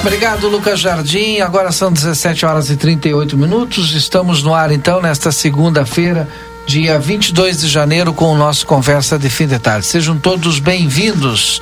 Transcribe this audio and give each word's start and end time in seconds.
Obrigado, 0.00 0.48
Lucas 0.48 0.78
Jardim. 0.78 1.40
Agora 1.40 1.72
são 1.72 1.92
17 1.92 2.46
horas 2.46 2.70
e 2.70 2.76
38 2.76 3.36
minutos. 3.36 3.92
Estamos 3.92 4.42
no 4.44 4.54
ar, 4.54 4.70
então, 4.70 5.02
nesta 5.02 5.32
segunda-feira, 5.32 6.28
dia 6.66 6.98
22 7.00 7.60
de 7.60 7.68
janeiro, 7.68 8.12
com 8.12 8.32
o 8.32 8.36
nosso 8.36 8.64
Conversa 8.64 9.18
de 9.18 9.28
Fim 9.28 9.48
de 9.48 9.58
Tarde. 9.58 9.84
Sejam 9.86 10.16
todos 10.16 10.60
bem-vindos. 10.60 11.60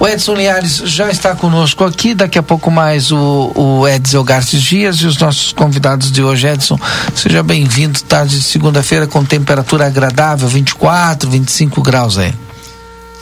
O 0.00 0.08
Edson 0.08 0.34
Linhares 0.34 0.78
já 0.84 1.08
está 1.10 1.36
conosco 1.36 1.84
aqui. 1.84 2.12
Daqui 2.12 2.38
a 2.38 2.42
pouco 2.42 2.72
mais 2.72 3.12
o, 3.12 3.52
o 3.54 3.88
Edson 3.88 4.24
Gartes 4.24 4.60
Dias 4.60 4.96
e 4.96 5.06
os 5.06 5.16
nossos 5.18 5.52
convidados 5.52 6.10
de 6.10 6.24
hoje. 6.24 6.48
Edson, 6.48 6.78
seja 7.14 7.42
bem-vindo. 7.42 8.02
Tarde 8.02 8.36
de 8.36 8.44
segunda-feira 8.44 9.06
com 9.06 9.24
temperatura 9.24 9.86
agradável, 9.86 10.48
24, 10.48 11.30
25 11.30 11.80
graus 11.82 12.18
aí. 12.18 12.34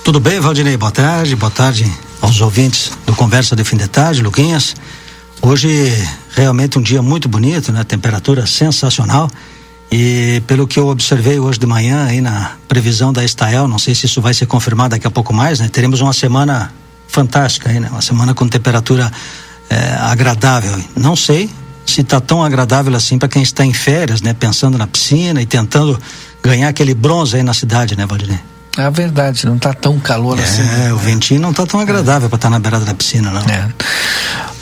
Tudo 0.03 0.19
bem, 0.19 0.41
Valdinei? 0.41 0.77
Boa 0.77 0.91
tarde, 0.91 1.37
boa 1.37 1.51
tarde 1.51 2.14
aos 2.25 2.41
ouvintes 2.41 2.91
do 3.05 3.15
Conversa 3.15 3.55
de 3.55 3.63
Fim 3.65 3.77
de 3.77 3.87
Tarde, 3.87 4.23
Luquinhas. 4.23 4.75
Hoje 5.43 5.93
realmente 6.35 6.79
um 6.79 6.83
dia 6.83 7.03
muito 7.03 7.29
bonito, 7.29 7.71
né? 7.71 7.85
Temperatura 7.85 8.47
sensacional. 8.47 9.31
E 9.93 10.43
pelo 10.47 10.67
que 10.67 10.79
eu 10.79 10.89
observei 10.89 11.39
hoje 11.39 11.59
de 11.59 11.67
manhã 11.67 12.07
aí 12.07 12.23
na 12.23 12.53
previsão 12.67 13.13
da 13.13 13.23
Estael, 13.23 13.69
não 13.69 13.79
sei 13.79 13.95
se 13.95 14.07
isso 14.07 14.23
vai 14.23 14.33
ser 14.33 14.47
confirmado 14.47 14.91
daqui 14.91 15.07
a 15.07 15.11
pouco 15.11 15.35
mais, 15.35 15.61
né? 15.61 15.69
Teremos 15.69 16.01
uma 16.01 16.15
semana 16.15 16.73
fantástica 17.07 17.69
aí, 17.69 17.79
né? 17.79 17.89
Uma 17.91 18.01
semana 18.01 18.33
com 18.33 18.49
temperatura 18.49 19.13
é, 19.69 19.95
agradável. 20.01 20.83
Não 20.97 21.15
sei 21.15 21.51
se 21.85 22.01
está 22.01 22.23
tão 22.23 22.43
agradável 22.43 22.95
assim 22.97 23.19
para 23.19 23.29
quem 23.29 23.43
está 23.43 23.67
em 23.67 23.75
férias, 23.75 24.23
né? 24.23 24.33
Pensando 24.33 24.79
na 24.79 24.87
piscina 24.87 25.43
e 25.43 25.47
tentando 25.47 26.01
ganhar 26.43 26.71
aquele 26.71 26.95
bronze 26.95 27.37
aí 27.37 27.43
na 27.43 27.53
cidade, 27.53 27.95
né, 27.97 28.07
Valdinei? 28.07 28.54
É 28.77 28.91
verdade, 28.91 29.47
não 29.47 29.57
está 29.57 29.73
tão 29.73 29.99
calor 30.01 30.39
é, 30.39 30.43
assim. 30.43 30.63
É, 30.87 30.93
o 30.93 30.97
ventinho 30.97 31.41
não 31.41 31.51
está 31.51 31.65
tão 31.65 31.81
agradável 31.81 32.27
é. 32.27 32.29
para 32.29 32.37
estar 32.37 32.51
na 32.51 32.59
beirada 32.59 32.85
da 32.85 32.95
piscina, 32.95 33.31
não. 33.31 33.41
É. 33.43 33.69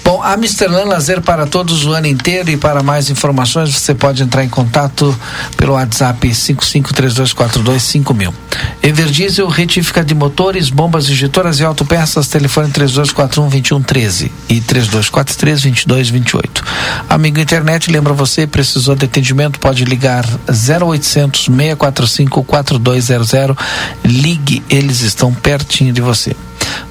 Bom, 0.05 0.21
a 0.21 0.37
Misterlan 0.37 0.85
Lazer 0.85 1.23
para 1.23 1.47
todos 1.47 1.87
o 1.87 1.93
ano 1.93 2.09
inteiro 2.09 2.51
e 2.51 2.57
para 2.57 2.83
mais 2.83 3.09
informações 3.09 3.73
você 3.73 3.95
pode 3.95 4.21
entrar 4.23 4.45
em 4.45 4.49
contato 4.49 5.17
pelo 5.57 5.75
WhatsApp 5.75 6.29
5532425000. 6.29 8.33
Everdiesel, 8.83 9.47
retífica 9.49 10.05
de 10.05 10.13
motores, 10.15 10.71
bombas 10.71 11.09
injetoras 11.09 11.61
e 11.61 11.65
autopeças, 11.65 12.27
telefone 12.27 12.73
3241-2113 12.73 14.31
e 14.49 14.61
3243-2228. 14.61 16.63
Amigo 17.09 17.39
internet, 17.39 17.89
lembra 17.91 18.13
você, 18.13 18.45
precisou 18.47 18.97
de 18.97 19.05
atendimento, 19.05 19.61
pode 19.61 19.85
ligar 19.85 20.27
0800 20.49 21.45
645 21.45 22.43
4200. 22.43 23.57
Ligue, 24.05 24.65
eles 24.69 25.03
estão 25.03 25.33
pertinho 25.33 25.93
de 25.93 26.01
você. 26.01 26.35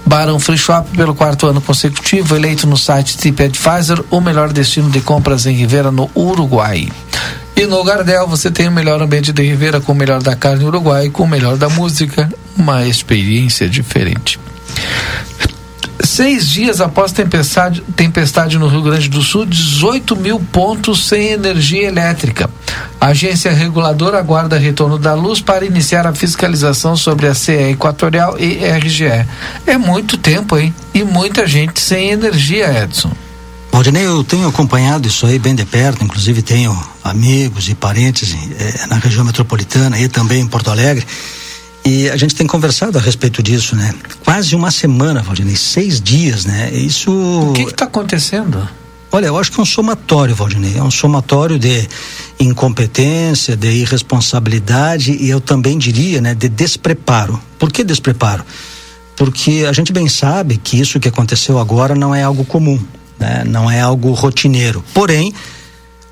Barão 0.06 0.40
Free 0.40 0.58
Shop 0.58 0.90
pelo 0.96 1.16
quarto 1.16 1.48
ano 1.48 1.62
consecutivo, 1.62 2.36
eleito 2.36 2.68
no 2.68 2.78
site 2.78 3.18
TripAdvisor 3.18 4.04
o 4.10 4.20
melhor 4.20 4.52
destino 4.52 4.90
de 4.90 5.02
compras 5.02 5.46
em 5.46 5.54
Rivera, 5.54 5.92
no 5.92 6.10
Uruguai. 6.16 6.90
E 7.56 7.66
no 7.66 7.84
Gardel 7.84 8.28
você 8.28 8.50
tem 8.50 8.68
o 8.68 8.72
melhor 8.72 9.02
ambiente 9.02 9.32
de 9.32 9.44
Rivera 9.44 9.80
com 9.80 9.92
o 9.92 9.96
melhor 9.96 10.22
da 10.22 10.36
carne 10.36 10.66
uruguai, 10.66 11.10
com 11.10 11.24
o 11.24 11.28
melhor 11.28 11.58
da 11.58 11.70
música, 11.70 12.30
uma 12.58 12.88
experiência 12.88 13.70
diferente. 13.70 14.40
Seis 16.22 16.48
dias 16.48 16.80
após 16.80 17.12
tempestade, 17.12 17.82
tempestade 17.96 18.56
no 18.60 18.68
Rio 18.68 18.84
Grande 18.84 19.10
do 19.10 19.24
Sul, 19.24 19.44
18 19.44 20.16
mil 20.16 20.40
pontos 20.40 21.08
sem 21.08 21.30
energia 21.30 21.88
elétrica. 21.88 22.48
A 23.00 23.08
agência 23.08 23.52
reguladora 23.52 24.20
aguarda 24.20 24.56
retorno 24.56 25.00
da 25.00 25.16
luz 25.16 25.42
para 25.42 25.66
iniciar 25.66 26.06
a 26.06 26.14
fiscalização 26.14 26.96
sobre 26.96 27.26
a 27.26 27.34
CE 27.34 27.72
Equatorial 27.72 28.38
e 28.38 28.64
RGE. 28.64 29.26
É 29.66 29.80
muito 29.80 30.16
tempo, 30.16 30.60
hein? 30.60 30.72
E 30.94 31.04
muita 31.04 31.48
gente 31.48 31.82
sem 31.82 32.12
energia, 32.12 32.84
Edson. 32.84 33.12
Valdinei, 33.72 34.06
eu 34.06 34.24
tenho 34.24 34.48
acompanhado 34.48 35.08
isso 35.08 35.26
aí 35.26 35.40
bem 35.40 35.56
de 35.56 35.66
perto, 35.66 36.04
inclusive 36.04 36.44
tenho 36.44 36.80
amigos 37.04 37.68
e 37.68 37.74
parentes 37.74 38.36
eh, 38.60 38.86
na 38.88 38.98
região 38.98 39.26
metropolitana 39.26 40.00
e 40.00 40.08
também 40.08 40.42
em 40.42 40.48
Porto 40.48 40.70
Alegre. 40.70 41.04
E 41.84 42.10
a 42.10 42.16
gente 42.16 42.36
tem 42.36 42.46
conversado 42.46 42.98
a 42.98 43.02
respeito 43.02 43.42
disso, 43.42 43.76
né? 43.76 43.94
Quase 44.24 44.56
uma 44.56 44.70
semana, 44.70 45.22
Valdinei, 45.22 45.56
seis 45.56 46.00
dias, 46.00 46.46
né? 46.46 46.72
Isso. 46.72 47.12
O 47.12 47.54
que 47.54 47.64
está 47.64 47.86
acontecendo? 47.86 48.68
Olha, 49.12 49.26
eu 49.26 49.38
acho 49.38 49.52
que 49.52 49.60
é 49.60 49.64
um 49.64 49.66
somatório, 49.66 50.34
Valdinei. 50.34 50.78
É 50.78 50.84
um 50.84 50.92
somatório 50.92 51.60
de 51.60 51.88
incompetência, 52.40 53.58
de 53.58 53.70
irresponsabilidade 53.70 55.12
e 55.12 55.30
eu 55.30 55.42
também 55.42 55.78
diria, 55.78 56.22
né, 56.22 56.34
de 56.34 56.48
despreparo. 56.48 57.40
Por 57.60 57.72
que 57.72 57.84
despreparo? 57.84 58.46
Porque 59.18 59.66
a 59.68 59.74
gente 59.74 59.92
bem 59.92 60.08
sabe 60.08 60.58
que 60.58 60.80
isso 60.80 61.00
que 61.00 61.10
aconteceu 61.10 61.60
agora 61.60 61.94
não 61.94 62.16
é 62.16 62.24
algo 62.24 62.46
comum, 62.46 62.80
né? 63.20 63.44
Não 63.46 63.70
é 63.70 63.82
algo 63.82 64.14
rotineiro. 64.14 64.84
Porém, 64.94 65.34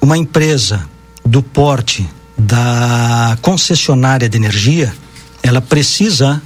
uma 0.02 0.18
empresa 0.18 0.86
do 1.26 1.42
porte 1.42 2.08
da 2.38 3.38
concessionária 3.42 4.28
de 4.28 4.38
energia 4.38 4.94
ela 5.42 5.62
precisa 5.62 6.42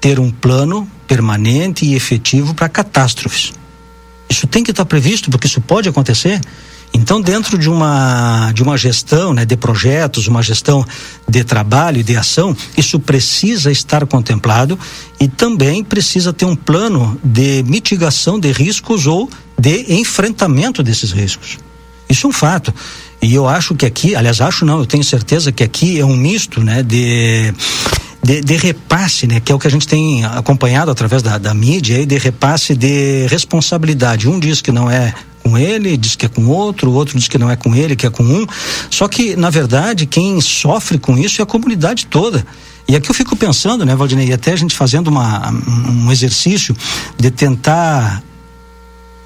ter 0.00 0.18
um 0.18 0.30
plano 0.30 0.88
permanente 1.06 1.84
e 1.84 1.94
efetivo 1.94 2.54
para 2.54 2.68
catástrofes. 2.68 3.52
Isso 4.28 4.46
tem 4.46 4.62
que 4.62 4.70
estar 4.70 4.84
previsto, 4.84 5.30
porque 5.30 5.46
isso 5.46 5.60
pode 5.60 5.88
acontecer. 5.88 6.40
Então, 6.92 7.20
dentro 7.20 7.58
de 7.58 7.68
uma, 7.68 8.50
de 8.52 8.62
uma 8.62 8.76
gestão 8.76 9.32
né, 9.34 9.44
de 9.44 9.56
projetos, 9.56 10.26
uma 10.26 10.42
gestão 10.42 10.84
de 11.28 11.44
trabalho 11.44 12.00
e 12.00 12.02
de 12.02 12.16
ação, 12.16 12.56
isso 12.76 12.98
precisa 12.98 13.70
estar 13.70 14.06
contemplado 14.06 14.78
e 15.20 15.28
também 15.28 15.84
precisa 15.84 16.32
ter 16.32 16.44
um 16.44 16.56
plano 16.56 17.18
de 17.22 17.62
mitigação 17.64 18.38
de 18.38 18.50
riscos 18.52 19.06
ou 19.06 19.28
de 19.58 19.92
enfrentamento 19.94 20.82
desses 20.82 21.12
riscos. 21.12 21.58
Isso 22.08 22.26
é 22.26 22.30
um 22.30 22.32
fato. 22.32 22.74
E 23.20 23.34
eu 23.34 23.46
acho 23.46 23.74
que 23.74 23.84
aqui, 23.84 24.14
aliás, 24.14 24.40
acho 24.40 24.64
não, 24.64 24.78
eu 24.78 24.86
tenho 24.86 25.04
certeza 25.04 25.52
que 25.52 25.62
aqui 25.62 25.98
é 25.98 26.04
um 26.04 26.16
misto 26.16 26.60
né, 26.60 26.82
de 26.82 27.52
de, 28.22 28.40
de, 28.40 28.56
repasse, 28.56 29.26
né? 29.26 29.40
Que 29.40 29.52
é 29.52 29.54
o 29.54 29.58
que 29.58 29.66
a 29.66 29.70
gente 29.70 29.86
tem 29.86 30.24
acompanhado 30.24 30.90
através 30.90 31.22
da, 31.22 31.38
da 31.38 31.54
mídia, 31.54 32.04
de 32.04 32.18
repasse 32.18 32.74
de 32.74 33.26
responsabilidade. 33.28 34.28
Um 34.28 34.38
diz 34.38 34.60
que 34.60 34.72
não 34.72 34.90
é 34.90 35.14
com 35.42 35.56
ele, 35.56 35.96
diz 35.96 36.16
que 36.16 36.26
é 36.26 36.28
com 36.28 36.46
outro, 36.46 36.90
o 36.90 36.94
outro 36.94 37.16
diz 37.16 37.28
que 37.28 37.38
não 37.38 37.50
é 37.50 37.56
com 37.56 37.74
ele, 37.74 37.96
que 37.96 38.06
é 38.06 38.10
com 38.10 38.22
um. 38.22 38.46
Só 38.90 39.08
que, 39.08 39.36
na 39.36 39.50
verdade, 39.50 40.06
quem 40.06 40.40
sofre 40.40 40.98
com 40.98 41.16
isso 41.16 41.40
é 41.40 41.44
a 41.44 41.46
comunidade 41.46 42.06
toda. 42.06 42.44
E 42.86 42.96
aqui 42.96 43.10
eu 43.10 43.14
fico 43.14 43.36
pensando, 43.36 43.84
né, 43.84 43.94
Valdinei, 43.94 44.32
até 44.32 44.52
a 44.52 44.56
gente 44.56 44.74
fazendo 44.74 45.08
uma, 45.08 45.50
um 45.50 46.10
exercício 46.10 46.74
de 47.18 47.30
tentar 47.30 48.22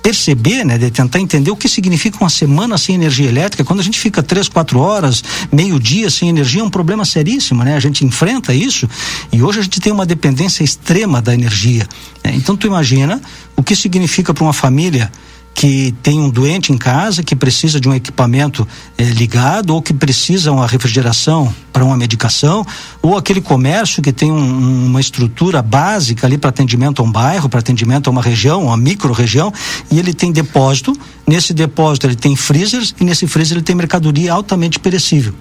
perceber, 0.03 0.65
né, 0.65 0.77
de 0.77 0.91
tentar 0.91 1.21
entender 1.21 1.51
o 1.51 1.57
que 1.57 1.69
significa 1.69 2.19
uma 2.21 2.29
semana 2.29 2.77
sem 2.77 2.97
energia 2.97 3.29
elétrica. 3.29 3.65
Quando 3.65 3.81
a 3.81 3.85
gente 3.85 4.01
fica 4.01 4.23
três, 4.23 4.49
quatro 4.49 4.81
horas, 4.81 5.23
meio 5.51 5.79
dia 5.79 6.11
sem 6.11 6.29
energia, 6.29 6.61
é 6.61 6.65
um 6.65 6.71
problema 6.71 7.05
seríssimo, 7.05 7.63
né? 7.63 7.77
A 7.77 7.81
gente 7.81 8.05
enfrenta 8.05 8.53
isso 8.53 8.89
e 9.33 9.43
hoje 9.43 9.61
a 9.61 9.63
gente 9.63 9.81
tem 9.81 9.93
uma 9.93 10.05
dependência 10.05 10.65
extrema 10.65 11.23
da 11.23 11.33
energia. 11.33 11.87
Né? 12.25 12.33
Então 12.35 12.57
tu 12.57 12.67
imagina 12.67 13.23
o 13.57 13.63
que 13.63 13.77
significa 13.77 14.35
para 14.35 14.43
uma 14.43 14.53
família 14.53 15.11
que 15.55 15.95
tem 16.03 16.19
um 16.19 16.31
doente 16.31 16.73
em 16.73 16.79
casa 16.79 17.23
que 17.23 17.37
precisa 17.37 17.79
de 17.79 17.89
um 17.89 17.95
equipamento 17.95 18.67
eh, 18.97 19.05
ligado 19.05 19.75
ou 19.75 19.83
que 19.83 19.93
precisa 19.93 20.51
uma 20.51 20.67
refrigeração 20.67 21.55
para 21.73 21.85
uma 21.85 21.97
medicação 21.97 22.67
ou 23.03 23.17
aquele 23.17 23.41
comércio 23.41 24.03
que 24.03 24.13
tem 24.13 24.33
um, 24.33 24.87
uma 24.87 25.01
estrutura 25.01 25.63
básica 25.63 26.27
ali 26.27 26.39
para 26.39 26.51
atendimento 26.51 27.03
a 27.03 27.05
um 27.05 27.13
bairro, 27.13 27.49
para 27.49 27.61
atendimento 27.61 28.09
a 28.09 28.11
uma 28.11 28.23
região, 28.23 28.65
uma 28.65 28.77
micro-região 28.77 29.53
e 29.91 29.99
ele 29.99 30.15
tem 30.15 30.33
depósito. 30.33 30.93
Nesse 31.27 31.53
depósito 31.53 32.07
ele 32.07 32.17
tem 32.17 32.35
freezers 32.35 32.95
e 32.99 33.05
nesse 33.05 33.27
freezer 33.27 33.57
ele 33.59 33.65
tem 33.65 33.77
mercadoria 33.77 34.33
altamente 34.33 34.79
perecível. 34.79 35.35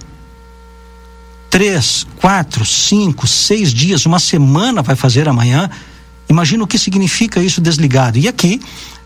Três, 1.50 2.06
quatro, 2.16 2.64
cinco, 2.64 3.26
seis 3.26 3.74
dias, 3.74 4.06
uma 4.06 4.18
semana 4.18 4.82
vai 4.82 4.96
fazer 4.96 5.28
amanhã. 5.28 5.68
Imagina 6.28 6.64
o 6.64 6.66
que 6.66 6.78
significa 6.78 7.42
isso 7.42 7.60
desligado. 7.60 8.18
E 8.18 8.26
aqui 8.26 8.60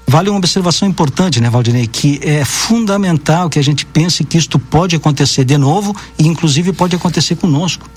vale 0.06 0.30
uma 0.30 0.38
observação 0.38 0.86
importante, 0.86 1.40
né, 1.40 1.50
Valdinei, 1.50 1.86
que 1.86 2.20
é 2.22 2.44
fundamental 2.44 3.50
que 3.50 3.58
a 3.58 3.62
gente 3.62 3.84
pense 3.84 4.22
que 4.24 4.38
isto 4.38 4.58
pode 4.58 4.94
acontecer 4.94 5.44
de 5.44 5.58
novo 5.58 5.94
e 6.18 6.26
inclusive 6.26 6.72
pode 6.72 6.94
acontecer 6.94 7.36
conosco. 7.36 7.88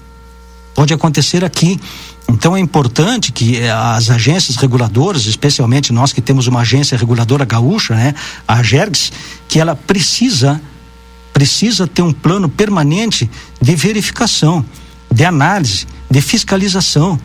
Pode 0.74 0.94
acontecer 0.94 1.44
aqui. 1.44 1.80
Então 2.28 2.56
é 2.56 2.60
importante 2.60 3.32
que 3.32 3.58
eh, 3.58 3.72
as 3.72 4.10
agências 4.10 4.56
reguladoras, 4.56 5.26
especialmente 5.26 5.92
nós 5.92 6.14
que 6.14 6.22
temos 6.22 6.48
uma 6.48 6.62
agência 6.62 6.98
reguladora 6.98 7.46
gaúcha, 7.46 7.96
né, 7.96 8.14
a 8.48 8.64
Gergs, 8.64 9.12
que 9.48 9.60
ela 9.60 9.76
precisa 9.76 10.62
precisa 11.34 11.88
ter 11.88 12.02
um 12.02 12.12
plano 12.12 12.50
permanente 12.50 13.30
de 13.62 13.76
verificação, 13.76 14.66
de 15.14 15.24
análise, 15.24 15.88
de 16.10 16.22
fiscalização 16.22 17.20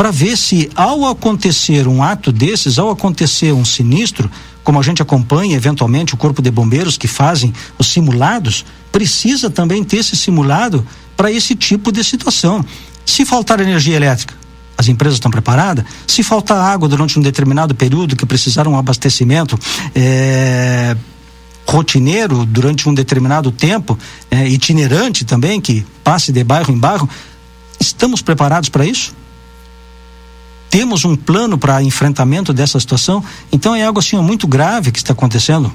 para 0.00 0.10
ver 0.10 0.34
se 0.34 0.70
ao 0.74 1.04
acontecer 1.04 1.86
um 1.86 2.02
ato 2.02 2.32
desses, 2.32 2.78
ao 2.78 2.88
acontecer 2.88 3.52
um 3.52 3.66
sinistro, 3.66 4.30
como 4.64 4.80
a 4.80 4.82
gente 4.82 5.02
acompanha 5.02 5.54
eventualmente 5.54 6.14
o 6.14 6.16
corpo 6.16 6.40
de 6.40 6.50
bombeiros 6.50 6.96
que 6.96 7.06
fazem 7.06 7.52
os 7.78 7.88
simulados, 7.88 8.64
precisa 8.90 9.50
também 9.50 9.84
ter 9.84 9.98
esse 9.98 10.16
simulado 10.16 10.86
para 11.14 11.30
esse 11.30 11.54
tipo 11.54 11.92
de 11.92 12.02
situação. 12.02 12.64
Se 13.04 13.26
faltar 13.26 13.60
energia 13.60 13.94
elétrica, 13.94 14.32
as 14.78 14.88
empresas 14.88 15.16
estão 15.16 15.30
preparadas. 15.30 15.84
Se 16.06 16.22
faltar 16.22 16.56
água 16.56 16.88
durante 16.88 17.18
um 17.18 17.22
determinado 17.22 17.74
período 17.74 18.16
que 18.16 18.24
precisar 18.24 18.66
um 18.66 18.78
abastecimento 18.78 19.58
é, 19.94 20.96
rotineiro 21.66 22.46
durante 22.46 22.88
um 22.88 22.94
determinado 22.94 23.52
tempo, 23.52 23.98
é, 24.30 24.48
itinerante 24.48 25.26
também, 25.26 25.60
que 25.60 25.84
passe 26.02 26.32
de 26.32 26.42
bairro 26.42 26.72
em 26.72 26.78
bairro, 26.78 27.06
estamos 27.78 28.22
preparados 28.22 28.70
para 28.70 28.86
isso? 28.86 29.20
Temos 30.70 31.04
um 31.04 31.16
plano 31.16 31.58
para 31.58 31.82
enfrentamento 31.82 32.52
dessa 32.52 32.78
situação. 32.78 33.22
Então 33.52 33.74
é 33.74 33.84
algo 33.84 33.98
assim 33.98 34.16
muito 34.18 34.46
grave 34.46 34.92
que 34.92 34.98
está 34.98 35.12
acontecendo 35.12 35.70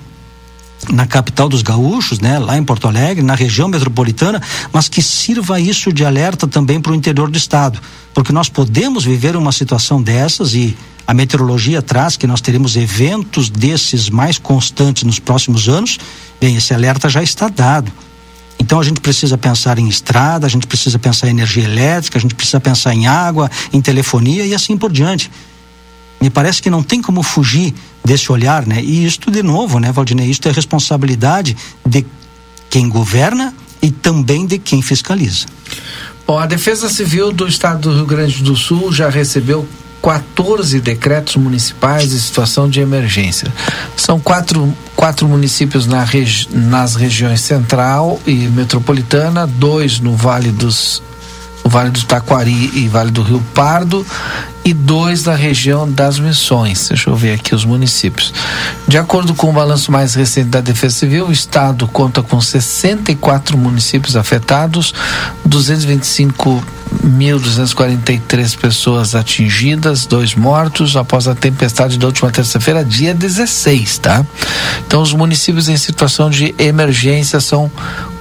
na 0.89 1.06
capital 1.06 1.50
dos 1.50 1.62
gaúchos, 1.62 2.19
né, 2.19 2.38
lá 2.38 2.57
em 2.57 2.63
Porto 2.63 2.88
Alegre, 2.88 3.24
na 3.24 3.33
região 3.33 3.68
metropolitana, 3.68 4.42
mas 4.71 4.88
que 4.88 5.01
sirva 5.01 5.59
isso 5.59 5.92
de 5.92 6.06
alerta 6.06 6.47
também 6.47 6.80
para 6.80 6.92
o 6.92 6.95
interior 6.95 7.30
do 7.30 7.38
estado, 7.38 7.80
porque 8.13 8.31
nós 8.31 8.50
podemos 8.50 9.03
viver 9.03 9.36
uma 9.36 9.51
situação 9.51 10.01
dessas 10.01 10.53
e 10.53 10.77
a 11.07 11.13
meteorologia 11.13 11.81
traz 11.81 12.18
que 12.18 12.27
nós 12.27 12.42
teremos 12.42 12.75
eventos 12.75 13.50
desses 13.50 14.09
mais 14.09 14.38
constantes 14.38 15.03
nos 15.03 15.19
próximos 15.19 15.69
anos. 15.69 16.00
Bem, 16.42 16.56
esse 16.56 16.74
alerta 16.74 17.09
já 17.09 17.21
está 17.21 17.47
dado. 17.47 17.92
Então 18.60 18.80
a 18.80 18.84
gente 18.84 19.02
precisa 19.02 19.38
pensar 19.38 19.78
em 19.78 19.88
estrada, 19.88 20.48
a 20.48 20.50
gente 20.50 20.66
precisa 20.66 20.98
pensar 20.98 21.28
em 21.28 21.31
energia 21.31 21.63
elétrica, 21.63 22.18
a 22.18 22.22
gente 22.22 22.36
precisa 22.36 22.60
pensar 22.60 22.94
em 22.94 23.07
água, 23.07 23.50
em 23.72 23.81
telefonia 23.81 24.46
e 24.46 24.54
assim 24.54 24.78
por 24.78 24.92
diante. 24.92 25.30
Me 26.22 26.30
parece 26.30 26.62
que 26.62 26.69
não 26.69 26.81
tem 26.81 27.02
como 27.02 27.22
fugir 27.22 27.74
desse 28.04 28.31
olhar, 28.31 28.66
né? 28.66 28.81
E 28.81 29.06
isto 29.06 29.30
de 29.30 29.44
novo, 29.44 29.80
né, 29.80 29.92
Valdinei, 29.92 30.30
isto 30.30 30.48
é 30.48 30.52
responsabilidade 30.52 31.56
de 31.86 32.06
quem 32.69 32.90
governa 32.90 33.54
e 33.81 33.92
também 33.92 34.46
de 34.46 34.57
quem 34.57 34.81
fiscaliza. 34.81 35.46
Bom, 36.25 36.40
a 36.40 36.48
Defesa 36.48 36.90
Civil 36.90 37.31
do 37.31 37.48
Estado 37.48 37.81
do 37.81 37.96
Rio 37.96 38.06
Grande 38.06 38.42
do 38.42 38.56
Sul 38.56 38.92
já 38.92 39.10
recebeu 39.10 39.68
14 40.06 40.80
decretos 40.81 41.36
municipais 41.36 42.12
de 42.12 42.19
situação 42.19 42.69
de 42.69 42.80
emergência. 42.80 43.52
São 43.98 44.19
quatro, 44.19 44.72
quatro 44.96 45.28
municípios 45.28 45.88
na 45.88 46.04
regi 46.04 46.48
nas 46.52 46.94
regiões 46.94 47.42
central 47.42 48.19
e 48.28 48.36
metropolitana, 48.50 49.48
dois 49.48 50.00
no 50.00 50.16
Vale 50.16 50.52
dos 50.52 51.02
o 51.65 51.69
Vale 51.69 51.89
do 51.89 52.03
Taquari 52.03 52.71
e 52.75 52.88
Vale 52.88 53.09
do 53.09 53.23
Rio 53.23 53.44
Pardo 53.56 54.06
e 54.63 54.71
dois 54.71 55.23
da 55.23 55.35
região 55.35 55.91
das 55.91 56.19
Missões. 56.19 56.88
Deixa 56.88 57.09
eu 57.09 57.15
ver 57.15 57.33
aqui 57.33 57.56
os 57.56 57.65
municípios. 57.65 58.31
De 58.88 59.00
acordo 59.00 59.33
com 59.33 59.50
o 59.50 59.53
balanço 59.53 59.91
mais 59.91 60.13
recente 60.13 60.50
da 60.50 60.62
Defesa 60.62 60.95
Civil, 60.95 61.27
o 61.27 61.31
estado 61.31 61.88
conta 61.88 62.21
com 62.21 62.39
64 62.39 63.57
municípios 63.57 64.15
afetados, 64.15 64.94
225 65.44 66.63
1.243 67.03 68.57
pessoas 68.57 69.15
atingidas, 69.15 70.06
dois 70.06 70.35
mortos 70.35 70.95
após 70.95 71.27
a 71.27 71.35
tempestade 71.35 71.97
da 71.97 72.06
última 72.06 72.31
terça-feira, 72.31 72.85
dia 72.85 73.13
16, 73.13 73.97
tá? 73.97 74.25
Então, 74.85 75.01
os 75.01 75.11
municípios 75.11 75.68
em 75.68 75.77
situação 75.77 76.29
de 76.29 76.53
emergência 76.57 77.39
são 77.39 77.69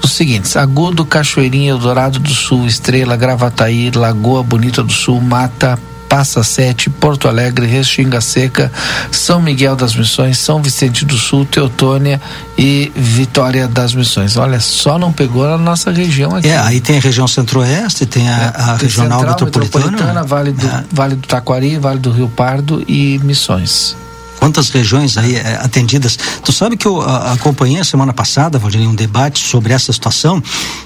os 0.04 0.12
seguintes: 0.12 0.56
Agudo, 0.56 1.04
Cachoeirinha, 1.04 1.70
Eldorado 1.70 2.18
do 2.18 2.30
Sul, 2.34 2.66
Estrela, 2.66 3.16
Gravataí, 3.16 3.90
Lagoa 3.90 4.42
Bonita 4.42 4.82
do 4.82 4.92
Sul, 4.92 5.20
Mata, 5.20 5.78
Passa 6.08 6.44
Sete, 6.44 6.88
Porto 6.88 7.26
Alegre, 7.26 7.66
Restinga 7.66 8.20
Seca, 8.20 8.70
São 9.10 9.40
Miguel 9.40 9.74
das 9.74 9.96
Missões, 9.96 10.38
São 10.38 10.62
Vicente 10.62 11.04
do 11.04 11.16
Sul, 11.16 11.44
Teotônia 11.44 12.20
e 12.56 12.92
Vitória 12.94 13.66
das 13.66 13.94
Missões. 13.94 14.36
Olha, 14.36 14.60
só 14.60 14.98
não 14.98 15.12
pegou 15.12 15.44
na 15.48 15.58
nossa 15.58 15.90
região 15.90 16.36
aqui. 16.36 16.48
É, 16.48 16.58
aí 16.58 16.80
tem 16.80 16.98
a 16.98 17.00
região 17.00 17.26
centro-oeste, 17.26 18.06
tem 18.06 18.28
a, 18.28 18.32
é, 18.32 18.52
a 18.54 18.76
regional 18.76 19.20
Central, 19.20 19.20
metropolitana, 19.22 19.84
metropolitana 19.90 20.22
vale, 20.22 20.52
do, 20.52 20.66
é. 20.66 20.84
vale 20.92 21.14
do 21.16 21.26
Taquari, 21.26 21.78
Vale 21.78 21.98
do 21.98 22.10
Rio 22.10 22.28
Pardo 22.28 22.84
e 22.86 23.18
Missões 23.24 23.96
quantas 24.44 24.68
regiões 24.68 25.16
aí 25.16 25.36
é, 25.36 25.54
atendidas. 25.54 26.18
Tu 26.44 26.52
sabe 26.52 26.76
que 26.76 26.86
eu 26.86 27.00
a, 27.00 27.32
acompanhei 27.32 27.80
a 27.80 27.84
semana 27.84 28.12
passada, 28.12 28.58
Valdir, 28.58 28.86
um 28.86 28.94
debate 28.94 29.42
sobre 29.42 29.72
essa 29.72 29.90
situação 29.90 30.42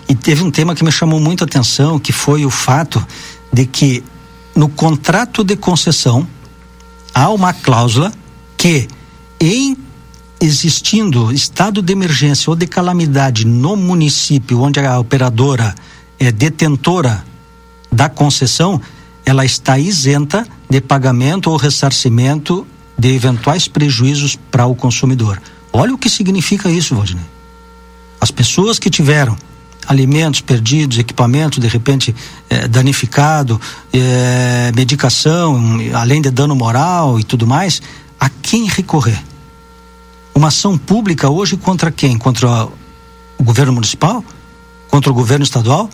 e 0.09 0.15
teve 0.15 0.45
um 0.45 0.51
tema 0.51 0.77
que 0.77 0.85
me 0.85 0.93
chamou 0.93 1.19
muito 1.19 1.43
a 1.43 1.45
atenção, 1.45 1.99
que 1.99 2.13
foi 2.13 2.47
o 2.47 2.51
fato 2.51 3.05
de 3.53 3.67
que 3.67 4.05
no 4.55 4.69
contrato 4.69 5.43
de 5.43 5.57
concessão 5.57 6.25
há 7.13 7.29
uma 7.31 7.53
cláusula 7.53 8.13
que, 8.57 8.87
em 9.41 9.77
existindo 10.41 11.33
estado 11.33 11.83
de 11.83 11.93
emergência 11.93 12.51
ou 12.51 12.55
de 12.55 12.65
calamidade 12.69 13.45
no 13.45 13.75
município 13.75 14.61
onde 14.61 14.79
a 14.79 15.01
operadora 15.01 15.75
é 16.17 16.31
detentora 16.31 17.25
da 17.91 18.09
concessão, 18.09 18.81
ela 19.27 19.45
está 19.45 19.81
isenta 19.81 20.47
de 20.71 20.81
pagamento 20.81 21.51
ou 21.51 21.57
ressarcimento 21.57 22.65
de 22.99 23.15
eventuais 23.15 23.69
prejuízos 23.69 24.37
para 24.51 24.67
o 24.67 24.75
consumidor. 24.75 25.41
Olha 25.73 25.95
o 25.95 25.99
que 25.99 26.11
significa 26.11 26.69
isso, 26.69 26.95
Valdinei. 26.95 27.25
As 28.21 28.31
pessoas 28.31 28.79
que 28.79 28.91
tiveram 28.91 29.37
alimentos 29.87 30.41
perdidos, 30.41 30.99
equipamento 30.99 31.61
de 31.61 31.69
repente 31.69 32.15
eh, 32.51 32.69
danificado, 32.69 33.61
eh, 33.93 34.73
medicação, 34.75 35.79
além 35.95 36.21
de 36.21 36.31
dano 36.31 36.55
moral 36.55 37.19
e 37.19 37.25
tudo 37.25 37.47
mais, 37.47 37.81
a 38.19 38.29
quem 38.29 38.67
recorrer? 38.67 39.23
Uma 40.35 40.49
ação 40.49 40.77
pública 40.77 41.31
hoje 41.31 41.57
contra 41.57 41.91
quem? 41.91 42.19
Contra 42.19 42.67
o 43.39 43.43
governo 43.43 43.73
municipal? 43.73 44.23
Contra 44.91 45.11
o 45.11 45.15
governo 45.15 45.45
estadual? 45.45 45.89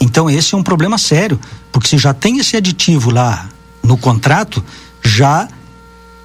Então 0.00 0.30
esse 0.30 0.54
é 0.54 0.58
um 0.58 0.62
problema 0.62 0.96
sério, 0.96 1.38
porque 1.70 1.88
se 1.88 1.98
já 1.98 2.14
tem 2.14 2.38
esse 2.38 2.56
aditivo 2.56 3.10
lá 3.10 3.48
no 3.82 3.98
contrato, 3.98 4.64
já 5.04 5.48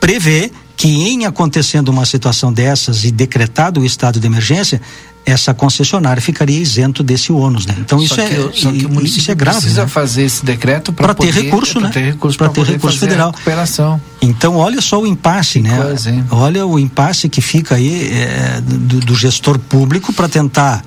prevê 0.06 0.52
que 0.78 0.88
em 0.88 1.26
acontecendo 1.26 1.90
uma 1.90 2.06
situação 2.06 2.54
dessas 2.54 3.04
e 3.06 3.12
decretado 3.12 3.82
o 3.82 3.86
estado 3.86 4.20
de 4.20 4.28
emergência, 4.28 4.80
essa 5.26 5.52
concessionária 5.52 6.22
ficaria 6.22 6.60
isento 6.60 7.02
desse 7.02 7.32
ônus, 7.32 7.66
né? 7.66 7.76
Então 7.80 8.00
isso 8.00 8.22
é 8.22 8.30
só 8.54 8.72
que 8.72 8.86
o 8.86 9.02
isso 9.02 9.32
é 9.32 9.34
grave. 9.34 9.58
Precisa 9.58 9.82
né? 9.82 9.88
fazer 9.88 10.22
esse 10.22 10.46
decreto 10.46 10.94
para 10.94 11.16
ter 11.16 11.34
recurso, 11.34 11.80
né? 11.80 11.90
Ter 11.90 12.12
recurso 12.12 12.38
para 12.38 12.50
ter 12.50 12.64
recurso 12.64 13.00
federal. 13.00 13.32
recuperação. 13.32 14.00
Então 14.22 14.58
olha 14.58 14.80
só 14.80 15.02
o 15.02 15.08
impasse, 15.08 15.60
né? 15.60 15.76
Coisa, 15.76 16.26
olha 16.30 16.68
o 16.68 16.78
impasse 16.78 17.28
que 17.28 17.42
fica 17.42 17.74
aí 17.74 18.12
é, 18.12 18.62
do, 18.62 19.00
do 19.00 19.16
gestor 19.16 19.58
público 19.58 20.14
para 20.14 20.30
tentar 20.30 20.86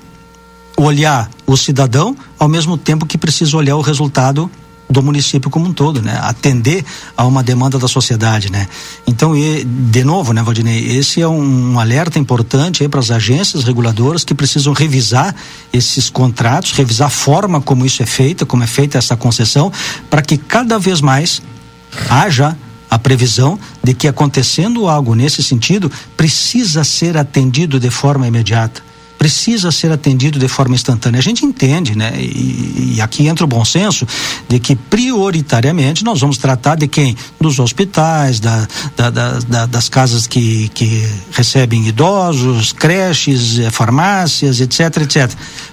olhar 0.77 1.29
o 1.45 1.57
cidadão 1.57 2.17
ao 2.39 2.47
mesmo 2.47 2.79
tempo 2.79 3.05
que 3.05 3.19
precisa 3.19 3.57
olhar 3.57 3.75
o 3.75 3.81
resultado 3.81 4.49
do 4.89 5.03
município 5.03 5.51
como 5.51 5.67
um 5.67 5.73
todo, 5.73 6.01
né? 6.01 6.19
Atender 6.23 6.85
a 7.17 7.27
uma 7.27 7.43
demanda 7.43 7.79
da 7.79 7.87
sociedade, 7.87 8.51
né? 8.51 8.67
Então, 9.07 9.37
e, 9.37 9.65
de 9.65 10.03
novo, 10.03 10.33
né, 10.33 10.43
Valdinei, 10.43 10.97
esse 10.97 11.21
é 11.21 11.29
um, 11.29 11.79
alerta 11.79 12.19
importante 12.19 12.89
para 12.89 13.01
as 13.01 13.11
agências 13.11 13.65
reguladoras 13.65 14.25
que 14.25 14.35
precisam 14.35 14.73
revisar 14.73 15.35
esses 15.73 16.09
contratos, 16.09 16.73
revisar 16.73 17.09
a 17.09 17.11
forma 17.11 17.61
como 17.61 17.85
isso 17.85 18.03
é 18.03 18.07
feito, 18.07 18.47
como 18.47 18.63
é 18.63 18.67
feita 18.67 18.97
essa 18.97 19.17
concessão, 19.17 19.71
para 20.09 20.23
que 20.23 20.39
cada 20.39 20.79
vez 20.79 21.01
mais 21.01 21.43
haja 22.09 22.57
a 22.91 22.99
previsão 22.99 23.59
de 23.85 23.93
que 23.93 24.09
acontecendo 24.09 24.89
algo 24.89 25.15
nesse 25.15 25.43
sentido 25.43 25.93
precisa 26.17 26.83
ser 26.85 27.19
atendido 27.19 27.79
de 27.79 27.91
forma 27.91 28.27
imediata 28.27 28.88
precisa 29.19 29.73
ser 29.73 29.91
atendido 29.91 30.39
de 30.39 30.47
forma 30.47 30.75
instantânea. 30.75 31.19
A 31.19 31.23
gente 31.23 31.45
entende, 31.45 31.97
né? 31.97 32.13
E, 32.17 32.95
e, 32.95 33.01
aqui 33.01 33.27
entra 33.27 33.45
o 33.45 33.49
bom 33.49 33.65
senso 33.65 34.07
de 34.49 34.61
que 34.61 34.77
prioritariamente 34.77 36.05
nós 36.05 36.21
vamos 36.21 36.39
tratar 36.39 36.77
de 36.77 36.87
quem? 36.87 37.17
Dos 37.41 37.59
hospitais, 37.59 38.39
da, 38.39 38.67
da, 38.97 39.11
da, 39.11 39.67
das 39.67 39.89
casas 39.89 40.27
que, 40.27 40.69
que 40.69 41.07
recebem 41.33 41.87
idosos, 41.89 42.73
creches, 42.73 43.59
eh, 43.59 43.71
farmácias, 43.71 44.61
etc, 44.61 45.03
etc. 45.03 45.31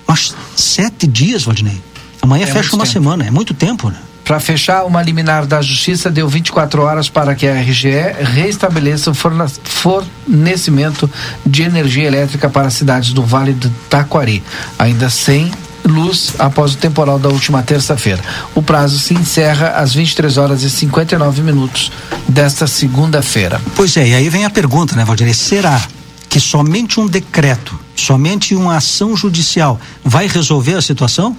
Mas 0.07 0.35
sete 0.55 1.05
dias, 1.05 1.43
Valdinei. 1.43 1.79
Amanhã 2.21 2.43
é 2.43 2.47
fecha 2.47 2.75
uma 2.75 2.85
tempo. 2.85 2.93
semana, 2.93 3.25
é 3.25 3.31
muito 3.31 3.53
tempo, 3.53 3.89
né? 3.89 3.99
Para 4.25 4.39
fechar, 4.39 4.85
uma 4.85 5.03
liminar 5.03 5.45
da 5.45 5.61
Justiça 5.61 6.09
deu 6.09 6.27
24 6.27 6.81
horas 6.81 7.07
para 7.07 7.35
que 7.35 7.47
a 7.47 7.61
RGE 7.61 7.91
reestabeleça 8.33 9.11
o 9.11 9.13
fornecimento 9.13 11.07
de 11.45 11.61
energia 11.61 12.07
elétrica 12.07 12.49
para 12.49 12.67
as 12.67 12.73
cidades 12.73 13.13
do 13.13 13.23
Vale 13.23 13.53
do 13.53 13.69
Taquari, 13.87 14.43
ainda 14.79 15.11
sem 15.11 15.51
luz 15.85 16.33
após 16.39 16.73
o 16.73 16.77
temporal 16.77 17.19
da 17.19 17.29
última 17.29 17.61
terça-feira. 17.61 18.19
O 18.55 18.63
prazo 18.63 18.97
se 18.97 19.13
encerra 19.13 19.69
às 19.69 19.93
23 19.93 20.37
horas 20.39 20.63
e 20.63 20.71
59 20.71 21.43
minutos 21.43 21.91
desta 22.27 22.65
segunda-feira. 22.65 23.61
Pois 23.75 23.95
é, 23.95 24.07
e 24.07 24.15
aí 24.15 24.27
vem 24.27 24.43
a 24.43 24.49
pergunta, 24.49 24.95
né, 24.95 25.05
Valdir? 25.05 25.31
Será 25.35 25.79
que 26.27 26.39
somente 26.39 26.99
um 26.99 27.05
decreto, 27.05 27.79
somente 27.95 28.55
uma 28.55 28.77
ação 28.77 29.15
judicial 29.15 29.79
vai 30.03 30.27
resolver 30.27 30.73
a 30.73 30.81
situação? 30.81 31.37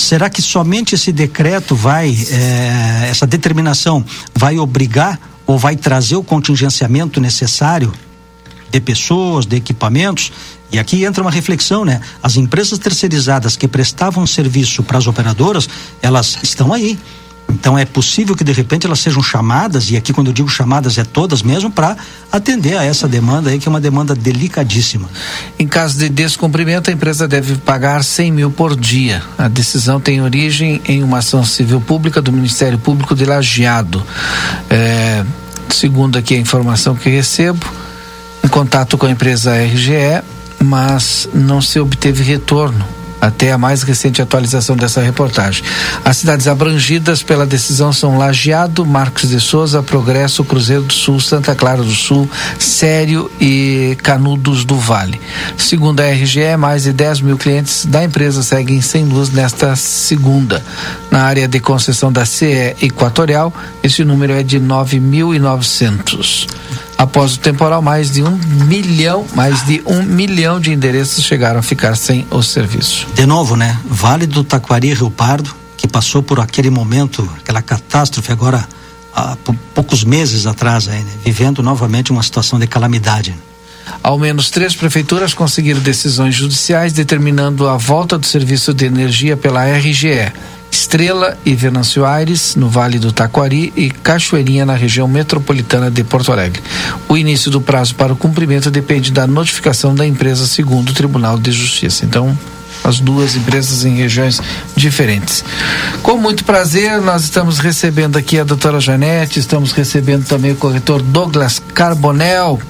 Será 0.00 0.30
que 0.30 0.40
somente 0.40 0.94
esse 0.94 1.12
decreto 1.12 1.76
vai, 1.76 2.08
é, 2.30 3.08
essa 3.10 3.26
determinação 3.26 4.02
vai 4.34 4.58
obrigar 4.58 5.20
ou 5.46 5.58
vai 5.58 5.76
trazer 5.76 6.16
o 6.16 6.22
contingenciamento 6.22 7.20
necessário 7.20 7.92
de 8.70 8.80
pessoas, 8.80 9.44
de 9.44 9.56
equipamentos? 9.56 10.32
E 10.72 10.78
aqui 10.78 11.04
entra 11.04 11.22
uma 11.22 11.30
reflexão, 11.30 11.84
né? 11.84 12.00
As 12.22 12.36
empresas 12.36 12.78
terceirizadas 12.78 13.56
que 13.56 13.68
prestavam 13.68 14.26
serviço 14.26 14.82
para 14.82 14.96
as 14.96 15.06
operadoras, 15.06 15.68
elas 16.00 16.38
estão 16.42 16.72
aí. 16.72 16.98
Então 17.48 17.76
é 17.76 17.84
possível 17.84 18.36
que 18.36 18.44
de 18.44 18.52
repente 18.52 18.86
elas 18.86 19.00
sejam 19.00 19.22
chamadas, 19.22 19.90
e 19.90 19.96
aqui 19.96 20.12
quando 20.12 20.28
eu 20.28 20.32
digo 20.32 20.48
chamadas 20.48 20.96
é 20.98 21.04
todas 21.04 21.42
mesmo, 21.42 21.70
para 21.70 21.96
atender 22.30 22.76
a 22.76 22.84
essa 22.84 23.08
demanda 23.08 23.50
aí, 23.50 23.58
que 23.58 23.68
é 23.68 23.70
uma 23.70 23.80
demanda 23.80 24.14
delicadíssima. 24.14 25.08
Em 25.58 25.66
caso 25.66 25.98
de 25.98 26.08
descumprimento, 26.08 26.90
a 26.90 26.92
empresa 26.92 27.26
deve 27.26 27.56
pagar 27.56 28.02
100 28.02 28.32
mil 28.32 28.50
por 28.50 28.76
dia. 28.76 29.22
A 29.36 29.48
decisão 29.48 30.00
tem 30.00 30.22
origem 30.22 30.80
em 30.86 31.02
uma 31.02 31.18
ação 31.18 31.44
civil 31.44 31.80
pública 31.80 32.22
do 32.22 32.32
Ministério 32.32 32.78
Público 32.78 33.14
de 33.14 33.24
Lajeado. 33.24 34.02
É, 34.68 35.24
segundo 35.68 36.18
aqui 36.18 36.34
a 36.34 36.38
informação 36.38 36.94
que 36.94 37.10
recebo, 37.10 37.66
em 38.44 38.48
contato 38.48 38.96
com 38.96 39.06
a 39.06 39.10
empresa 39.10 39.54
RGE, 39.54 40.22
mas 40.62 41.28
não 41.34 41.60
se 41.60 41.78
obteve 41.80 42.22
retorno 42.22 42.99
até 43.20 43.52
a 43.52 43.58
mais 43.58 43.82
recente 43.82 44.22
atualização 44.22 44.76
dessa 44.76 45.00
reportagem. 45.00 45.62
As 46.04 46.16
cidades 46.16 46.48
abrangidas 46.48 47.22
pela 47.22 47.46
decisão 47.46 47.92
são 47.92 48.18
Lajeado, 48.18 48.86
Marcos 48.86 49.28
de 49.28 49.40
Souza, 49.40 49.82
Progresso, 49.82 50.44
Cruzeiro 50.44 50.82
do 50.82 50.92
Sul, 50.92 51.20
Santa 51.20 51.54
Clara 51.54 51.82
do 51.82 51.92
Sul, 51.92 52.28
Sério 52.58 53.30
e 53.40 53.96
Canudos 54.02 54.64
do 54.64 54.76
Vale. 54.76 55.20
Segundo 55.56 56.00
a 56.00 56.06
RGE, 56.10 56.56
mais 56.58 56.84
de 56.84 56.92
10 56.92 57.20
mil 57.20 57.36
clientes 57.36 57.84
da 57.84 58.02
empresa 58.02 58.42
seguem 58.42 58.80
sem 58.80 59.04
luz 59.04 59.30
nesta 59.30 59.76
segunda. 59.76 60.62
Na 61.10 61.22
área 61.22 61.46
de 61.46 61.60
concessão 61.60 62.12
da 62.12 62.24
CE 62.24 62.76
Equatorial, 62.80 63.52
esse 63.82 64.04
número 64.04 64.32
é 64.32 64.42
de 64.42 64.58
9.900. 64.58 66.46
Após 67.00 67.36
o 67.36 67.38
temporal, 67.38 67.80
mais 67.80 68.10
de 68.10 68.22
um 68.22 68.38
milhão, 68.66 69.24
mais 69.34 69.64
de 69.64 69.82
um 69.86 70.02
milhão 70.02 70.60
de 70.60 70.70
endereços 70.70 71.24
chegaram 71.24 71.60
a 71.60 71.62
ficar 71.62 71.96
sem 71.96 72.26
o 72.30 72.42
serviço. 72.42 73.06
De 73.14 73.24
novo, 73.24 73.56
né? 73.56 73.80
Vale 73.86 74.26
do 74.26 74.44
Taquari 74.44 74.92
Rio 74.92 75.10
Pardo, 75.10 75.50
que 75.78 75.88
passou 75.88 76.22
por 76.22 76.38
aquele 76.38 76.68
momento, 76.68 77.26
aquela 77.38 77.62
catástrofe 77.62 78.30
agora 78.30 78.68
há 79.14 79.34
poucos 79.72 80.04
meses 80.04 80.44
atrás, 80.44 80.88
aí, 80.88 81.00
né? 81.00 81.10
vivendo 81.24 81.62
novamente 81.62 82.12
uma 82.12 82.22
situação 82.22 82.58
de 82.58 82.66
calamidade. 82.66 83.34
Ao 84.02 84.18
menos 84.18 84.50
três 84.50 84.76
prefeituras 84.76 85.32
conseguiram 85.32 85.80
decisões 85.80 86.34
judiciais 86.34 86.92
determinando 86.92 87.66
a 87.66 87.78
volta 87.78 88.18
do 88.18 88.26
serviço 88.26 88.74
de 88.74 88.84
energia 88.84 89.38
pela 89.38 89.64
RGE. 89.64 90.30
Estrela 90.80 91.36
e 91.44 91.54
Venâncio 91.54 92.06
Aires, 92.06 92.56
no 92.56 92.66
Vale 92.66 92.98
do 92.98 93.12
Taquari, 93.12 93.70
e 93.76 93.90
Cachoeirinha, 93.90 94.64
na 94.64 94.74
região 94.74 95.06
metropolitana 95.06 95.90
de 95.90 96.02
Porto 96.02 96.32
Alegre. 96.32 96.62
O 97.06 97.18
início 97.18 97.50
do 97.50 97.60
prazo 97.60 97.94
para 97.94 98.14
o 98.14 98.16
cumprimento 98.16 98.70
depende 98.70 99.12
da 99.12 99.26
notificação 99.26 99.94
da 99.94 100.06
empresa, 100.06 100.46
segundo 100.46 100.88
o 100.88 100.94
Tribunal 100.94 101.38
de 101.38 101.52
Justiça. 101.52 102.06
Então, 102.06 102.36
as 102.90 103.00
duas 103.00 103.36
empresas 103.36 103.84
em 103.84 103.94
regiões 103.94 104.40
diferentes. 104.76 105.44
Com 106.02 106.16
muito 106.16 106.44
prazer, 106.44 107.00
nós 107.00 107.22
estamos 107.22 107.58
recebendo 107.58 108.16
aqui 108.16 108.38
a 108.38 108.44
doutora 108.44 108.80
Janete, 108.80 109.38
estamos 109.38 109.72
recebendo 109.72 110.26
também 110.26 110.52
o 110.52 110.56
corretor 110.56 111.00
Douglas 111.00 111.62
Carbonel. 111.72 112.60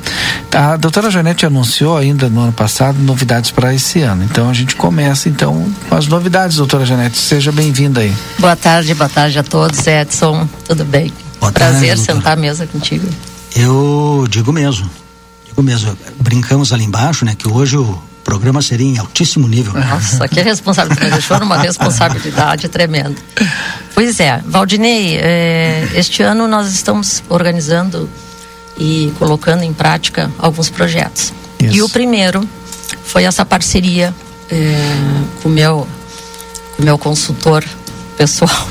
A 0.53 0.77
doutora 0.77 1.11
Janete 1.11 1.47
anunciou 1.47 1.97
ainda 1.97 2.29
no 2.29 2.41
ano 2.41 2.53
passado 2.53 2.99
novidades 2.99 3.50
para 3.50 3.75
esse 3.75 4.00
ano. 4.03 4.23
Então 4.25 4.49
a 4.49 4.53
gente 4.53 4.77
começa 4.77 5.29
então 5.29 5.67
com 5.89 5.97
as 5.97 6.07
novidades, 6.07 6.57
doutora 6.59 6.85
Janete. 6.85 7.17
Seja 7.17 7.50
bem-vinda 7.50 8.00
aí. 8.00 8.12
Boa 8.39 8.57
tarde, 8.57 8.95
boa 8.95 9.09
tarde 9.09 9.39
a 9.39 9.43
todos. 9.43 9.87
Edson, 9.87 10.49
tudo 10.67 10.85
bem? 10.85 11.12
Boa 11.41 11.50
Prazer 11.50 11.89
tarde, 11.89 12.03
sentar 12.03 12.33
à 12.35 12.37
mesa 12.37 12.67
contigo. 12.67 13.09
Eu 13.57 14.27
digo 14.29 14.53
mesmo. 14.53 14.89
Digo 15.47 15.62
mesmo. 15.62 15.97
Brincamos 16.21 16.73
ali 16.73 16.85
embaixo, 16.85 17.25
né, 17.25 17.35
que 17.35 17.49
hoje 17.49 17.77
o 17.79 18.10
programa 18.31 18.63
seria 18.63 18.87
em 18.87 18.97
altíssimo 18.97 19.49
nível. 19.49 19.73
Nossa, 19.73 20.29
que 20.29 20.41
responsabilidade. 20.41 21.11
Deixou 21.11 21.41
numa 21.41 21.59
responsabilidade 21.59 22.69
tremenda. 22.69 23.17
Pois 23.93 24.21
é, 24.21 24.41
Valdinei, 24.47 25.17
eh, 25.17 25.89
este 25.95 26.23
ano 26.23 26.47
nós 26.47 26.73
estamos 26.73 27.25
organizando 27.29 28.09
e 28.79 29.13
colocando 29.19 29.65
em 29.65 29.73
prática 29.73 30.31
alguns 30.39 30.71
projetos. 30.71 31.33
Isso. 31.59 31.75
E 31.77 31.83
o 31.83 31.89
primeiro 31.89 32.49
foi 33.05 33.25
essa 33.25 33.45
parceria 33.45 34.15
eh, 34.49 35.23
com 35.43 35.49
o 35.49 35.53
meu, 35.53 35.89
com 36.77 36.85
meu 36.85 36.97
consultor 36.97 37.65
pessoal. 38.17 38.69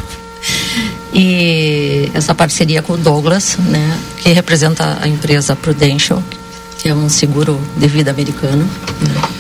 E 1.13 2.10
essa 2.13 2.34
parceria 2.34 2.82
com 2.82 2.94
o 2.94 2.98
Douglas, 2.98 3.58
né, 3.58 4.00
que 4.20 4.32
representa 4.32 5.00
a 5.01 5.08
empresa 5.08 5.54
Prudential, 5.54 6.24
que 6.78 6.88
é 6.88 6.96
um 6.96 7.10
seguro 7.10 7.60
de 7.75 7.88
vida 7.88 8.10
americano. 8.10 8.63
Né? 8.63 9.38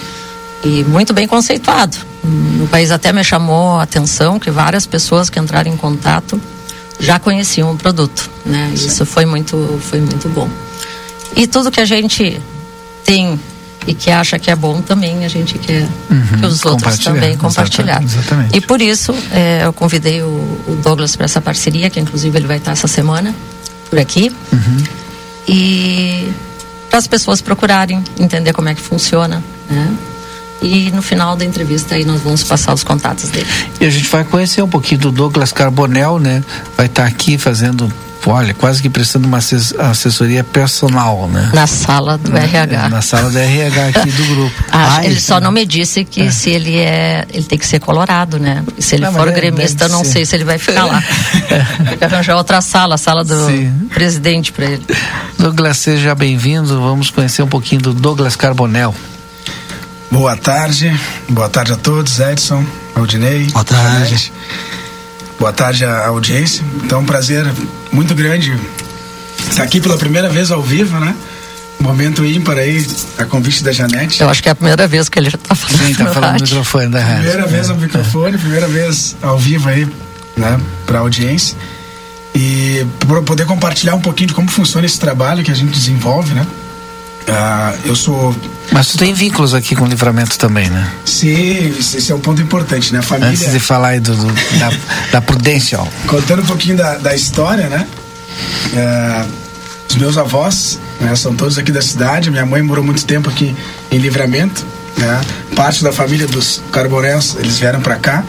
E 0.63 0.83
muito 0.83 1.13
bem 1.13 1.27
conceituado. 1.27 1.97
No 2.23 2.67
país 2.67 2.91
até 2.91 3.13
me 3.13 3.23
chamou 3.23 3.79
a 3.79 3.83
atenção 3.83 4.39
que 4.39 4.51
várias 4.51 4.85
pessoas 4.85 5.29
que 5.29 5.39
entraram 5.39 5.71
em 5.71 5.77
contato 5.77 6.39
já 6.99 7.17
conheciam 7.17 7.71
o 7.71 7.77
produto, 7.77 8.29
né? 8.45 8.71
Isso 8.73 9.05
foi 9.05 9.25
muito, 9.25 9.79
foi 9.89 10.01
muito 10.01 10.27
bom. 10.29 10.49
E 11.35 11.47
tudo 11.47 11.71
que 11.71 11.79
a 11.79 11.85
gente 11.85 12.39
tem 13.05 13.39
e 13.87 13.93
que 13.93 14.11
acha 14.11 14.37
que 14.37 14.51
é 14.51 14.55
bom 14.55 14.81
também 14.81 15.23
a 15.23 15.27
gente 15.29 15.57
quer 15.57 15.87
uhum, 16.09 16.39
que 16.39 16.45
os 16.45 16.65
outros 16.65 16.99
também 16.99 17.37
compartilhar. 17.37 18.03
Exatamente. 18.03 18.57
E 18.57 18.61
por 18.61 18.81
isso 18.81 19.15
é, 19.31 19.61
eu 19.63 19.71
convidei 19.71 20.21
o, 20.21 20.25
o 20.67 20.79
Douglas 20.83 21.15
para 21.15 21.25
essa 21.25 21.39
parceria, 21.39 21.89
que 21.89 21.99
inclusive 21.99 22.37
ele 22.37 22.45
vai 22.45 22.57
estar 22.57 22.73
essa 22.73 22.87
semana 22.87 23.33
por 23.89 23.97
aqui. 23.97 24.31
Uhum. 24.51 24.83
E 25.47 26.29
para 26.89 26.99
as 26.99 27.07
pessoas 27.07 27.41
procurarem 27.41 28.03
entender 28.19 28.51
como 28.51 28.67
é 28.67 28.75
que 28.75 28.81
funciona, 28.81 29.43
né? 29.69 29.95
E 30.61 30.91
no 30.91 31.01
final 31.01 31.35
da 31.35 31.45
entrevista 31.45 31.95
aí 31.95 32.05
nós 32.05 32.21
vamos 32.21 32.43
passar 32.43 32.73
os 32.73 32.83
contatos 32.83 33.29
dele. 33.29 33.47
E 33.79 33.85
a 33.85 33.89
gente 33.89 34.09
vai 34.09 34.23
conhecer 34.23 34.61
um 34.61 34.67
pouquinho 34.67 35.01
do 35.01 35.11
Douglas 35.11 35.51
Carbonel, 35.51 36.19
né? 36.19 36.43
Vai 36.75 36.87
estar 36.87 37.03
tá 37.03 37.07
aqui 37.07 37.37
fazendo 37.37 37.91
olha, 38.27 38.53
quase 38.53 38.81
que 38.81 38.89
prestando 38.89 39.27
uma 39.27 39.37
assessoria 39.37 40.43
personal, 40.43 41.27
né? 41.27 41.51
Na 41.53 41.65
sala 41.67 42.17
do 42.17 42.31
na, 42.31 42.39
RH. 42.39 42.85
É, 42.85 42.89
na 42.89 43.01
sala 43.01 43.29
do 43.29 43.37
RH 43.37 43.85
aqui 43.87 44.11
do 44.11 44.25
grupo. 44.35 44.55
Ah, 44.71 45.03
ele 45.03 45.19
só 45.19 45.39
não 45.39 45.51
me 45.51 45.65
disse 45.65 46.05
que 46.05 46.23
é. 46.23 46.31
se 46.31 46.49
ele 46.49 46.77
é, 46.77 47.25
ele 47.33 47.43
tem 47.43 47.57
que 47.57 47.65
ser 47.65 47.79
colorado, 47.79 48.39
né? 48.39 48.63
E 48.77 48.81
se 48.81 48.95
ele 48.95 49.05
não, 49.05 49.13
for 49.13 49.31
gremista, 49.31 49.87
não 49.87 50.03
ser. 50.03 50.11
sei 50.11 50.25
se 50.25 50.35
ele 50.35 50.43
vai 50.43 50.57
ficar 50.57 50.85
lá. 50.85 51.03
tem 51.89 51.97
que 51.97 52.05
arranjar 52.05 52.37
outra 52.37 52.61
sala, 52.61 52.95
a 52.95 52.97
sala 52.97 53.23
do 53.23 53.47
Sim. 53.47 53.71
presidente 53.93 54.51
para 54.51 54.65
ele. 54.65 54.83
Douglas, 55.37 55.77
seja 55.77 56.13
bem-vindo. 56.13 56.79
Vamos 56.81 57.09
conhecer 57.09 57.41
um 57.41 57.47
pouquinho 57.47 57.81
do 57.81 57.93
Douglas 57.93 58.35
Carbonel. 58.35 58.93
Boa 60.11 60.35
tarde, 60.35 60.99
boa 61.29 61.47
tarde 61.49 61.73
a 61.73 61.75
todos, 61.75 62.19
Edson, 62.19 62.65
Aldinei. 62.95 63.45
Boa 63.51 63.63
tarde. 63.63 64.33
Boa 65.39 65.53
tarde 65.53 65.85
à 65.85 66.07
audiência. 66.07 66.63
Então, 66.83 67.01
um 67.01 67.05
prazer 67.05 67.45
muito 67.91 68.15
grande 68.15 68.59
estar 69.49 69.63
aqui 69.63 69.79
pela 69.79 69.97
primeira 69.97 70.27
vez 70.27 70.51
ao 70.51 70.63
vivo, 70.63 70.99
né? 70.99 71.15
Momento 71.79 72.25
ímpar 72.25 72.57
aí, 72.57 72.85
a 73.17 73.25
convite 73.25 73.63
da 73.63 73.71
Janete. 73.71 74.21
Eu 74.21 74.29
acho 74.29 74.41
que 74.41 74.49
é 74.49 74.51
a 74.51 74.55
primeira 74.55 74.87
vez 74.87 75.07
que 75.07 75.19
ele 75.19 75.29
está 75.29 75.55
falando. 75.55 75.77
Sim, 75.77 75.91
está 75.91 76.07
falando 76.07 76.33
no 76.33 76.41
microfone 76.41 76.87
da 76.87 76.99
rádio. 76.99 77.21
Primeira 77.21 77.47
vez 77.47 77.69
ao 77.69 77.77
microfone, 77.77 78.37
primeira 78.37 78.67
vez 78.67 79.15
ao 79.21 79.37
vivo 79.37 79.69
aí, 79.69 79.87
né, 80.35 80.59
para 80.85 80.97
a 80.97 81.01
audiência. 81.01 81.55
E 82.35 82.85
para 83.07 83.21
poder 83.21 83.45
compartilhar 83.45 83.95
um 83.95 84.01
pouquinho 84.01 84.29
de 84.29 84.33
como 84.33 84.49
funciona 84.49 84.85
esse 84.85 84.99
trabalho 84.99 85.43
que 85.43 85.51
a 85.51 85.55
gente 85.55 85.71
desenvolve, 85.71 86.33
né? 86.33 86.45
Ah, 87.31 87.73
eu 87.85 87.95
sou. 87.95 88.35
Mas 88.71 88.87
tu 88.87 88.97
tem 88.97 89.13
vínculos 89.13 89.53
aqui 89.53 89.75
com 89.75 89.85
o 89.85 89.87
livramento 89.87 90.37
também, 90.37 90.69
né? 90.69 90.91
Sim, 91.05 91.75
esse 91.77 92.11
é 92.11 92.15
um 92.15 92.19
ponto 92.19 92.41
importante, 92.41 92.93
né? 92.93 93.01
Família. 93.01 93.29
Antes 93.29 93.51
de 93.51 93.59
falar 93.59 93.89
aí 93.89 93.99
do, 93.99 94.15
do 94.15 94.27
da, 94.59 94.71
da 95.11 95.21
Prudential. 95.21 95.87
Contando 96.07 96.41
um 96.41 96.45
pouquinho 96.45 96.77
da, 96.77 96.97
da 96.97 97.15
história, 97.15 97.67
né? 97.67 97.87
É, 98.73 99.25
os 99.89 99.95
meus 99.95 100.17
avós 100.17 100.79
né, 100.99 101.15
são 101.15 101.35
todos 101.35 101.57
aqui 101.57 101.71
da 101.71 101.81
cidade. 101.81 102.29
Minha 102.29 102.45
mãe 102.45 102.61
morou 102.61 102.83
muito 102.83 103.03
tempo 103.05 103.29
aqui 103.29 103.55
em 103.91 103.97
Livramento. 103.97 104.65
Né? 104.97 105.21
Parte 105.55 105.83
da 105.83 105.91
família 105.91 106.27
dos 106.27 106.61
Carbonéus, 106.71 107.35
eles 107.39 107.57
vieram 107.57 107.81
para 107.81 107.95
cá. 107.95 108.23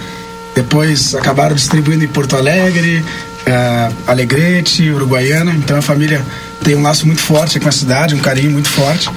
depois 0.54 1.14
acabaram 1.14 1.54
distribuindo 1.54 2.04
em 2.04 2.08
Porto 2.08 2.36
Alegre, 2.36 3.04
uh, 3.46 3.94
Alegrete, 4.06 4.90
Uruguaiana. 4.90 5.52
Então 5.52 5.76
a 5.78 5.82
família 5.82 6.24
tem 6.62 6.74
um 6.74 6.82
laço 6.82 7.06
muito 7.06 7.22
forte 7.22 7.58
com 7.58 7.68
a 7.68 7.72
cidade, 7.72 8.14
um 8.14 8.18
carinho 8.18 8.50
muito 8.50 8.68
forte. 8.68 9.10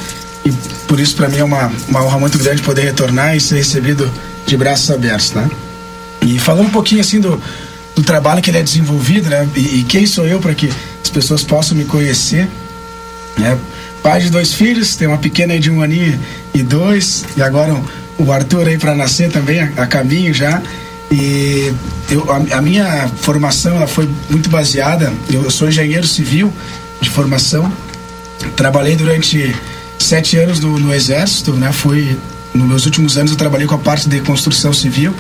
E 0.45 0.51
por 0.87 0.99
isso, 0.99 1.15
para 1.15 1.29
mim, 1.29 1.37
é 1.37 1.43
uma, 1.43 1.71
uma 1.87 2.03
honra 2.03 2.19
muito 2.19 2.37
grande 2.37 2.61
poder 2.61 2.83
retornar 2.83 3.35
e 3.35 3.39
ser 3.39 3.55
recebido 3.55 4.09
de 4.45 4.57
braços 4.57 4.91
abertos, 4.91 5.31
né? 5.31 5.49
E 6.21 6.39
falando 6.39 6.67
um 6.67 6.71
pouquinho 6.71 7.01
assim 7.01 7.19
do, 7.19 7.41
do 7.95 8.03
trabalho 8.03 8.41
que 8.41 8.49
ele 8.49 8.57
é 8.57 8.63
desenvolvido, 8.63 9.29
né? 9.29 9.47
E, 9.55 9.79
e 9.79 9.83
quem 9.83 10.05
sou 10.05 10.25
eu 10.25 10.39
para 10.39 10.53
que 10.53 10.69
as 11.03 11.09
pessoas 11.09 11.43
possam 11.43 11.77
me 11.77 11.85
conhecer, 11.85 12.47
né? 13.37 13.57
Pai 14.01 14.19
de 14.19 14.29
dois 14.29 14.53
filhos, 14.53 14.95
tem 14.97 15.07
uma 15.07 15.17
pequena 15.17 15.53
aí 15.53 15.59
de 15.59 15.71
um 15.71 15.81
aninho 15.81 16.19
e 16.53 16.61
dois, 16.61 17.23
e 17.37 17.41
agora 17.41 17.73
o 18.17 18.31
Arthur 18.31 18.67
aí 18.67 18.77
para 18.77 18.93
nascer 18.93 19.31
também, 19.31 19.61
a, 19.61 19.71
a, 19.77 19.87
caminho 19.87 20.33
já. 20.33 20.61
E 21.09 21.73
eu, 22.09 22.29
a, 22.29 22.57
a, 22.57 22.61
minha 22.61 23.07
formação 23.21 23.77
ela 23.77 23.87
foi 23.87 24.09
muito 24.29 24.49
baseada, 24.49 25.13
eu 25.31 25.49
sou 25.49 25.69
engenheiro 25.69 26.05
civil 26.05 26.51
de 27.03 27.09
formação, 27.09 27.71
trabalhei 28.55 28.95
durante 28.95 29.55
sete 29.99 30.37
anos 30.37 30.59
no, 30.59 30.79
no 30.79 30.93
Exército, 30.93 31.53
né? 31.53 31.71
Fui, 31.71 32.17
nos 32.53 32.67
meus 32.67 32.85
últimos 32.85 33.17
anos 33.17 33.31
eu 33.31 33.37
trabalhei 33.37 33.67
com 33.67 33.75
a 33.75 33.79
parte 33.79 34.09
de 34.09 34.19
construção 34.21 34.73
civil 34.73 35.13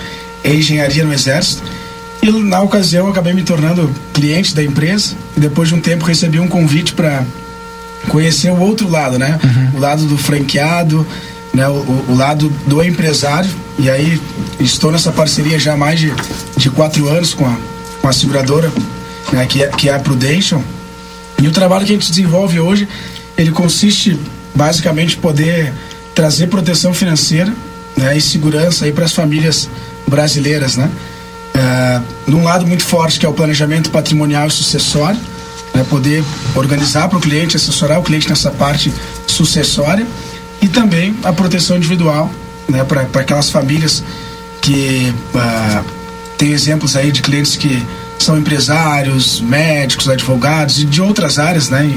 e 0.43 0.53
engenharia 0.53 1.03
no 1.03 1.13
Exército. 1.13 1.63
E 2.21 2.31
na 2.31 2.61
ocasião 2.61 3.05
eu 3.05 3.11
acabei 3.11 3.33
me 3.33 3.43
tornando 3.43 3.93
cliente 4.13 4.55
da 4.55 4.63
empresa 4.63 5.15
e 5.35 5.39
depois 5.39 5.69
de 5.69 5.75
um 5.75 5.81
tempo 5.81 6.05
recebi 6.05 6.39
um 6.39 6.47
convite 6.47 6.93
para 6.93 7.23
conhecer 8.07 8.49
o 8.49 8.59
outro 8.59 8.89
lado, 8.89 9.19
né? 9.19 9.39
Uhum. 9.43 9.77
O 9.77 9.79
lado 9.79 10.05
do 10.05 10.17
franqueado, 10.17 11.05
né? 11.53 11.67
O, 11.67 12.05
o, 12.09 12.15
lado 12.15 12.49
do 12.65 12.81
empresário. 12.81 13.49
E 13.77 13.89
aí 13.89 14.21
estou 14.59 14.91
nessa 14.91 15.11
parceria 15.11 15.59
já 15.59 15.73
há 15.73 15.77
mais 15.77 15.99
de, 15.99 16.13
de 16.55 16.69
quatro 16.69 17.09
anos 17.09 17.33
com 17.33 17.45
a, 17.45 17.57
com 18.01 18.07
a 18.07 18.13
seguradora, 18.13 18.71
né? 19.31 19.45
que, 19.45 19.63
é, 19.63 19.67
que 19.67 19.89
é 19.89 19.93
a 19.93 19.99
Prudential. 19.99 20.63
E 21.43 21.47
o 21.49 21.51
trabalho 21.51 21.85
que 21.85 21.91
a 21.91 21.95
gente 21.95 22.09
desenvolve 22.09 22.57
hoje, 22.57 22.87
ele 23.37 23.51
consiste 23.51 24.17
basicamente 24.55 25.17
poder 25.17 25.73
trazer 26.15 26.47
proteção 26.47 26.93
financeira 26.93 27.53
né, 27.97 28.15
e 28.15 28.21
segurança 28.21 28.89
para 28.93 29.03
as 29.03 29.11
famílias 29.11 29.69
brasileiras, 30.07 30.77
né? 30.77 30.89
É, 31.53 32.01
num 32.27 32.45
lado 32.45 32.65
muito 32.65 32.85
forte 32.85 33.19
que 33.19 33.25
é 33.25 33.29
o 33.29 33.33
planejamento 33.33 33.91
patrimonial 33.91 34.47
e 34.47 34.51
sucessório, 34.51 35.19
né, 35.73 35.85
poder 35.89 36.23
organizar 36.55 37.09
para 37.09 37.17
o 37.17 37.21
cliente, 37.21 37.57
assessorar 37.57 37.99
o 37.99 38.03
cliente 38.03 38.29
nessa 38.29 38.49
parte 38.49 38.93
sucessória 39.27 40.07
e 40.61 40.69
também 40.69 41.13
a 41.25 41.33
proteção 41.33 41.75
individual, 41.75 42.31
né, 42.69 42.85
para 42.85 43.01
aquelas 43.19 43.49
famílias 43.49 44.01
que 44.61 45.13
uh, 45.35 45.85
tem 46.37 46.53
exemplos 46.53 46.95
aí 46.95 47.11
de 47.11 47.21
clientes 47.21 47.57
que 47.57 47.85
são 48.23 48.37
empresários, 48.37 49.41
médicos, 49.41 50.09
advogados 50.09 50.79
e 50.79 50.85
de 50.85 51.01
outras 51.01 51.37
áreas, 51.37 51.69
né, 51.69 51.89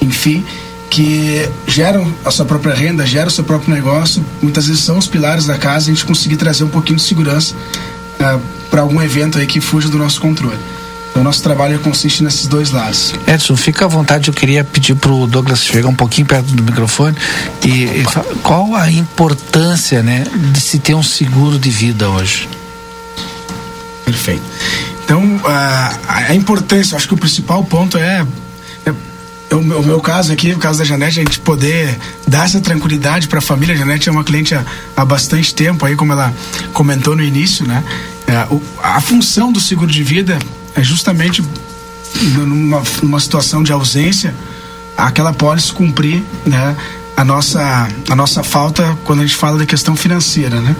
enfim, 0.00 0.44
que 0.90 1.48
geram 1.66 2.12
a 2.24 2.30
sua 2.30 2.44
própria 2.44 2.74
renda, 2.74 3.04
geram 3.04 3.26
o 3.26 3.30
seu 3.30 3.42
próprio 3.42 3.74
negócio, 3.74 4.24
muitas 4.40 4.66
vezes 4.66 4.82
são 4.82 4.96
os 4.96 5.06
pilares 5.06 5.46
da 5.46 5.58
casa, 5.58 5.90
a 5.90 5.94
gente 5.94 6.04
conseguir 6.04 6.36
trazer 6.36 6.64
um 6.64 6.68
pouquinho 6.68 6.96
de 6.96 7.02
segurança 7.02 7.54
uh, 8.20 8.40
para 8.70 8.82
algum 8.82 9.02
evento 9.02 9.38
aí 9.38 9.46
que 9.46 9.60
fuja 9.60 9.88
do 9.88 9.98
nosso 9.98 10.20
controle. 10.20 10.58
Então, 11.10 11.22
o 11.22 11.24
nosso 11.24 11.42
trabalho 11.42 11.78
consiste 11.78 12.24
nesses 12.24 12.46
dois 12.46 12.70
lados. 12.70 13.14
Edson, 13.26 13.56
fica 13.56 13.84
à 13.84 13.88
vontade, 13.88 14.28
eu 14.28 14.34
queria 14.34 14.64
pedir 14.64 14.94
para 14.94 15.12
o 15.12 15.26
Douglas 15.26 15.64
chegar 15.64 15.88
um 15.88 15.94
pouquinho 15.94 16.26
perto 16.26 16.46
do 16.46 16.62
microfone 16.62 17.16
e, 17.64 17.84
e 17.84 18.04
qual 18.42 18.74
a 18.74 18.90
importância 18.90 20.02
né, 20.02 20.24
de 20.52 20.60
se 20.60 20.78
ter 20.78 20.94
um 20.94 21.02
seguro 21.02 21.58
de 21.58 21.70
vida 21.70 22.08
hoje? 22.08 22.48
Perfeito. 24.04 24.42
Então, 25.04 25.22
a, 25.44 25.98
a 26.06 26.34
importância, 26.34 26.96
acho 26.96 27.06
que 27.06 27.14
o 27.14 27.18
principal 27.18 27.62
ponto 27.64 27.98
é 27.98 28.26
o 29.54 29.62
meu, 29.62 29.80
o 29.80 29.84
meu 29.84 30.00
caso 30.00 30.32
aqui, 30.32 30.52
o 30.52 30.58
caso 30.58 30.78
da 30.78 30.84
Janete, 30.84 31.20
a 31.20 31.24
gente 31.24 31.38
poder 31.40 31.98
dar 32.26 32.44
essa 32.44 32.60
tranquilidade 32.60 33.28
para 33.28 33.38
a 33.38 33.42
família. 33.42 33.74
A 33.74 33.78
Janete 33.78 34.08
é 34.08 34.12
uma 34.12 34.24
cliente 34.24 34.54
há, 34.54 34.64
há, 34.96 35.04
bastante 35.04 35.54
tempo, 35.54 35.84
aí 35.86 35.96
como 35.96 36.12
ela 36.12 36.32
comentou 36.72 37.14
no 37.14 37.22
início, 37.22 37.66
né? 37.66 37.82
É, 38.26 38.46
o, 38.52 38.62
a 38.82 39.00
função 39.00 39.52
do 39.52 39.60
seguro 39.60 39.90
de 39.90 40.02
vida 40.02 40.38
é 40.74 40.82
justamente 40.82 41.42
numa, 42.36 42.82
numa 43.02 43.20
situação 43.20 43.62
de 43.62 43.72
ausência, 43.72 44.34
aquela 44.96 45.32
pólice 45.32 45.72
cumprir, 45.72 46.22
né? 46.44 46.76
A 47.16 47.24
nossa, 47.24 47.88
a 48.08 48.16
nossa 48.16 48.42
falta 48.42 48.98
quando 49.04 49.20
a 49.20 49.26
gente 49.26 49.36
fala 49.36 49.58
da 49.58 49.66
questão 49.66 49.94
financeira, 49.94 50.60
né? 50.60 50.74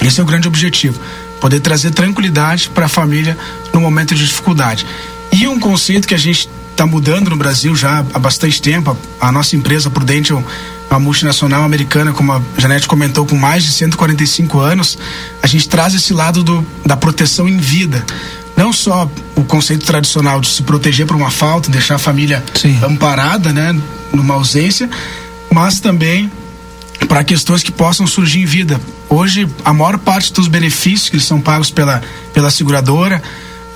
Esse 0.00 0.20
é 0.20 0.22
o 0.22 0.26
grande 0.26 0.48
objetivo, 0.48 0.98
poder 1.40 1.60
trazer 1.60 1.90
tranquilidade 1.90 2.70
para 2.70 2.86
a 2.86 2.88
família 2.88 3.36
no 3.72 3.80
momento 3.80 4.14
de 4.14 4.26
dificuldade. 4.26 4.86
E 5.32 5.46
um 5.46 5.58
conceito 5.58 6.08
que 6.08 6.14
a 6.14 6.18
gente 6.18 6.48
está 6.70 6.86
mudando 6.86 7.30
no 7.30 7.36
Brasil 7.36 7.74
já 7.74 8.04
há 8.14 8.18
bastante 8.18 8.62
tempo. 8.62 8.96
A, 9.20 9.28
a 9.28 9.32
nossa 9.32 9.56
empresa 9.56 9.90
Prudential, 9.90 10.42
a 10.88 10.98
multinacional 10.98 11.64
americana, 11.64 12.12
como 12.12 12.32
a 12.32 12.40
Janete 12.56 12.86
comentou, 12.86 13.26
com 13.26 13.36
mais 13.36 13.64
de 13.64 13.72
145 13.72 14.60
anos, 14.60 14.96
a 15.42 15.46
gente 15.46 15.68
traz 15.68 15.94
esse 15.94 16.12
lado 16.12 16.42
do, 16.42 16.64
da 16.86 16.96
proteção 16.96 17.48
em 17.48 17.58
vida. 17.58 18.04
Não 18.56 18.72
só 18.72 19.10
o 19.36 19.44
conceito 19.44 19.84
tradicional 19.84 20.40
de 20.40 20.48
se 20.48 20.62
proteger 20.62 21.06
por 21.06 21.16
uma 21.16 21.30
falta, 21.30 21.70
deixar 21.70 21.96
a 21.96 21.98
família 21.98 22.42
Sim. 22.54 22.78
amparada, 22.82 23.52
né, 23.52 23.76
numa 24.12 24.34
ausência, 24.34 24.88
mas 25.52 25.80
também 25.80 26.30
para 27.06 27.22
questões 27.24 27.62
que 27.62 27.70
possam 27.70 28.06
surgir 28.06 28.40
em 28.40 28.44
vida. 28.44 28.80
Hoje, 29.08 29.48
a 29.64 29.72
maior 29.72 29.98
parte 29.98 30.32
dos 30.32 30.48
benefícios 30.48 31.08
que 31.08 31.20
são 31.20 31.40
pagos 31.40 31.70
pela, 31.70 32.02
pela 32.32 32.50
seguradora 32.50 33.22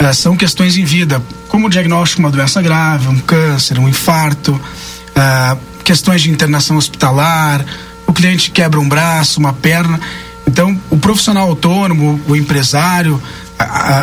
uh, 0.00 0.14
são 0.14 0.36
questões 0.36 0.76
em 0.76 0.84
vida, 0.84 1.22
como 1.48 1.66
o 1.66 1.70
diagnóstico 1.70 2.20
de 2.20 2.26
uma 2.26 2.30
doença 2.30 2.60
grave, 2.60 3.08
um 3.08 3.18
câncer, 3.20 3.78
um 3.78 3.88
infarto, 3.88 4.52
uh, 4.52 5.58
questões 5.84 6.22
de 6.22 6.30
internação 6.30 6.76
hospitalar, 6.76 7.64
o 8.06 8.12
cliente 8.12 8.50
quebra 8.50 8.80
um 8.80 8.88
braço, 8.88 9.40
uma 9.40 9.52
perna. 9.52 10.00
Então, 10.46 10.78
o 10.90 10.98
profissional 10.98 11.48
autônomo, 11.48 12.20
o 12.26 12.34
empresário, 12.34 13.22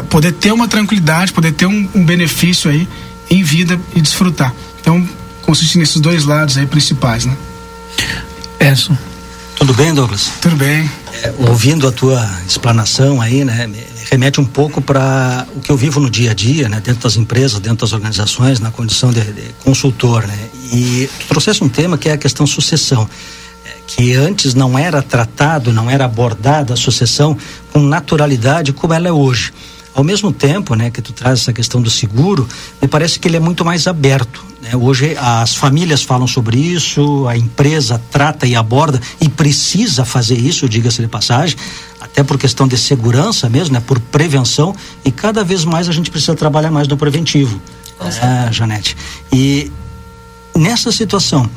poder 0.10 0.32
ter 0.32 0.52
uma 0.52 0.68
tranquilidade, 0.68 1.34
poder 1.34 1.52
ter 1.52 1.66
um, 1.66 1.88
um 1.94 2.04
benefício 2.04 2.72
aí 2.72 2.88
em 3.30 3.44
vida 3.44 3.80
e 3.94 4.02
desfrutar. 4.02 4.54
Então, 4.80 5.08
consiste 5.42 5.78
nesses 5.78 6.00
dois 6.00 6.24
lados 6.24 6.58
aí 6.58 6.66
principais, 6.66 7.26
né? 7.26 7.36
Edson. 8.60 9.09
Tudo 9.60 9.74
bem, 9.74 9.93
Douglas? 9.93 10.32
Tudo 10.41 10.56
bem. 10.56 10.89
É, 11.22 11.34
ouvindo 11.50 11.86
a 11.86 11.91
tua 11.91 12.26
explanação 12.48 13.22
aí, 13.22 13.43
né, 13.43 13.69
remete 14.10 14.39
um 14.39 14.45
pouco 14.45 14.82
para 14.82 15.45
o 15.54 15.60
que 15.60 15.69
eu 15.69 15.76
vivo 15.76 16.00
no 16.00 16.10
dia 16.10 16.32
a 16.32 16.34
dia, 16.34 16.69
né, 16.69 16.80
dentro 16.80 17.04
das 17.04 17.17
empresas, 17.17 17.60
dentro 17.60 17.86
das 17.86 17.91
organizações, 17.91 18.62
na 18.62 18.72
condição 18.72 19.12
de, 19.12 19.22
de 19.22 19.54
consultor, 19.62 20.26
né. 20.26 20.39
E 20.72 21.10
tu 21.19 21.28
trouxeste 21.28 21.62
um 21.62 21.67
tema 21.67 21.98
que 21.98 22.08
é 22.08 22.13
a 22.13 22.17
questão 22.17 22.48
sucessão, 22.48 23.08
é, 23.65 23.72
que 23.86 24.15
antes 24.15 24.54
não 24.54 24.80
era 24.80 25.02
tratado, 25.02 25.74
não 25.74 25.89
era 25.89 26.06
abordada 26.06 26.74
a 26.74 26.78
sucessão 26.78 27.38
com 27.74 27.80
naturalidade 27.80 28.72
como 28.72 28.93
ela 28.93 29.10
é 29.10 29.12
hoje. 29.12 29.52
Ao 29.93 30.04
mesmo 30.04 30.32
tempo, 30.32 30.75
né, 30.75 30.89
que 30.89 31.02
tu 31.02 31.12
traz 31.12 31.41
essa 31.41 31.52
questão 31.52 31.82
do 31.82 31.89
seguro, 31.89 32.47
me 32.82 32.88
parece 32.88 33.19
que 33.19 33.28
ele 33.28 33.38
é 33.38 33.39
muito 33.39 33.65
mais 33.65 33.88
aberto. 33.88 34.43
Né? 34.62 34.75
Hoje 34.75 35.15
as 35.17 35.56
famílias 35.56 36.04
falam 36.04 36.28
sobre 36.28 36.58
isso, 36.58 37.28
a 37.28 37.36
empresa 37.36 38.02
trata 38.12 38.45
e 38.45 38.56
aborda 38.56 39.02
e 39.19 39.28
precisa 39.28 40.06
fazer 40.06 40.38
isso, 40.38 40.69
diga-se 40.69 41.02
de 41.02 41.08
passagem, 41.08 41.58
até 41.99 42.23
por 42.23 42.38
questão 42.38 42.67
de 42.67 42.78
segurança 42.78 43.49
mesmo, 43.49 43.73
né, 43.73 43.84
por 43.86 43.99
prevenção 43.99 44.75
e 45.04 45.12
cada 45.12 45.43
vez 45.43 45.65
mais 45.65 45.89
a 45.89 45.91
gente 45.91 46.12
precisa 46.12 46.36
trabalhar 46.36 46.71
mais 46.71 46.88
no 46.88 46.95
preventivo, 46.95 47.60
é, 47.99 48.52
Janete. 48.52 48.95
E 49.34 49.71
nessa 50.56 50.91
situação, 50.91 51.49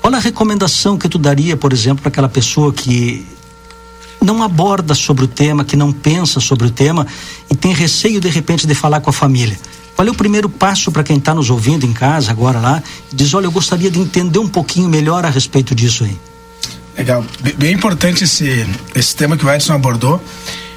qual 0.00 0.14
a 0.14 0.18
recomendação 0.18 0.98
que 0.98 1.08
tu 1.08 1.18
daria, 1.18 1.56
por 1.56 1.72
exemplo, 1.72 2.02
para 2.02 2.08
aquela 2.08 2.28
pessoa 2.28 2.72
que 2.72 3.26
não 4.24 4.42
aborda 4.42 4.94
sobre 4.94 5.24
o 5.24 5.28
tema, 5.28 5.64
que 5.64 5.76
não 5.76 5.92
pensa 5.92 6.40
sobre 6.40 6.66
o 6.66 6.70
tema 6.70 7.06
e 7.50 7.54
tem 7.54 7.72
receio 7.72 8.20
de 8.20 8.28
repente 8.28 8.66
de 8.66 8.74
falar 8.74 9.00
com 9.00 9.10
a 9.10 9.12
família. 9.12 9.58
Qual 9.94 10.06
é 10.06 10.10
o 10.10 10.14
primeiro 10.14 10.48
passo 10.48 10.90
para 10.90 11.04
quem 11.04 11.18
está 11.18 11.34
nos 11.34 11.50
ouvindo 11.50 11.86
em 11.86 11.92
casa 11.92 12.30
agora 12.30 12.58
lá? 12.58 12.82
Diz, 13.12 13.32
olha, 13.32 13.46
eu 13.46 13.52
gostaria 13.52 13.90
de 13.90 14.00
entender 14.00 14.38
um 14.38 14.48
pouquinho 14.48 14.88
melhor 14.88 15.24
a 15.24 15.30
respeito 15.30 15.74
disso 15.74 16.04
aí. 16.04 16.18
Legal, 16.96 17.24
bem 17.56 17.72
importante 17.72 18.24
esse 18.24 18.66
esse 18.94 19.14
tema 19.14 19.36
que 19.36 19.44
o 19.44 19.50
Edson 19.50 19.72
abordou. 19.72 20.22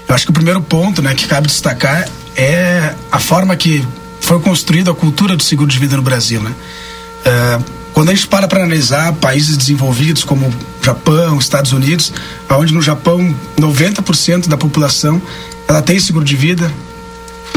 Eu 0.07 0.15
acho 0.15 0.25
que 0.25 0.31
o 0.31 0.33
primeiro 0.33 0.61
ponto, 0.61 1.01
né, 1.01 1.13
que 1.13 1.27
cabe 1.27 1.47
destacar 1.47 2.07
é 2.35 2.95
a 3.11 3.19
forma 3.19 3.55
que 3.55 3.85
foi 4.21 4.39
construída 4.39 4.91
a 4.91 4.95
cultura 4.95 5.35
do 5.35 5.43
seguro 5.43 5.69
de 5.69 5.79
vida 5.79 5.95
no 5.95 6.01
Brasil, 6.01 6.41
né? 6.41 6.51
Uh, 6.51 7.76
quando 7.97 8.09
a 8.09 8.13
gente 8.13 8.27
para 8.27 8.47
para 8.47 8.59
analisar 8.59 9.11
países 9.13 9.57
desenvolvidos 9.57 10.23
como 10.23 10.53
Japão, 10.83 11.39
Estados 11.39 11.71
Unidos, 11.71 12.13
onde 12.47 12.71
no 12.71 12.79
Japão 12.79 13.35
90% 13.59 14.47
da 14.47 14.55
população 14.55 15.19
ela 15.67 15.81
tem 15.81 15.99
seguro 15.99 16.23
de 16.23 16.35
vida, 16.35 16.71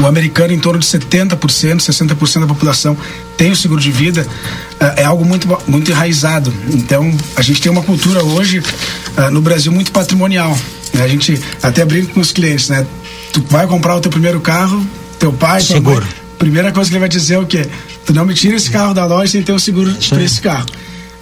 o 0.01 0.07
americano 0.07 0.51
em 0.51 0.57
torno 0.57 0.79
de 0.79 0.87
70%, 0.87 1.37
60% 1.37 2.39
da 2.39 2.47
população 2.47 2.97
tem 3.37 3.51
o 3.51 3.55
seguro 3.55 3.79
de 3.79 3.91
vida, 3.91 4.25
é 4.97 5.03
algo 5.03 5.23
muito, 5.23 5.47
muito 5.67 5.91
enraizado. 5.91 6.51
Então, 6.69 7.15
a 7.35 7.43
gente 7.43 7.61
tem 7.61 7.71
uma 7.71 7.83
cultura 7.83 8.23
hoje 8.23 8.63
no 9.31 9.41
Brasil 9.41 9.71
muito 9.71 9.91
patrimonial. 9.91 10.57
Né? 10.91 11.03
A 11.03 11.07
gente 11.07 11.39
até 11.61 11.85
brinca 11.85 12.15
com 12.15 12.19
os 12.19 12.31
clientes, 12.31 12.67
né? 12.67 12.83
tu 13.31 13.45
vai 13.47 13.67
comprar 13.67 13.95
o 13.95 14.01
teu 14.01 14.09
primeiro 14.09 14.41
carro, 14.41 14.83
teu 15.19 15.31
pai, 15.31 15.61
seguro. 15.61 16.03
Mãe, 16.03 16.15
primeira 16.39 16.71
coisa 16.71 16.89
que 16.89 16.95
ele 16.95 17.01
vai 17.01 17.09
dizer 17.09 17.35
é 17.35 17.39
o 17.39 17.45
quê? 17.45 17.69
Tu 18.05 18.13
não 18.13 18.25
me 18.25 18.33
tira 18.33 18.55
esse 18.55 18.69
carro 18.69 18.93
da 18.93 19.05
loja 19.05 19.31
sem 19.31 19.43
ter 19.43 19.53
o 19.53 19.59
seguro 19.59 19.93
para 20.09 20.23
esse 20.23 20.41
carro. 20.41 20.65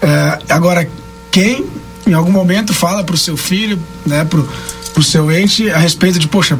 Uh, 0.01 0.43
agora, 0.49 0.89
quem 1.31 1.65
em 2.07 2.13
algum 2.13 2.31
momento 2.31 2.73
fala 2.73 3.03
para 3.03 3.15
o 3.15 3.17
seu 3.17 3.37
filho, 3.37 3.79
né, 4.05 4.25
pro, 4.25 4.47
pro 4.93 5.03
seu 5.03 5.31
ente 5.31 5.69
a 5.69 5.77
respeito 5.77 6.17
de, 6.17 6.27
poxa, 6.27 6.57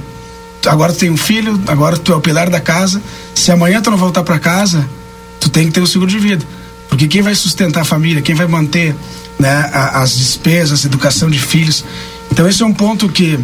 agora 0.66 0.94
tu 0.94 1.00
tem 1.00 1.10
um 1.10 1.18
filho, 1.18 1.60
agora 1.68 1.98
tu 1.98 2.14
é 2.14 2.16
o 2.16 2.22
pilar 2.22 2.50
da 2.50 2.60
casa, 2.60 3.02
se 3.34 3.52
amanhã 3.52 3.82
tu 3.82 3.90
não 3.90 3.98
voltar 3.98 4.24
para 4.24 4.38
casa, 4.38 4.88
tu 5.40 5.50
tem 5.50 5.68
que 5.68 5.72
ter 5.72 5.80
o 5.80 5.84
um 5.84 5.88
seguro 5.88 6.10
de 6.10 6.20
vida. 6.20 6.46
Porque 6.88 7.08
quem 7.08 7.22
vai 7.22 7.36
sustentar 7.36 7.82
a 7.82 7.86
família, 7.86 8.22
quem 8.22 8.36
vai 8.36 8.48
manter 8.48 8.96
né, 9.38 9.70
a, 9.72 10.02
as 10.02 10.18
despesas, 10.18 10.84
a 10.84 10.88
educação 10.88 11.30
de 11.30 11.40
filhos. 11.40 11.86
Então 12.32 12.48
esse 12.48 12.62
é 12.62 12.66
um 12.66 12.74
ponto 12.74 13.08
que 13.08 13.40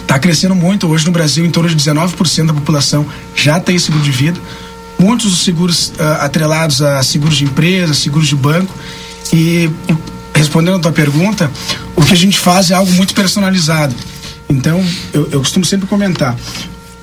está 0.00 0.18
crescendo 0.18 0.54
muito. 0.54 0.88
Hoje 0.88 1.06
no 1.06 1.12
Brasil, 1.12 1.44
em 1.44 1.50
torno 1.50 1.68
de 1.68 1.76
19% 1.76 2.46
da 2.46 2.54
população 2.54 3.06
já 3.34 3.60
tem 3.60 3.78
seguro 3.78 4.02
de 4.02 4.10
vida. 4.10 4.40
Muitos 5.02 5.30
dos 5.30 5.40
seguros 5.40 5.88
uh, 5.88 6.20
atrelados 6.20 6.80
a 6.80 7.02
seguros 7.02 7.36
de 7.36 7.44
empresa, 7.44 7.92
seguros 7.92 8.28
de 8.28 8.36
banco. 8.36 8.72
E 9.32 9.68
respondendo 10.32 10.76
a 10.76 10.78
tua 10.78 10.92
pergunta, 10.92 11.50
o 11.96 12.04
que 12.04 12.12
a 12.12 12.16
gente 12.16 12.38
faz 12.38 12.70
é 12.70 12.74
algo 12.74 12.92
muito 12.92 13.12
personalizado. 13.12 13.94
Então, 14.48 14.84
eu, 15.12 15.28
eu 15.32 15.40
costumo 15.40 15.64
sempre 15.64 15.88
comentar. 15.88 16.36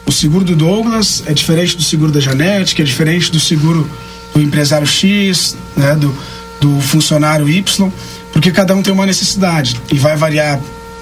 O 0.06 0.12
seguro 0.14 0.46
do 0.46 0.56
Douglas 0.56 1.24
é 1.26 1.34
diferente 1.34 1.76
do 1.76 1.84
seguro 1.84 2.10
da 2.10 2.22
Janete, 2.22 2.74
que 2.74 2.82
é 2.82 2.86
diferente 2.86 3.30
do 3.32 3.40
seguro 3.40 3.90
do 4.34 4.42
empresário 4.42 4.88
X, 4.88 5.58
né, 5.76 5.94
do, 5.96 6.16
do 6.62 6.80
funcionário 6.80 7.50
Y, 7.50 7.92
porque 8.32 8.50
cada 8.50 8.74
um 8.76 8.82
tem 8.82 8.94
uma 8.94 9.06
necessidade 9.06 9.80
e 9.92 9.98
vai 9.98 10.16
variar 10.16 10.60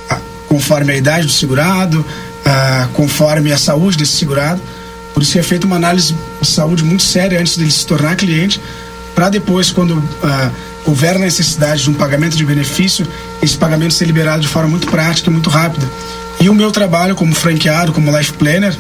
a, 0.10 0.20
conforme 0.48 0.94
a 0.94 0.98
idade 0.98 1.28
do 1.28 1.32
segurado, 1.32 2.04
a, 2.44 2.88
conforme 2.94 3.52
a 3.52 3.58
saúde 3.58 3.98
desse 3.98 4.14
segurado. 4.14 4.60
Por 5.18 5.24
isso 5.24 5.40
é 5.40 5.42
feita 5.42 5.66
uma 5.66 5.78
análise 5.78 6.16
de 6.40 6.48
saúde 6.48 6.84
muito 6.84 7.02
séria 7.02 7.40
antes 7.40 7.58
dele 7.58 7.72
se 7.72 7.84
tornar 7.88 8.16
cliente, 8.16 8.62
para 9.16 9.32
depois, 9.32 9.72
quando 9.72 9.98
a, 10.22 10.52
houver 10.86 11.18
necessidade 11.18 11.82
de 11.82 11.90
um 11.90 11.94
pagamento 11.96 12.38
de 12.38 12.46
benefício, 12.46 13.04
esse 13.42 13.58
pagamento 13.58 13.96
ser 13.96 14.06
liberado 14.06 14.42
de 14.42 14.48
forma 14.48 14.70
muito 14.70 14.86
prática 14.86 15.28
e 15.28 15.34
muito 15.34 15.50
rápida. 15.50 15.90
E 16.40 16.48
o 16.50 16.54
meu 16.54 16.72
trabalho 16.72 17.16
como 17.16 17.34
franqueado, 17.34 17.92
como 17.92 18.16
life 18.16 18.34
planner, 18.34 18.78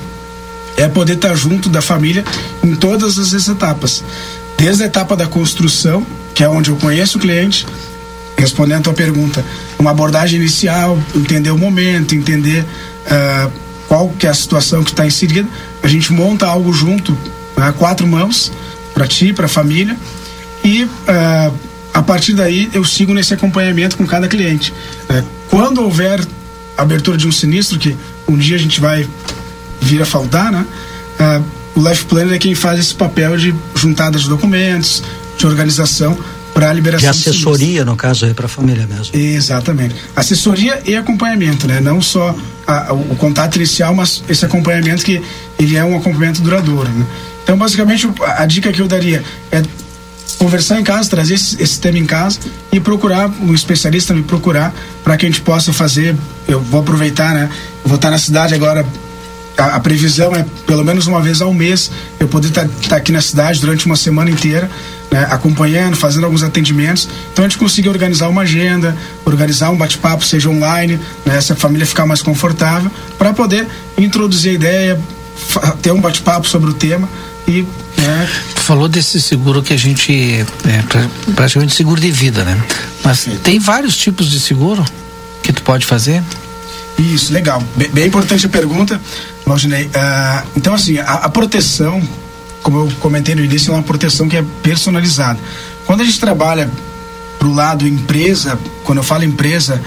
é 0.78 0.88
poder 0.88 1.13
estar 1.13 1.34
junto 1.34 1.69
da 1.69 1.82
família 1.82 2.23
em 2.63 2.76
todas 2.76 3.17
as 3.17 3.47
etapas. 3.47 4.04
Desde 4.60 4.84
a 4.84 4.86
etapa 4.86 5.15
da 5.15 5.26
construção, 5.26 6.06
que 6.36 6.43
é 6.43 6.47
onde 6.47 6.69
eu 6.69 6.76
conheço 6.76 7.17
o 7.17 7.19
cliente, 7.19 7.65
respondendo 8.38 8.82
a 8.82 8.84
tua 8.84 8.93
pergunta, 8.93 9.43
uma 9.80 9.89
abordagem 9.89 10.39
inicial, 10.39 11.00
entender 11.15 11.50
o 11.50 11.58
momento, 11.58 12.13
entender 12.13 12.63
uh, 12.63 13.52
qual 13.88 14.10
que 14.10 14.28
é 14.28 14.30
a 14.30 14.34
situação 14.34 14.84
que 14.84 14.91
está 14.91 15.06
inserida, 15.06 15.47
a 15.88 15.89
gente 15.89 16.12
monta 16.12 16.45
algo 16.45 16.73
junto, 16.73 17.17
a 17.56 17.71
quatro 17.71 18.06
mãos, 18.06 18.52
para 18.93 19.08
ti, 19.08 19.32
para 19.32 19.45
a 19.45 19.47
família, 19.50 19.95
e 20.62 20.84
uh, 20.84 21.54
a 21.93 22.02
partir 22.02 22.34
daí 22.34 22.69
eu 22.73 22.84
sigo 22.84 23.13
nesse 23.13 23.34
acompanhamento 23.34 23.95
com 23.95 24.06
cada 24.06 24.28
cliente. 24.28 24.73
Uh, 25.10 25.26
quando 25.50 25.82
houver 25.82 26.19
abertura 26.78 27.17
de 27.17 27.26
um 27.26 27.32
sinistro, 27.32 27.80
que 27.80 27.95
um 28.28 28.36
dia 28.36 28.58
a 28.58 28.60
gente 28.60 28.82
vai 28.82 29.08
vir 29.80 30.02
a 30.02 30.06
faltar, 30.06 30.52
né? 30.52 30.65
Uh, 31.21 31.80
o 31.80 31.89
Life 31.89 32.04
Planner 32.04 32.34
é 32.34 32.38
quem 32.38 32.54
faz 32.54 32.82
esse 32.82 32.93
papel 32.93 33.38
de 33.38 33.56
juntada 33.73 34.19
de 34.19 34.28
documentos, 34.28 35.02
de 35.38 35.47
organização 35.47 36.17
para 36.54 36.69
a 36.69 36.73
liberação. 36.73 37.12
De 37.12 37.30
assessoria, 37.30 37.86
no 37.86 37.95
caso, 37.95 38.26
aí 38.26 38.34
para 38.34 38.47
a 38.47 38.50
família 38.50 38.86
mesmo. 38.88 39.15
Exatamente. 39.15 39.95
Assessoria 40.13 40.82
e 40.86 40.97
acompanhamento, 40.97 41.65
né? 41.65 41.80
Não 41.80 42.02
só 42.02 42.36
a, 42.65 42.91
o 42.91 43.15
contato 43.15 43.56
inicial, 43.56 43.95
mas 43.95 44.21
esse 44.28 44.43
acompanhamento 44.43 45.06
que 45.06 45.21
ele 45.60 45.76
é 45.76 45.84
um 45.84 45.98
acompanhamento 45.98 46.41
duradouro, 46.41 46.89
né? 46.89 47.06
Então, 47.43 47.58
basicamente, 47.58 48.10
a, 48.22 48.46
dica 48.46 48.72
que 48.72 48.82
eu 48.82 48.88
daria 48.88 49.24
é 49.52 49.63
conversar 50.38 50.80
em 50.80 50.84
casa, 50.84 51.10
trazer 51.10 51.36
esse, 51.36 51.62
esse, 51.62 51.80
tema 51.80 51.98
em 51.98 52.06
casa 52.06 52.39
e 52.72 52.80
procurar 52.80 53.30
um 53.41 53.54
especialista 53.54 54.13
me 54.13 54.22
procurar 54.22 54.74
para 55.04 55.15
que 55.15 55.26
a 55.26 55.30
gente 55.30 55.41
possa 55.41 55.72
fazer. 55.72 56.15
Eu 56.48 56.60
vou 56.60 56.82
aproveitar, 56.82 57.34
né? 57.34 57.50
Eu 57.84 57.89
vou 57.89 57.96
estar 57.96 58.12
na 58.12 58.17
cidade 58.17 58.54
agora 58.54 58.86
a, 59.58 59.76
a, 59.76 59.80
previsão 59.80 60.36
é 60.36 60.46
pelo 60.65 60.86
menos 60.86 61.08
uma 61.08 61.20
vez 61.20 61.41
ao 61.41 61.54
mês 61.54 61.89
eu 62.20 62.28
poder 62.28 62.50
estar 62.50 62.65
tá, 62.65 62.89
tá 62.89 62.96
aqui 62.98 63.12
na 63.12 63.22
cidade 63.22 63.60
durante 63.60 63.86
uma 63.88 63.96
semana 63.96 64.30
inteira, 64.30 64.70
né, 65.12 65.28
acompanhando, 65.32 65.98
fazendo 65.98 66.26
alguns 66.26 66.43
atendimentos. 66.43 67.10
Então 67.34 67.43
a 67.43 67.48
gente 67.48 67.58
conseguir 67.58 67.89
organizar 67.89 68.30
uma 68.30 68.43
agenda, 68.43 68.96
organizar 69.26 69.72
um 69.72 69.76
bate-papo, 69.76 70.24
seja 70.24 70.50
online, 70.50 71.00
né, 71.26 71.41
se 71.41 71.52
a 71.52 71.56
família 71.56 71.86
ficar 71.86 72.06
mais 72.06 72.22
confortável, 72.22 72.91
para 73.17 73.34
poder 73.34 73.67
introduzir 73.98 74.52
a 74.52 74.54
ideia, 74.54 75.00
ter 75.82 75.91
um 75.91 76.02
bate-papo 76.02 76.47
sobre 76.47 76.69
o 76.69 76.73
tema 76.73 77.08
e 77.47 77.65
né, 77.97 78.30
falou 78.56 78.88
desse 78.88 79.21
seguro 79.21 79.63
que 79.63 79.73
a 79.73 79.78
gente 79.78 80.45
é 80.65 81.34
praticamente 81.34 81.73
seguro 81.73 82.00
de 82.00 82.12
vida, 82.12 82.43
né? 82.43 82.62
Mas 83.04 83.19
Sim. 83.19 83.38
tem 83.38 83.60
vários 83.60 83.95
tipos 83.95 84.30
de 84.30 84.39
seguro 84.39 84.84
que 85.41 85.54
tu 85.54 85.62
pode 85.63 85.86
fazer? 85.86 86.21
Isso, 86.97 87.32
legal. 87.32 87.63
Bem, 87.76 87.89
bem 87.89 88.08
importante 88.08 88.45
a 88.45 88.50
pergunta, 88.50 89.00
Valdinei. 89.45 89.86
Uh, 89.86 90.47
então, 90.56 90.73
assim, 90.73 90.97
a, 90.97 91.13
a, 91.13 91.30
proteção, 91.30 92.02
como 92.62 92.80
eu 92.80 92.91
comentei 93.00 93.36
no 93.36 93.43
início, 93.43 93.71
é 93.71 93.76
uma 93.76 93.84
proteção 93.84 94.28
que 94.28 94.36
é 94.36 94.43
personalizada. 94.63 95.39
Quando 95.86 96.02
a 96.02 96.04
gente 96.04 96.19
trabalha 96.19 96.69
pro 97.38 97.54
lado 97.54 97.88
empresa, 97.88 98.60
quando 98.84 98.97
eu 98.97 99.04
falo 99.04 99.23
empresa, 99.23 99.82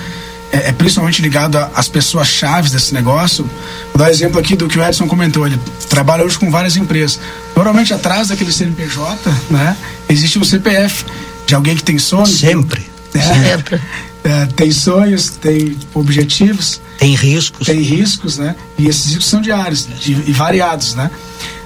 é, 0.52 0.68
é 0.68 0.72
principalmente 0.72 1.22
ligado 1.22 1.56
às 1.74 1.88
pessoas 1.88 2.28
chaves 2.28 2.72
desse 2.72 2.92
negócio. 2.92 3.44
Vou 3.92 3.98
dar 3.98 4.06
um 4.06 4.08
exemplo 4.08 4.38
aqui 4.38 4.56
do 4.56 4.68
que 4.68 4.78
o 4.78 4.84
Edson 4.84 5.06
comentou. 5.06 5.46
Ele 5.46 5.58
trabalha 5.88 6.24
hoje 6.24 6.38
com 6.38 6.50
várias 6.50 6.76
empresas. 6.76 7.20
Normalmente 7.54 7.92
atrás 7.92 8.28
daquele 8.28 8.52
CNPJ, 8.52 9.30
né, 9.50 9.76
existe 10.08 10.38
um 10.38 10.44
CPF 10.44 11.04
de 11.46 11.54
alguém 11.54 11.76
que 11.76 11.82
tem 11.82 11.98
sonho. 11.98 12.26
Sempre. 12.26 12.88
Tem, 13.12 13.22
é, 13.22 13.56
Sempre. 13.56 13.80
É, 14.22 14.46
tem 14.46 14.70
sonhos, 14.70 15.30
tem 15.30 15.76
objetivos. 15.94 16.80
Tem 16.98 17.14
riscos. 17.14 17.66
Tem 17.66 17.80
riscos, 17.80 18.38
né? 18.38 18.54
E 18.78 18.86
esses 18.86 19.06
riscos 19.06 19.26
são 19.26 19.40
diários 19.40 19.88
de, 19.98 20.12
e 20.12 20.32
variados, 20.32 20.94
né? 20.94 21.10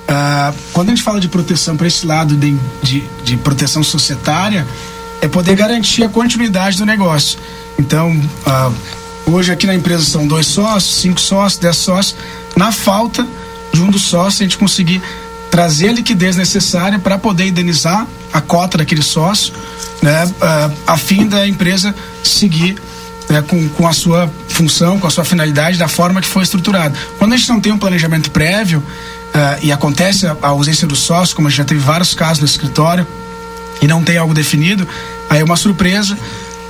Uh, 0.05 0.55
quando 0.73 0.89
a 0.89 0.91
gente 0.91 1.03
fala 1.03 1.19
de 1.19 1.29
proteção 1.29 1.77
para 1.77 1.87
esse 1.87 2.07
lado 2.07 2.37
de, 2.37 2.55
de, 2.83 3.03
de, 3.25 3.37
proteção 3.39 3.83
societária, 3.83 4.67
é 5.25 5.29
poder 5.29 5.57
garantir 5.57 6.05
a 6.05 6.09
continuidade 6.09 6.77
do 6.77 6.85
negócio. 6.85 7.39
Então, 7.79 8.11
uh, 8.11 8.75
hoje 9.33 9.51
aqui 9.51 9.67
na 9.67 9.75
empresa 9.75 10.05
são 10.05 10.27
dois 10.27 10.47
sócios, 10.47 10.97
cinco 11.01 11.19
sócios, 11.19 11.59
dez 11.59 11.77
sócios. 11.77 12.15
Na 12.55 12.71
falta 12.71 13.27
de 13.73 13.81
um 13.81 13.91
dos 13.91 14.03
sócios, 14.03 14.43
a 14.43 14.45
gente 14.45 14.59
conseguir 14.59 15.01
trazer 15.51 15.89
a 15.89 15.93
liquidez 15.93 16.37
necessária 16.37 16.99
para 16.99 17.17
poder 17.17 17.47
indenizar 17.47 18.07
a 18.35 18.41
cota 18.43 18.77
daquele 18.77 19.03
sócio, 19.03 19.55
né, 20.03 20.27
uh, 20.27 20.77
a 20.87 20.99
fim 20.99 21.27
da 21.27 21.49
empresa 21.49 21.95
seguir 22.23 22.77
né, 23.31 23.41
com, 23.41 23.67
com 23.71 23.89
a 23.89 23.95
sua 23.95 24.31
função, 24.49 25.01
com 25.01 25.07
a 25.07 25.11
sua 25.11 25.25
finalidade, 25.25 25.79
da 25.79 25.89
forma 25.89 26.21
que 26.21 26.29
foi 26.29 26.43
estruturado. 26.43 26.99
Quando 27.19 27.33
a 27.33 27.37
gente 27.39 27.49
não 27.49 27.61
tem 27.61 27.73
um 27.73 27.79
planejamento 27.79 28.31
prévio 28.31 28.81
uh, 28.81 29.59
e 29.63 29.73
acontece 29.73 30.27
a 30.27 30.37
ausência 30.49 30.87
do 30.87 30.95
sócio, 30.95 31.35
como 31.35 31.49
a 31.49 31.51
gente 31.51 31.59
já 31.59 31.65
teve 31.65 31.81
vários 31.81 32.13
casos 32.13 32.41
no 32.41 32.47
escritório, 32.47 33.07
e 33.85 33.87
não 33.87 34.03
tem 34.03 34.17
algo 34.17 34.33
definido, 34.33 34.89
aí 35.29 35.41
é 35.41 35.45
uma 35.45 35.57
surpresa. 35.57 36.17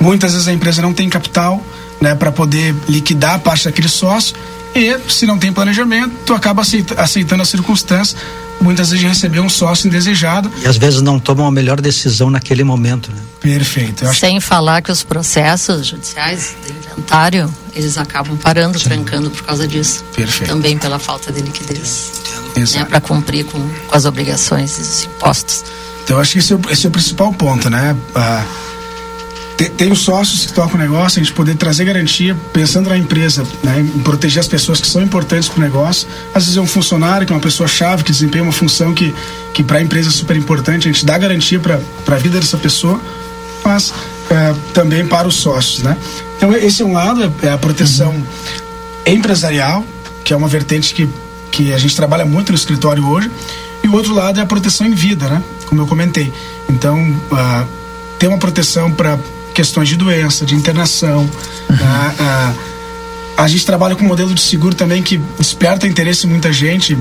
Muitas 0.00 0.32
vezes 0.32 0.48
a 0.48 0.52
empresa 0.52 0.82
não 0.82 0.92
tem 0.92 1.08
capital 1.08 1.62
né, 2.00 2.14
para 2.14 2.30
poder 2.30 2.74
liquidar 2.88 3.34
a 3.34 3.38
parte 3.38 3.64
daquele 3.64 3.88
sócio 3.88 4.34
e 4.74 4.98
se 5.08 5.24
não 5.24 5.38
tem 5.38 5.52
planejamento, 5.52 6.12
tu 6.26 6.34
acaba 6.34 6.62
aceitando 6.96 7.42
as 7.42 7.48
circunstâncias, 7.48 8.16
muitas 8.60 8.90
vezes 8.90 9.00
de 9.00 9.08
receber 9.08 9.38
um 9.38 9.48
sócio 9.48 9.86
indesejado. 9.86 10.50
E 10.64 10.66
às 10.66 10.76
vezes 10.76 11.00
não 11.00 11.20
tomam 11.20 11.46
a 11.46 11.50
melhor 11.50 11.80
decisão 11.80 12.28
naquele 12.28 12.64
momento, 12.64 13.10
né? 13.12 13.22
Perfeito. 13.40 14.04
Sem 14.12 14.40
falar 14.40 14.82
que 14.82 14.90
os 14.90 15.04
processos 15.04 15.86
judiciais 15.86 16.56
de 16.66 16.72
inventário, 16.72 17.54
eles 17.72 17.96
acabam 17.96 18.36
parando, 18.36 18.76
Sim. 18.78 18.88
trancando 18.88 19.30
por 19.30 19.44
causa 19.44 19.68
disso. 19.68 20.04
Perfeito. 20.16 20.50
Também 20.50 20.76
pela 20.76 20.98
falta 20.98 21.30
de 21.30 21.40
liquidez. 21.40 22.10
Né, 22.56 22.84
para 22.84 23.00
cumprir 23.00 23.44
com, 23.44 23.60
com, 23.60 23.96
as 23.96 24.04
obrigações 24.04 24.78
e 24.78 24.80
os 24.80 25.04
impostos. 25.04 25.64
Então, 26.04 26.20
acho 26.20 26.32
que 26.32 26.38
esse 26.38 26.52
é 26.52 26.56
o, 26.56 26.60
esse 26.70 26.86
é 26.86 26.88
o 26.88 26.92
principal 26.92 27.32
ponto, 27.32 27.68
né? 27.70 27.96
Ah, 28.14 28.44
tem, 29.56 29.70
tem 29.70 29.92
os 29.92 30.00
sócios 30.00 30.46
que 30.46 30.52
tocam 30.52 30.74
o 30.74 30.78
negócio, 30.78 31.20
a 31.20 31.22
gente 31.22 31.32
poder 31.32 31.54
trazer 31.54 31.84
garantia, 31.84 32.36
pensando 32.52 32.88
na 32.88 32.98
empresa, 32.98 33.44
né, 33.62 33.80
em 33.80 34.00
proteger 34.00 34.40
as 34.40 34.48
pessoas 34.48 34.80
que 34.80 34.86
são 34.86 35.02
importantes 35.02 35.48
para 35.48 35.60
o 35.60 35.62
negócio. 35.62 36.08
Às 36.34 36.44
vezes 36.44 36.56
é 36.56 36.60
um 36.60 36.66
funcionário 36.66 37.26
que 37.26 37.32
é 37.32 37.36
uma 37.36 37.42
pessoa-chave, 37.42 38.02
que 38.02 38.12
desempenha 38.12 38.42
uma 38.42 38.52
função 38.52 38.92
que, 38.92 39.14
que 39.52 39.62
para 39.62 39.78
a 39.78 39.82
empresa 39.82 40.08
é 40.08 40.12
super 40.12 40.36
importante, 40.36 40.88
a 40.88 40.92
gente 40.92 41.06
dá 41.06 41.16
garantia 41.16 41.60
para 41.60 41.78
a 42.08 42.18
vida 42.18 42.40
dessa 42.40 42.58
pessoa, 42.58 43.00
mas 43.64 43.94
é, 44.28 44.54
também 44.72 45.06
para 45.06 45.28
os 45.28 45.36
sócios. 45.36 45.82
Né? 45.82 45.96
Então, 46.36 46.52
esse 46.54 46.82
é 46.82 46.84
um 46.84 46.92
lado, 46.92 47.32
é 47.42 47.50
a 47.50 47.58
proteção 47.58 48.10
uhum. 48.10 48.24
empresarial, 49.06 49.84
que 50.24 50.32
é 50.32 50.36
uma 50.36 50.48
vertente 50.48 50.92
que, 50.94 51.08
que 51.50 51.72
a 51.72 51.78
gente 51.78 51.94
trabalha 51.94 52.24
muito 52.24 52.50
no 52.50 52.56
escritório 52.56 53.06
hoje, 53.06 53.30
e 53.84 53.88
o 53.88 53.92
outro 53.92 54.14
lado 54.14 54.40
é 54.40 54.42
a 54.42 54.46
proteção 54.46 54.86
em 54.86 54.94
vida, 54.94 55.28
né? 55.28 55.42
Como 55.66 55.80
eu 55.80 55.86
comentei. 55.86 56.32
Então, 56.68 57.00
uh, 57.00 57.66
ter 58.18 58.28
uma 58.28 58.38
proteção 58.38 58.90
para 58.90 59.18
questões 59.54 59.88
de 59.88 59.96
doença, 59.96 60.44
de 60.44 60.54
internação, 60.54 61.20
uhum. 61.20 62.54
a 63.36 63.46
gente 63.46 63.64
trabalha 63.64 63.94
com 63.94 64.04
um 64.04 64.08
modelo 64.08 64.34
de 64.34 64.40
seguro 64.40 64.74
também 64.74 65.02
que 65.02 65.18
desperta 65.38 65.86
interesse 65.86 66.26
em 66.26 66.30
muita 66.30 66.52
gente. 66.52 66.98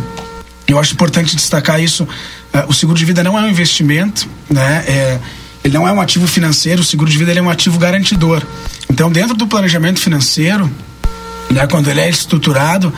Eu 0.67 0.79
acho 0.79 0.93
importante 0.93 1.35
destacar 1.35 1.81
isso. 1.81 2.03
Uh, 2.03 2.67
o 2.67 2.73
seguro 2.73 2.97
de 2.97 3.05
vida 3.05 3.23
não 3.23 3.37
é 3.37 3.41
um 3.41 3.49
investimento, 3.49 4.27
né? 4.49 4.83
É, 4.87 5.19
ele 5.63 5.73
não 5.73 5.87
é 5.87 5.91
um 5.91 6.01
ativo 6.01 6.27
financeiro. 6.27 6.81
O 6.81 6.85
seguro 6.85 7.09
de 7.09 7.17
vida 7.17 7.33
é 7.33 7.41
um 7.41 7.49
ativo 7.49 7.79
garantidor. 7.79 8.43
Então, 8.89 9.11
dentro 9.11 9.35
do 9.35 9.47
planejamento 9.47 9.99
financeiro, 9.99 10.69
né, 11.49 11.65
quando 11.67 11.89
ele 11.89 12.01
é 12.01 12.09
estruturado, 12.09 12.93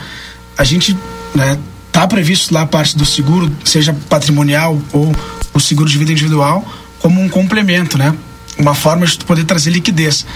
a 0.58 0.64
gente 0.64 0.96
né, 1.34 1.58
tá 1.92 2.06
previsto 2.06 2.52
lá 2.52 2.62
a 2.62 2.66
parte 2.66 2.96
do 2.96 3.06
seguro, 3.06 3.50
seja 3.64 3.96
patrimonial 4.08 4.80
ou 4.92 5.14
o 5.56 5.60
seguro 5.60 5.88
de 5.88 5.96
vida 5.96 6.12
individual, 6.12 6.66
como 7.00 7.20
um 7.20 7.28
complemento, 7.28 7.96
né? 7.96 8.14
Uma 8.58 8.74
forma 8.74 9.06
de 9.06 9.18
poder 9.18 9.44
trazer 9.44 9.70
liquidez. 9.70 10.26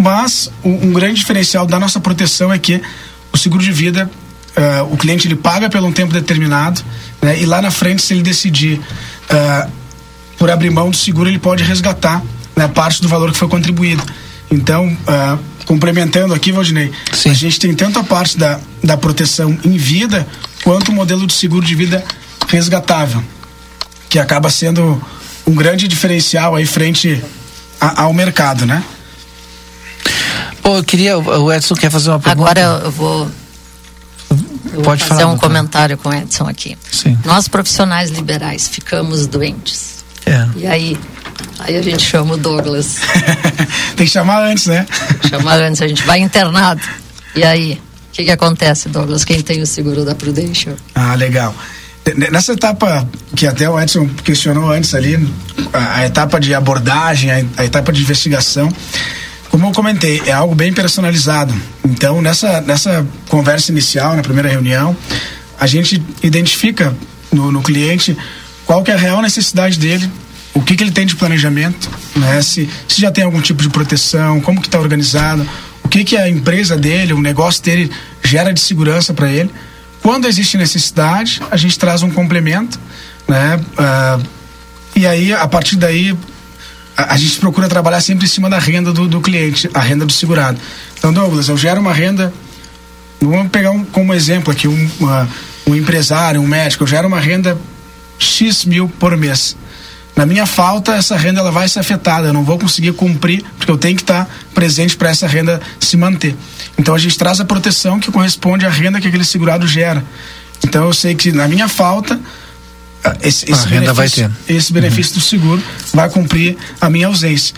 Mas 0.00 0.50
um, 0.64 0.92
grande 0.92 1.14
diferencial 1.20 1.66
da 1.66 1.78
nossa 1.80 2.00
proteção 2.00 2.52
é 2.52 2.58
que 2.58 2.82
o 3.32 3.38
seguro 3.38 3.62
de 3.62 3.72
vida, 3.72 4.10
uh, 4.56 4.92
o 4.92 4.96
cliente 4.96 5.26
ele 5.26 5.36
paga 5.36 5.70
por 5.70 5.80
um 5.82 5.92
tempo 5.92 6.12
determinado, 6.12 6.82
né? 7.22 7.40
E 7.40 7.46
lá 7.46 7.62
na 7.62 7.70
frente, 7.70 8.02
se 8.02 8.12
ele 8.14 8.22
decidir 8.22 8.78
uh, 8.78 9.70
por 10.36 10.50
abrir 10.50 10.70
mão 10.70 10.90
do 10.90 10.96
seguro, 10.96 11.28
ele 11.28 11.38
pode 11.38 11.62
resgatar 11.62 12.22
né, 12.54 12.68
parte 12.68 13.00
do 13.00 13.08
valor 13.08 13.32
que 13.32 13.38
foi 13.38 13.48
contribuído. 13.48 14.02
Então, 14.50 14.86
uh, 14.86 15.38
complementando 15.64 16.34
aqui, 16.34 16.52
Valdinei, 16.52 16.92
Sim. 17.12 17.30
a 17.30 17.34
gente 17.34 17.58
tem 17.58 17.74
tanto 17.74 17.98
a 17.98 18.04
parte 18.04 18.38
da, 18.38 18.60
da 18.82 18.96
proteção 18.96 19.58
em 19.64 19.76
vida 19.76 20.26
quanto 20.62 20.90
o 20.90 20.94
modelo 20.94 21.26
de 21.26 21.32
seguro 21.32 21.64
de 21.64 21.74
vida 21.74 22.04
resgatável, 22.48 23.22
que 24.08 24.18
acaba 24.18 24.50
sendo 24.50 25.00
um 25.46 25.54
grande 25.54 25.86
diferencial 25.86 26.54
aí 26.54 26.66
frente 26.66 27.22
a, 27.80 28.02
ao 28.02 28.12
mercado, 28.12 28.66
né? 28.66 28.82
Pô, 30.62 30.78
eu 30.78 30.84
queria. 30.84 31.16
O 31.16 31.52
Edson 31.52 31.74
quer 31.74 31.90
fazer 31.90 32.10
uma 32.10 32.18
pergunta. 32.18 32.50
Agora 32.50 32.84
eu 32.84 32.90
vou. 32.90 33.30
Eu 34.72 34.82
Pode 34.82 35.00
vou 35.00 35.08
fazer 35.08 35.22
falar, 35.22 35.32
um 35.32 35.38
comentário 35.38 35.96
com 35.96 36.08
o 36.08 36.14
Edson 36.14 36.48
aqui. 36.48 36.76
Sim. 36.90 37.16
Nós 37.24 37.46
profissionais 37.46 38.10
liberais 38.10 38.68
ficamos 38.68 39.26
doentes. 39.26 40.04
É. 40.26 40.48
E 40.56 40.66
aí, 40.66 40.98
aí 41.60 41.76
a 41.76 41.82
gente 41.82 42.02
chama 42.02 42.34
o 42.34 42.36
Douglas. 42.36 42.96
Tem 43.96 44.06
que 44.06 44.12
chamar 44.12 44.42
antes, 44.42 44.66
né? 44.66 44.84
Chamar 45.30 45.60
antes, 45.60 45.80
a 45.80 45.86
gente 45.86 46.02
vai 46.02 46.18
internado. 46.18 46.82
E 47.34 47.44
aí, 47.44 47.80
o 48.10 48.12
que, 48.12 48.24
que 48.24 48.30
acontece, 48.30 48.88
Douglas? 48.88 49.24
Quem 49.24 49.40
tem 49.40 49.62
o 49.62 49.66
seguro 49.66 50.04
da 50.04 50.14
Prudential? 50.14 50.74
Ah, 50.94 51.14
legal. 51.14 51.54
Nessa 52.14 52.52
etapa 52.52 53.08
que 53.34 53.46
até 53.46 53.68
o 53.68 53.80
Edson 53.80 54.08
questionou 54.22 54.70
antes 54.70 54.94
ali, 54.94 55.28
a, 55.72 55.96
a 55.96 56.06
etapa 56.06 56.38
de 56.38 56.54
abordagem, 56.54 57.30
a, 57.30 57.44
a 57.56 57.64
etapa 57.64 57.92
de 57.92 58.00
investigação, 58.00 58.72
como 59.50 59.66
eu 59.66 59.72
comentei, 59.72 60.22
é 60.26 60.32
algo 60.32 60.54
bem 60.54 60.72
personalizado. 60.72 61.54
Então, 61.84 62.22
nessa, 62.22 62.60
nessa 62.60 63.06
conversa 63.28 63.72
inicial, 63.72 64.14
na 64.14 64.22
primeira 64.22 64.48
reunião, 64.48 64.96
a 65.58 65.66
gente 65.66 66.02
identifica 66.22 66.94
no, 67.32 67.50
no 67.50 67.62
cliente 67.62 68.16
qual 68.64 68.82
que 68.82 68.90
é 68.90 68.94
a 68.94 68.98
real 68.98 69.22
necessidade 69.22 69.78
dele, 69.78 70.10
o 70.54 70.60
que, 70.60 70.76
que 70.76 70.84
ele 70.84 70.90
tem 70.90 71.06
de 71.06 71.16
planejamento, 71.16 71.90
né? 72.16 72.40
se, 72.42 72.68
se 72.88 73.00
já 73.00 73.10
tem 73.10 73.24
algum 73.24 73.40
tipo 73.40 73.62
de 73.62 73.68
proteção, 73.68 74.40
como 74.40 74.60
que 74.60 74.68
está 74.68 74.78
organizado, 74.78 75.46
o 75.82 75.88
que, 75.88 76.04
que 76.04 76.16
a 76.16 76.28
empresa 76.28 76.76
dele, 76.76 77.12
o 77.12 77.20
negócio 77.20 77.62
dele 77.62 77.90
gera 78.24 78.52
de 78.52 78.60
segurança 78.60 79.14
para 79.14 79.30
ele. 79.30 79.50
Quando 80.06 80.28
existe 80.28 80.56
necessidade, 80.56 81.42
a 81.50 81.56
gente 81.56 81.76
traz 81.76 82.04
um 82.04 82.10
complemento, 82.12 82.78
né? 83.26 83.56
Uh, 83.56 84.24
e 84.94 85.04
aí, 85.04 85.32
a 85.32 85.48
partir 85.48 85.74
daí, 85.74 86.16
a, 86.96 87.14
a, 87.14 87.16
gente 87.16 87.40
procura 87.40 87.68
trabalhar 87.68 88.00
sempre 88.00 88.24
em 88.24 88.28
cima 88.28 88.48
da 88.48 88.56
renda 88.56 88.92
do, 88.92 89.08
do 89.08 89.20
cliente, 89.20 89.68
a 89.74 89.80
renda 89.80 90.06
do 90.06 90.12
segurado. 90.12 90.60
Então, 90.96 91.12
Douglas, 91.12 91.48
eu 91.48 91.56
gero 91.56 91.80
uma 91.80 91.92
renda. 91.92 92.32
Vamos 93.20 93.50
pegar 93.50 93.72
um, 93.72 93.84
como 93.84 94.14
exemplo 94.14 94.52
aqui 94.52 94.68
um, 94.68 94.90
uma, 95.00 95.28
um 95.66 95.74
empresário, 95.74 96.40
um 96.40 96.46
médico, 96.46 96.84
eu 96.84 96.86
gero 96.86 97.08
uma 97.08 97.18
renda 97.18 97.58
X 98.16 98.64
mil 98.64 98.88
por 98.88 99.16
mês. 99.16 99.56
Na 100.14 100.24
minha 100.24 100.46
falta, 100.46 100.94
essa 100.94 101.16
renda 101.16 101.40
ela 101.40 101.50
vai 101.50 101.68
ser 101.68 101.80
afetada. 101.80 102.28
Eu 102.28 102.32
não 102.32 102.44
vou 102.44 102.60
conseguir 102.60 102.92
cumprir, 102.92 103.44
porque 103.58 103.72
eu 103.72 103.76
tenho 103.76 103.96
que 103.96 104.02
estar 104.02 104.30
presente 104.54 104.96
para 104.96 105.10
essa 105.10 105.26
renda 105.26 105.60
se 105.80 105.96
manter. 105.96 106.36
Então 106.78 106.94
a 106.94 106.98
gente 106.98 107.16
traz 107.16 107.40
a 107.40 107.44
proteção 107.44 107.98
que 107.98 108.10
corresponde 108.10 108.66
à 108.66 108.70
renda 108.70 109.00
que 109.00 109.08
aquele 109.08 109.24
segurado 109.24 109.66
gera. 109.66 110.04
Então 110.64 110.84
eu 110.84 110.92
sei 110.92 111.14
que 111.14 111.32
na 111.32 111.48
minha 111.48 111.68
falta, 111.68 112.18
esse, 113.22 113.50
esse 113.50 113.68
benefício, 113.68 114.32
esse 114.48 114.72
benefício 114.72 115.12
uhum. 115.14 115.18
do 115.18 115.24
seguro 115.24 115.62
vai 115.92 116.08
cumprir 116.08 116.56
a 116.80 116.90
minha 116.90 117.06
ausência. 117.06 117.54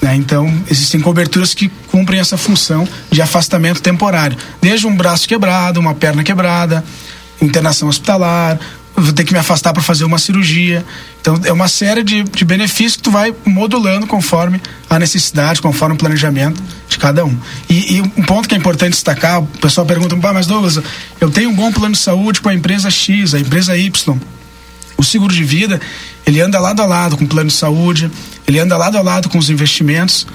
Né? 0.00 0.14
Então, 0.16 0.52
existem 0.70 1.00
coberturas 1.00 1.54
que 1.54 1.70
cumprem 1.90 2.20
essa 2.20 2.36
função 2.36 2.86
de 3.10 3.22
afastamento 3.22 3.80
temporário. 3.80 4.36
Desde 4.60 4.86
um 4.86 4.94
braço 4.94 5.26
quebrado, 5.26 5.80
uma 5.80 5.94
perna 5.94 6.22
quebrada, 6.22 6.84
internação 7.40 7.88
hospitalar, 7.88 8.60
vou 8.94 9.12
ter 9.12 9.24
que 9.24 9.32
me 9.32 9.38
afastar 9.38 9.72
para 9.72 9.82
fazer 9.82 10.04
uma 10.04 10.18
cirurgia. 10.18 10.84
Então, 11.24 11.40
é 11.42 11.52
uma 11.54 11.68
série 11.68 12.02
de, 12.02 12.22
de 12.22 12.44
benefícios 12.44 12.96
que 12.96 13.04
tu 13.04 13.10
vai 13.10 13.34
modulando 13.46 14.06
conforme 14.06 14.60
a 14.90 14.98
necessidade, 14.98 15.62
conforme 15.62 15.94
o 15.94 15.98
planejamento 15.98 16.62
de 16.86 16.98
cada 16.98 17.24
um. 17.24 17.34
E, 17.66 17.96
e 17.96 18.00
um 18.02 18.22
ponto 18.24 18.46
que 18.46 18.54
é 18.54 18.58
importante 18.58 18.90
destacar, 18.90 19.40
o 19.40 19.46
pessoal 19.46 19.86
pergunta, 19.86 20.14
mas 20.16 20.46
Douglas, 20.46 20.78
eu 21.18 21.30
tenho 21.30 21.48
um 21.48 21.54
bom 21.54 21.72
plano 21.72 21.94
de 21.94 22.00
saúde 22.00 22.42
com 22.42 22.50
a 22.50 22.54
empresa 22.54 22.90
X, 22.90 23.32
a 23.32 23.40
empresa 23.40 23.74
Y. 23.74 24.18
O 24.98 25.02
seguro 25.02 25.32
de 25.32 25.42
vida, 25.42 25.80
ele 26.26 26.42
anda 26.42 26.60
lado 26.60 26.82
a 26.82 26.84
lado 26.84 27.16
com 27.16 27.24
o 27.24 27.26
plano 27.26 27.48
de 27.48 27.56
saúde, 27.56 28.10
ele 28.46 28.58
anda 28.58 28.76
lado 28.76 28.98
a 28.98 29.00
lado 29.00 29.30
com 29.30 29.38
os 29.38 29.48
investimentos, 29.48 30.26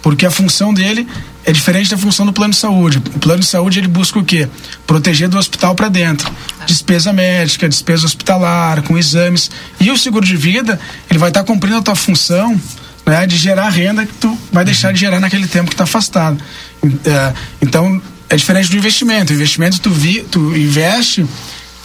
porque 0.00 0.24
a 0.24 0.30
função 0.30 0.72
dele 0.72 1.08
é 1.46 1.52
diferente 1.52 1.88
da 1.88 1.96
função 1.96 2.26
do 2.26 2.32
plano 2.32 2.52
de 2.52 2.58
saúde. 2.58 2.98
O 2.98 3.18
plano 3.20 3.38
de 3.38 3.46
saúde 3.46 3.78
ele 3.78 3.86
busca 3.86 4.18
o 4.18 4.24
quê? 4.24 4.48
Proteger 4.84 5.28
do 5.28 5.38
hospital 5.38 5.76
para 5.76 5.88
dentro. 5.88 6.28
Despesa 6.66 7.12
médica, 7.12 7.68
despesa 7.68 8.04
hospitalar, 8.04 8.82
com 8.82 8.98
exames. 8.98 9.48
E 9.80 9.88
o 9.88 9.96
seguro 9.96 10.26
de 10.26 10.36
vida, 10.36 10.78
ele 11.08 11.20
vai 11.20 11.30
estar 11.30 11.44
tá 11.44 11.46
cumprindo 11.46 11.76
a 11.76 11.82
tua 11.82 11.94
função 11.94 12.60
né, 13.06 13.24
de 13.28 13.36
gerar 13.36 13.68
renda 13.68 14.04
que 14.04 14.12
tu 14.14 14.36
vai 14.52 14.64
deixar 14.64 14.92
de 14.92 14.98
gerar 14.98 15.20
naquele 15.20 15.46
tempo 15.46 15.68
que 15.68 15.74
está 15.74 15.84
afastado. 15.84 16.36
É, 16.82 17.32
então, 17.62 18.02
é 18.28 18.34
diferente 18.34 18.68
do 18.68 18.76
investimento. 18.76 19.32
O 19.32 19.36
investimento 19.36 19.78
tu, 19.78 19.90
vi, 19.90 20.22
tu 20.22 20.56
investe 20.56 21.24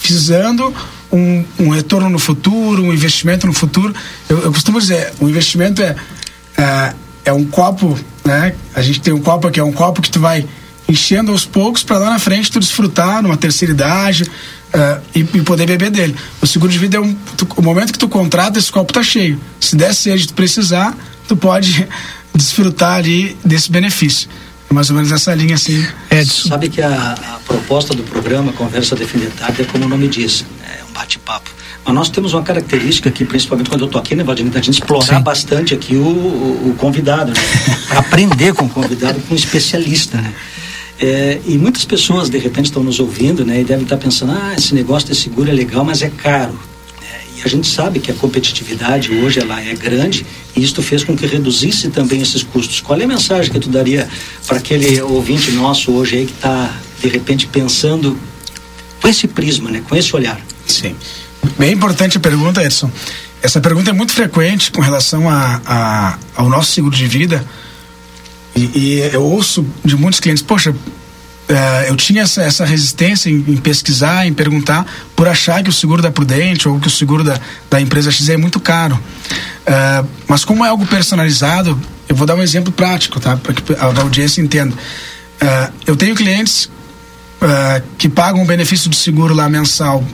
visando 0.04 0.74
um, 1.12 1.46
um 1.60 1.70
retorno 1.70 2.10
no 2.10 2.18
futuro, 2.18 2.84
um 2.84 2.92
investimento 2.92 3.46
no 3.46 3.54
futuro. 3.54 3.94
Eu, 4.28 4.40
eu 4.42 4.52
costumo 4.52 4.82
dizer, 4.82 5.14
o 5.20 5.30
investimento 5.30 5.84
é, 5.84 5.96
é, 6.58 6.94
é, 7.26 7.34
um 7.34 7.46
copo, 7.46 7.98
né? 8.26 8.56
A 8.74 8.82
gente 8.82 9.02
tem 9.02 9.14
um 9.14 9.22
copo 9.22 9.48
aqui, 9.48 9.60
é 9.60 9.64
um 9.64 9.72
copo 9.72 10.02
que 10.02 10.10
tu 10.10 10.20
vai 10.20 10.48
enchendo 10.88 11.32
aos 11.32 11.46
poucos 11.46 11.84
para 11.84 11.98
lá 11.98 12.10
na 12.10 12.20
frente 12.20 12.52
tu 12.52 12.60
desfrutar 12.60 13.22
numa 13.22 13.38
terceira 13.38 13.74
idade 13.74 14.24
uh, 14.24 15.02
e, 15.16 15.20
e, 15.20 15.42
poder 15.42 15.66
beber 15.66 15.90
dele. 15.90 16.16
O 16.42 16.48
seguro 16.48 16.72
de 16.72 16.78
vida 16.78 16.98
é 16.98 17.00
um, 17.00 17.14
tu, 17.38 17.48
o 17.56 17.62
momento 17.62 17.94
que 17.94 18.00
tu 18.00 18.10
contrata 18.10 18.60
esse 18.60 18.72
copo 18.72 18.92
tá 18.92 19.04
cheio. 19.04 19.40
Se 19.60 19.76
der 19.76 19.94
sede 19.94 20.28
tu 20.28 20.34
precisar, 20.34 20.96
tu 21.28 21.36
pode 21.36 21.88
desfrutar 22.36 22.96
ali 22.96 23.38
desse 23.44 23.72
benefício. 23.72 24.30
É 24.70 24.74
mais 24.74 24.90
ou 24.90 24.96
menos 24.96 25.12
essa 25.12 25.34
linha 25.34 25.56
assim. 25.56 25.86
Edson. 26.10 26.50
Sabe 26.50 26.70
que 26.70 26.82
a, 26.82 27.14
a 27.14 27.40
proposta 27.46 27.94
do 27.94 28.04
programa 28.04 28.54
Conversa 28.54 28.96
Definitada 28.96 29.62
é 29.62 29.66
como 29.66 29.86
o 29.86 29.88
nome 29.88 30.08
diz, 30.08 30.46
é 30.66 30.84
um 30.90 30.94
bate-papo. 30.94 31.61
Mas 31.84 31.96
nós 31.96 32.10
temos 32.10 32.34
uma 32.34 32.44
característica 32.44 33.10
aqui, 33.10 33.26
principalmente 33.26 33.70
quando 33.70 33.82
eu 33.82 33.88
estou 33.88 34.00
aqui, 34.00 34.16
né, 34.16 34.24
Valdinei, 34.24 34.52
da 34.52 34.62
gente 34.62 34.76
explorar 34.76 35.18
Sim. 35.18 35.24
bastante 35.24 35.74
aqui 35.74 35.96
o, 35.96 36.06
o, 36.06 36.70
o 36.70 36.76
convidado, 36.78 37.32
né? 37.32 37.40
aprender 37.98 38.54
com 38.54 38.66
o 38.66 38.70
convidado, 38.70 39.20
com 39.22 39.34
um 39.34 39.38
especialista, 39.38 40.18
né? 40.18 40.34
É, 41.00 41.40
e 41.48 41.58
muitas 41.58 41.84
pessoas, 41.84 42.30
de 42.30 42.38
repente, 42.38 42.66
estão 42.66 42.84
nos 42.84 43.00
ouvindo, 43.00 43.44
né? 43.44 43.62
E 43.62 43.64
devem 43.64 43.84
estar 43.84 43.98
pensando, 43.98 44.34
ah, 44.34 44.54
esse 44.56 44.76
negócio 44.76 45.10
de 45.10 45.16
seguro 45.16 45.50
é 45.50 45.54
legal, 45.54 45.84
mas 45.84 46.04
é 46.04 46.10
caro. 46.10 46.54
É, 47.02 47.40
e 47.40 47.42
a 47.44 47.48
gente 47.48 47.66
sabe 47.66 48.00
que 48.00 48.12
a 48.12 48.14
competitividade 48.14 49.12
hoje, 49.12 49.40
ela 49.40 49.60
é 49.60 49.74
grande 49.74 50.24
e 50.56 50.64
isto 50.64 50.84
fez 50.84 51.04
com 51.04 51.18
que 51.18 51.26
reduzisse 51.26 51.90
também 51.90 52.22
esses 52.22 52.44
custos. 52.44 52.80
Qual 52.82 53.00
é 53.00 53.04
a 53.04 53.08
mensagem 53.08 53.52
que 53.52 53.60
tu 53.60 53.70
daria 53.70 54.08
para 54.46 54.58
aquele 54.58 55.02
ouvinte 55.02 55.50
nosso 55.52 55.92
hoje 55.92 56.18
aí 56.18 56.26
que 56.28 56.34
está, 56.34 56.72
de 57.02 57.08
repente, 57.08 57.48
pensando 57.48 58.16
com 59.02 59.08
esse 59.08 59.28
prisma, 59.28 59.72
né? 59.72 59.82
Com 59.90 59.96
esse 59.96 60.16
olhar? 60.16 60.40
Sim. 60.68 60.96
Bem 61.58 61.74
importante 61.74 62.18
a 62.18 62.20
pergunta, 62.20 62.64
Edson. 62.64 62.92
Essa 63.42 63.60
pergunta 63.60 63.90
é 63.90 63.94
muito 63.94 64.14
frequente 64.14 64.72
com 64.72 64.82
relação 64.82 65.28
a, 65.30 65.62
a 65.66 66.18
ao 66.36 66.50
nosso 66.50 66.72
seguro 66.72 66.96
de 66.96 67.08
vida. 67.08 67.44
E, 68.56 68.62
e, 68.62 69.10
eu 69.14 69.24
ouço 69.24 69.66
de 69.84 69.96
muitos 69.96 70.20
clientes, 70.20 70.44
poxa, 70.44 70.76
é, 71.48 71.90
eu 71.90 71.96
tinha 71.96 72.24
essa, 72.24 72.44
essa 72.44 72.66
resistência 72.66 73.30
em, 73.30 73.44
em, 73.48 73.58
pesquisar, 73.58 74.28
em 74.28 74.34
perguntar, 74.34 74.86
por 75.16 75.28
achar 75.28 75.64
que 75.64 75.70
o 75.70 75.74
seguro 75.74 76.02
da 76.02 76.12
Prudente 76.12 76.68
ou 76.68 76.80
que 76.80 76.88
o 76.88 76.92
seguro 76.92 77.24
da, 77.24 77.40
da 77.70 77.82
empresa 77.82 78.12
X 78.12 78.30
é 78.30 78.38
muito 78.38 78.60
caro. 78.60 79.00
É, 79.66 80.04
mas 80.28 80.46
como 80.46 80.64
é 80.66 80.70
algo 80.70 80.86
personalizado, 80.86 81.80
eu 82.08 82.16
vou 82.16 82.28
dar 82.28 82.36
um 82.36 82.44
exemplo 82.44 82.72
prático, 82.72 83.20
tá? 83.20 83.38
Para 83.38 83.54
que 83.54 83.74
a 83.74 83.86
audiência 83.86 84.42
entenda. 84.42 84.76
É, 85.40 85.70
eu 85.88 85.96
tenho 85.96 86.16
clientes 86.16 86.70
que 87.98 88.08
pagam 88.08 88.44
um 88.44 88.46
benefício 88.46 88.88
de 88.88 88.96
seguro 88.96 89.34
lá 89.34 89.50
mensal 89.50 90.06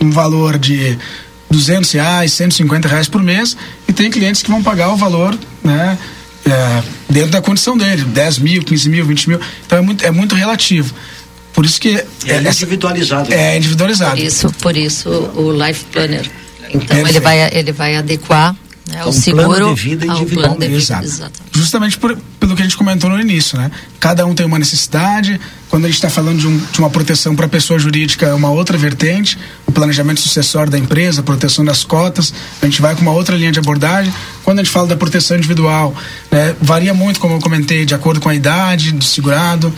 um 0.00 0.10
valor 0.10 0.58
de 0.58 0.98
200 1.50 1.90
reais, 1.92 2.32
150 2.32 2.88
reais 2.88 3.08
por 3.08 3.22
mês 3.22 3.56
e 3.88 3.92
tem 3.92 4.10
clientes 4.10 4.42
que 4.42 4.50
vão 4.50 4.62
pagar 4.62 4.92
o 4.92 4.96
valor, 4.96 5.38
né? 5.62 5.98
é, 6.46 6.82
dentro 7.10 7.30
da 7.30 7.42
condição 7.42 7.76
dele, 7.76 8.04
10 8.04 8.38
mil, 8.38 8.62
15 8.62 8.88
mil, 8.88 9.04
20 9.04 9.28
mil. 9.28 9.40
Então 9.66 9.78
é 9.78 9.80
muito, 9.80 10.04
é 10.04 10.10
muito 10.10 10.34
relativo. 10.34 10.94
Por 11.52 11.64
isso 11.64 11.80
que. 11.80 11.96
É, 12.26 12.34
é 12.34 12.40
individualizado. 12.40 13.32
É 13.32 13.56
individualizado. 13.56 14.16
Por 14.16 14.24
isso, 14.24 14.52
por 14.60 14.76
isso 14.76 15.08
o 15.34 15.52
Life 15.52 15.84
Planner. 15.86 16.30
Então 16.72 16.98
ele 16.98 17.20
vai, 17.20 17.48
ele 17.52 17.72
vai 17.72 17.96
adequar 17.96 18.54
né, 18.88 19.04
o 19.04 19.08
um 19.08 19.12
seguro 19.12 19.46
plano 19.48 19.74
de 19.74 19.80
vida 19.80 20.06
ao 20.10 20.18
individual. 20.18 20.56
plano 20.56 20.60
de 20.60 20.66
vida. 20.66 20.78
Exato. 20.78 21.04
Exatamente. 21.04 21.58
Justamente 21.58 21.98
por, 21.98 22.16
pelo 22.38 22.54
que 22.54 22.62
a 22.62 22.64
gente 22.64 22.76
comentou 22.76 23.08
no 23.10 23.20
início, 23.20 23.58
né? 23.58 23.70
Cada 23.98 24.26
um 24.26 24.34
tem 24.34 24.46
uma 24.46 24.58
necessidade. 24.58 25.40
Quando 25.68 25.84
a 25.84 25.88
gente 25.88 25.96
está 25.96 26.08
falando 26.08 26.38
de, 26.38 26.46
um, 26.46 26.56
de, 26.56 26.78
uma 26.78 26.88
proteção 26.88 27.34
para 27.34 27.46
a 27.46 27.48
pessoa 27.48 27.78
jurídica, 27.78 28.26
é 28.26 28.34
uma 28.34 28.50
outra 28.50 28.78
vertente. 28.78 29.38
O 29.66 29.72
planejamento 29.72 30.20
sucessório 30.20 30.70
da 30.70 30.78
empresa, 30.78 31.20
a 31.20 31.24
proteção 31.24 31.64
das 31.64 31.84
cotas, 31.84 32.32
a 32.62 32.64
gente 32.64 32.80
vai 32.80 32.94
com 32.94 33.02
uma 33.02 33.12
outra 33.12 33.36
linha 33.36 33.50
de 33.50 33.58
abordagem. 33.58 34.12
Quando 34.44 34.60
a 34.60 34.62
gente 34.62 34.72
fala 34.72 34.86
da 34.86 34.96
proteção 34.96 35.36
individual, 35.36 35.94
né, 36.30 36.54
varia 36.60 36.94
muito, 36.94 37.18
como 37.18 37.34
eu 37.34 37.40
comentei, 37.40 37.84
de 37.84 37.94
acordo 37.94 38.20
com 38.20 38.28
a 38.28 38.34
idade 38.34 38.92
do 38.92 39.04
segurado, 39.04 39.72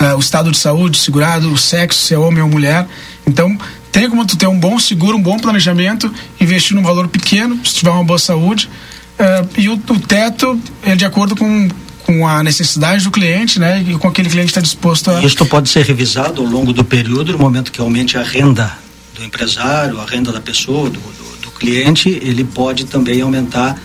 uh, 0.00 0.16
o 0.16 0.20
estado 0.20 0.50
de 0.50 0.58
saúde 0.58 0.92
do 0.92 0.96
segurado, 0.96 1.52
o 1.52 1.58
sexo, 1.58 2.02
se 2.02 2.14
é 2.14 2.18
homem 2.18 2.42
ou 2.42 2.48
mulher. 2.48 2.86
Então, 3.26 3.56
tem 3.92 4.08
como 4.08 4.26
tu 4.26 4.36
ter 4.36 4.46
um 4.46 4.58
bom 4.58 4.78
seguro, 4.78 5.16
um 5.16 5.22
bom 5.22 5.38
planejamento, 5.38 6.12
investir 6.40 6.74
num 6.74 6.82
valor 6.82 7.06
pequeno, 7.06 7.60
se 7.64 7.74
tiver 7.74 7.90
uma 7.90 8.02
boa 8.02 8.18
saúde. 8.18 8.68
Uh, 9.14 9.60
e 9.60 9.68
o, 9.68 9.74
o, 9.74 10.00
teto 10.00 10.60
é 10.82 10.96
de 10.96 11.04
acordo 11.04 11.36
com, 11.36 11.68
com 12.04 12.26
a 12.26 12.42
necessidade 12.42 13.04
do 13.04 13.10
cliente, 13.10 13.58
né? 13.58 13.84
E 13.86 13.96
com 13.98 14.08
aquele 14.08 14.28
cliente 14.28 14.50
está 14.50 14.60
disposto 14.60 15.10
a. 15.10 15.22
Isto 15.22 15.44
pode 15.46 15.68
ser 15.68 15.84
revisado 15.84 16.42
ao 16.42 16.46
longo 16.46 16.72
do 16.72 16.84
período, 16.84 17.32
no 17.32 17.38
momento 17.38 17.72
que 17.72 17.80
aumente 17.80 18.16
a 18.16 18.22
renda 18.22 18.72
do 19.14 19.24
empresário, 19.24 20.00
a 20.00 20.04
renda 20.04 20.32
da 20.32 20.40
pessoa, 20.40 20.90
do, 20.90 20.98
do, 20.98 21.36
do 21.42 21.50
cliente, 21.52 22.08
ele 22.08 22.44
pode 22.44 22.84
também 22.84 23.20
aumentar 23.20 23.78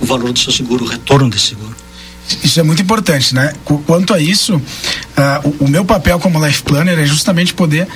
o 0.00 0.06
valor 0.06 0.32
do 0.32 0.38
seu 0.38 0.52
seguro, 0.52 0.84
o 0.84 0.88
retorno 0.88 1.30
desse 1.30 1.48
seguro. 1.48 1.74
Isso 2.42 2.58
é 2.58 2.62
muito 2.62 2.82
importante, 2.82 3.34
né? 3.34 3.52
Quanto 3.86 4.12
a 4.12 4.20
isso, 4.20 4.56
uh, 4.56 5.48
o, 5.60 5.64
o 5.64 5.68
meu 5.68 5.84
papel 5.84 6.18
como 6.18 6.44
life 6.44 6.62
planner 6.62 6.98
é 6.98 7.06
justamente 7.06 7.54
poder 7.54 7.86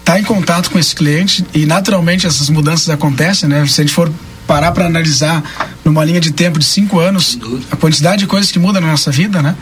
estar 0.00 0.14
tá 0.14 0.20
em 0.20 0.22
contato 0.22 0.70
com 0.70 0.78
esse 0.78 0.94
cliente 0.94 1.44
e 1.52 1.66
naturalmente 1.66 2.26
essas 2.26 2.48
mudanças 2.48 2.88
acontecem, 2.88 3.48
né? 3.48 3.66
Se 3.66 3.82
a 3.82 3.84
gente 3.84 3.92
for 3.92 4.10
parar 4.46 4.72
para 4.72 4.86
analisar 4.86 5.42
numa 5.84 6.04
linha 6.04 6.20
de 6.20 6.32
tempo 6.32 6.58
de 6.58 6.64
cinco 6.64 6.98
anos 6.98 7.38
a 7.70 7.76
quantidade 7.76 8.20
de 8.20 8.26
coisas 8.26 8.50
que 8.50 8.58
mudam 8.58 8.80
na 8.80 8.88
nossa 8.88 9.10
vida, 9.10 9.42
né? 9.42 9.54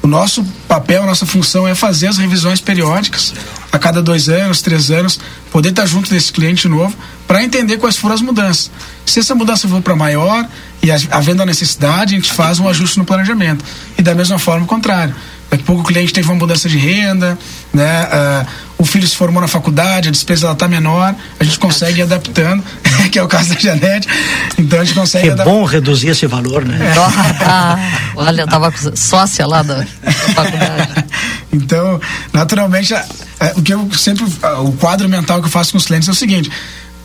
O 0.00 0.06
nosso 0.06 0.44
papel, 0.68 1.02
a 1.02 1.06
nossa 1.06 1.26
função 1.26 1.66
é 1.66 1.74
fazer 1.74 2.06
as 2.06 2.18
revisões 2.18 2.60
periódicas 2.60 3.34
a 3.72 3.78
cada 3.78 4.00
dois 4.00 4.28
anos, 4.28 4.62
três 4.62 4.90
anos, 4.90 5.18
poder 5.50 5.70
estar 5.70 5.86
junto 5.86 6.08
desse 6.08 6.32
cliente 6.32 6.68
novo 6.68 6.96
para 7.26 7.42
entender 7.42 7.78
quais 7.78 7.96
foram 7.96 8.14
as 8.14 8.22
mudanças. 8.22 8.70
Se 9.04 9.18
essa 9.18 9.34
mudança 9.34 9.66
for 9.68 9.82
para 9.82 9.96
maior 9.96 10.46
e 10.82 10.90
havendo 11.10 11.42
a 11.42 11.46
necessidade, 11.46 12.14
a 12.14 12.18
gente 12.18 12.32
faz 12.32 12.60
um 12.60 12.68
ajuste 12.68 12.98
no 12.98 13.04
planejamento. 13.04 13.64
E 13.98 14.02
da 14.02 14.14
mesma 14.14 14.38
forma, 14.38 14.64
o 14.64 14.68
contrário. 14.68 15.14
Daqui 15.50 15.62
a 15.62 15.66
pouco 15.66 15.82
o 15.82 15.84
cliente 15.84 16.12
teve 16.12 16.28
uma 16.28 16.34
mudança 16.34 16.68
de 16.68 16.76
renda, 16.76 17.38
né? 17.72 18.04
Uh, 18.04 18.46
o 18.78 18.84
filho 18.84 19.06
se 19.08 19.16
formou 19.16 19.40
na 19.40 19.48
faculdade, 19.48 20.08
a 20.08 20.12
despesa 20.12 20.52
está 20.52 20.68
menor, 20.68 21.14
a 21.40 21.44
gente 21.44 21.58
consegue 21.58 22.00
ir 22.00 22.02
adaptando, 22.02 22.62
que 23.10 23.18
é 23.18 23.22
o 23.22 23.26
caso 23.26 23.54
da 23.54 23.58
Janete. 23.58 24.06
Então 24.58 24.80
a 24.80 24.84
gente 24.84 24.94
consegue. 24.94 25.28
É 25.28 25.34
bom 25.34 25.64
reduzir 25.64 26.08
esse 26.08 26.26
valor, 26.26 26.64
né? 26.64 26.78
É. 26.80 26.98
Ah, 27.50 27.78
olha, 28.14 28.42
eu 28.42 28.44
estava 28.44 28.72
sócia 28.94 29.46
lá 29.46 29.62
da, 29.62 29.76
da 29.76 30.12
faculdade. 30.34 31.04
então, 31.52 32.00
naturalmente, 32.32 32.92
o 33.56 33.62
que 33.62 33.72
eu 33.72 33.88
sempre. 33.92 34.24
O 34.64 34.72
quadro 34.72 35.08
mental 35.08 35.40
que 35.40 35.46
eu 35.46 35.50
faço 35.50 35.72
com 35.72 35.78
os 35.78 35.86
clientes 35.86 36.08
é 36.08 36.12
o 36.12 36.14
seguinte. 36.14 36.50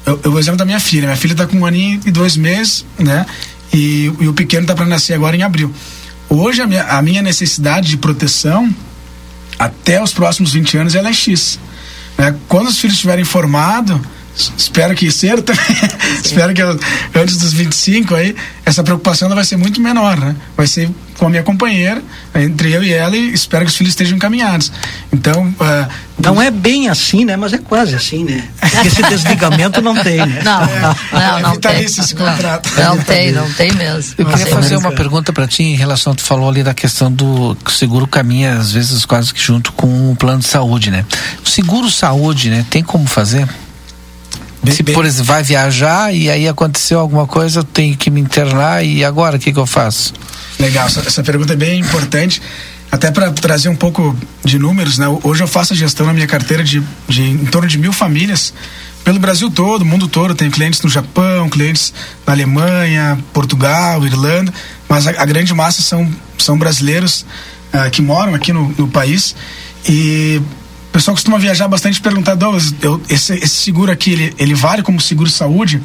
Eu, 0.05 0.19
eu 0.23 0.39
exemplo 0.39 0.57
da 0.57 0.65
minha 0.65 0.79
filha. 0.81 1.03
Minha 1.03 1.15
filha 1.15 1.31
está 1.31 1.47
com 1.47 1.57
um 1.57 1.65
aninho 1.65 2.01
e 2.05 2.11
dois 2.11 2.35
meses, 2.35 2.85
né? 2.99 3.25
E, 3.73 4.11
e 4.19 4.27
o 4.27 4.33
pequeno 4.33 4.63
está 4.63 4.75
para 4.75 4.85
nascer 4.85 5.13
agora 5.13 5.35
em 5.35 5.43
abril. 5.43 5.73
Hoje 6.35 6.63
a 6.63 6.67
minha, 6.67 6.83
a 6.85 6.99
minha 6.99 7.21
necessidade 7.21 7.87
de 7.87 7.95
proteção 7.95 8.73
até 9.59 10.01
os 10.01 10.11
próximos 10.11 10.51
20 10.51 10.77
anos 10.77 10.95
ela 10.95 11.09
é 11.09 11.13
X. 11.13 11.59
Né? 12.17 12.35
Quando 12.47 12.69
os 12.69 12.79
filhos 12.79 12.95
estiverem 12.95 13.23
formados, 13.23 14.01
espero 14.57 14.95
que 14.95 15.11
cedo 15.11 15.43
também, 15.45 15.63
espero 16.23 16.51
que 16.51 16.63
eu, 16.63 16.79
antes 17.13 17.37
dos 17.37 17.53
25 17.53 18.15
aí, 18.15 18.35
essa 18.65 18.83
preocupação 18.83 19.29
vai 19.29 19.45
ser 19.45 19.57
muito 19.57 19.79
menor, 19.79 20.17
né? 20.17 20.35
Vai 20.57 20.65
ser 20.65 20.89
com 21.17 21.27
a 21.27 21.29
minha 21.29 21.43
companheira, 21.43 22.01
entre 22.35 22.71
eu 22.71 22.83
e 22.83 22.93
ela, 22.93 23.15
e 23.15 23.33
espero 23.33 23.65
que 23.65 23.71
os 23.71 23.77
filhos 23.77 23.91
estejam 23.91 24.17
encaminhados. 24.17 24.71
Então. 25.11 25.47
Uh, 25.59 26.13
não 26.19 26.41
é 26.41 26.51
bem 26.51 26.89
assim, 26.89 27.25
né? 27.25 27.35
Mas 27.35 27.53
é 27.53 27.57
quase 27.57 27.95
assim, 27.95 28.23
né? 28.23 28.47
Porque 28.59 28.87
esse 28.87 29.01
desligamento 29.03 29.81
não 29.81 29.95
tem, 29.95 30.17
né? 30.17 30.41
Não, 30.43 30.59
não, 30.59 31.19
é, 31.19 31.31
não, 31.31 31.49
não 31.49 31.55
tem. 31.59 31.83
esse 31.83 32.15
contrato. 32.15 32.69
Não, 32.77 32.95
não 32.95 33.03
tem, 33.03 33.31
não 33.31 33.51
tem 33.51 33.71
mesmo. 33.73 34.13
Eu 34.17 34.25
queria 34.27 34.47
fazer 34.47 34.77
uma 34.77 34.91
pergunta 34.91 35.33
para 35.33 35.47
ti 35.47 35.63
em 35.63 35.75
relação, 35.75 36.13
tu 36.13 36.23
falou 36.23 36.47
ali 36.47 36.63
da 36.63 36.73
questão 36.73 37.11
do 37.11 37.57
que 37.63 37.71
o 37.71 37.73
seguro 37.73 38.07
caminha, 38.07 38.53
às 38.53 38.71
vezes, 38.71 39.05
quase 39.05 39.33
que 39.33 39.41
junto 39.41 39.71
com 39.73 40.11
o 40.11 40.15
plano 40.15 40.39
de 40.39 40.45
saúde, 40.45 40.91
né? 40.91 41.03
O 41.43 41.49
seguro 41.49 41.89
saúde, 41.89 42.49
né? 42.49 42.65
Tem 42.69 42.83
como 42.83 43.07
fazer? 43.07 43.47
Se, 44.71 44.83
por 44.83 45.05
exemplo, 45.05 45.25
vai 45.25 45.43
viajar 45.43 46.13
e 46.13 46.29
aí 46.29 46.47
aconteceu 46.47 46.99
alguma 46.99 47.27
coisa, 47.27 47.59
eu 47.59 47.63
tenho 47.63 47.97
que 47.97 48.09
me 48.09 48.21
internar 48.21 48.83
e 48.83 49.03
agora 49.03 49.35
o 49.35 49.39
que, 49.39 49.51
que 49.51 49.59
eu 49.59 49.65
faço? 49.65 50.13
Legal, 50.59 50.87
essa, 50.87 51.01
essa 51.01 51.23
pergunta 51.23 51.53
é 51.53 51.55
bem 51.55 51.79
importante. 51.79 52.41
Até 52.91 53.09
para 53.11 53.31
trazer 53.31 53.69
um 53.69 53.75
pouco 53.75 54.15
de 54.45 54.59
números, 54.59 54.99
né? 54.99 55.07
Hoje 55.23 55.43
eu 55.43 55.47
faço 55.47 55.73
a 55.73 55.75
gestão 55.75 56.05
na 56.05 56.13
minha 56.13 56.27
carteira 56.27 56.63
de, 56.63 56.81
de 57.07 57.23
em 57.23 57.45
torno 57.45 57.67
de 57.67 57.77
mil 57.77 57.91
famílias 57.91 58.53
pelo 59.03 59.19
Brasil 59.19 59.49
todo, 59.49 59.83
mundo 59.83 60.07
todo. 60.07 60.35
Tenho 60.35 60.51
clientes 60.51 60.81
no 60.81 60.89
Japão, 60.89 61.49
clientes 61.49 61.93
na 62.25 62.33
Alemanha, 62.33 63.19
Portugal, 63.33 64.05
Irlanda, 64.05 64.53
mas 64.87 65.07
a, 65.07 65.09
a 65.09 65.25
grande 65.25 65.53
massa 65.53 65.81
são, 65.81 66.09
são 66.37 66.57
brasileiros 66.57 67.25
uh, 67.73 67.89
que 67.91 68.01
moram 68.01 68.35
aqui 68.35 68.53
no, 68.53 68.69
no 68.77 68.87
país. 68.87 69.35
E 69.89 70.39
pessoal 70.93 71.15
costuma 71.15 71.39
viajar 71.39 71.67
bastante 71.67 71.97
e 71.97 72.01
perguntar, 72.01 72.35
Douglas, 72.35 72.73
eu, 72.81 73.01
esse, 73.09 73.33
esse 73.33 73.55
seguro 73.55 73.91
aqui, 73.91 74.13
ele, 74.13 74.33
ele 74.37 74.53
vale 74.53 74.83
como 74.83 75.01
seguro 75.01 75.29
saúde? 75.29 75.81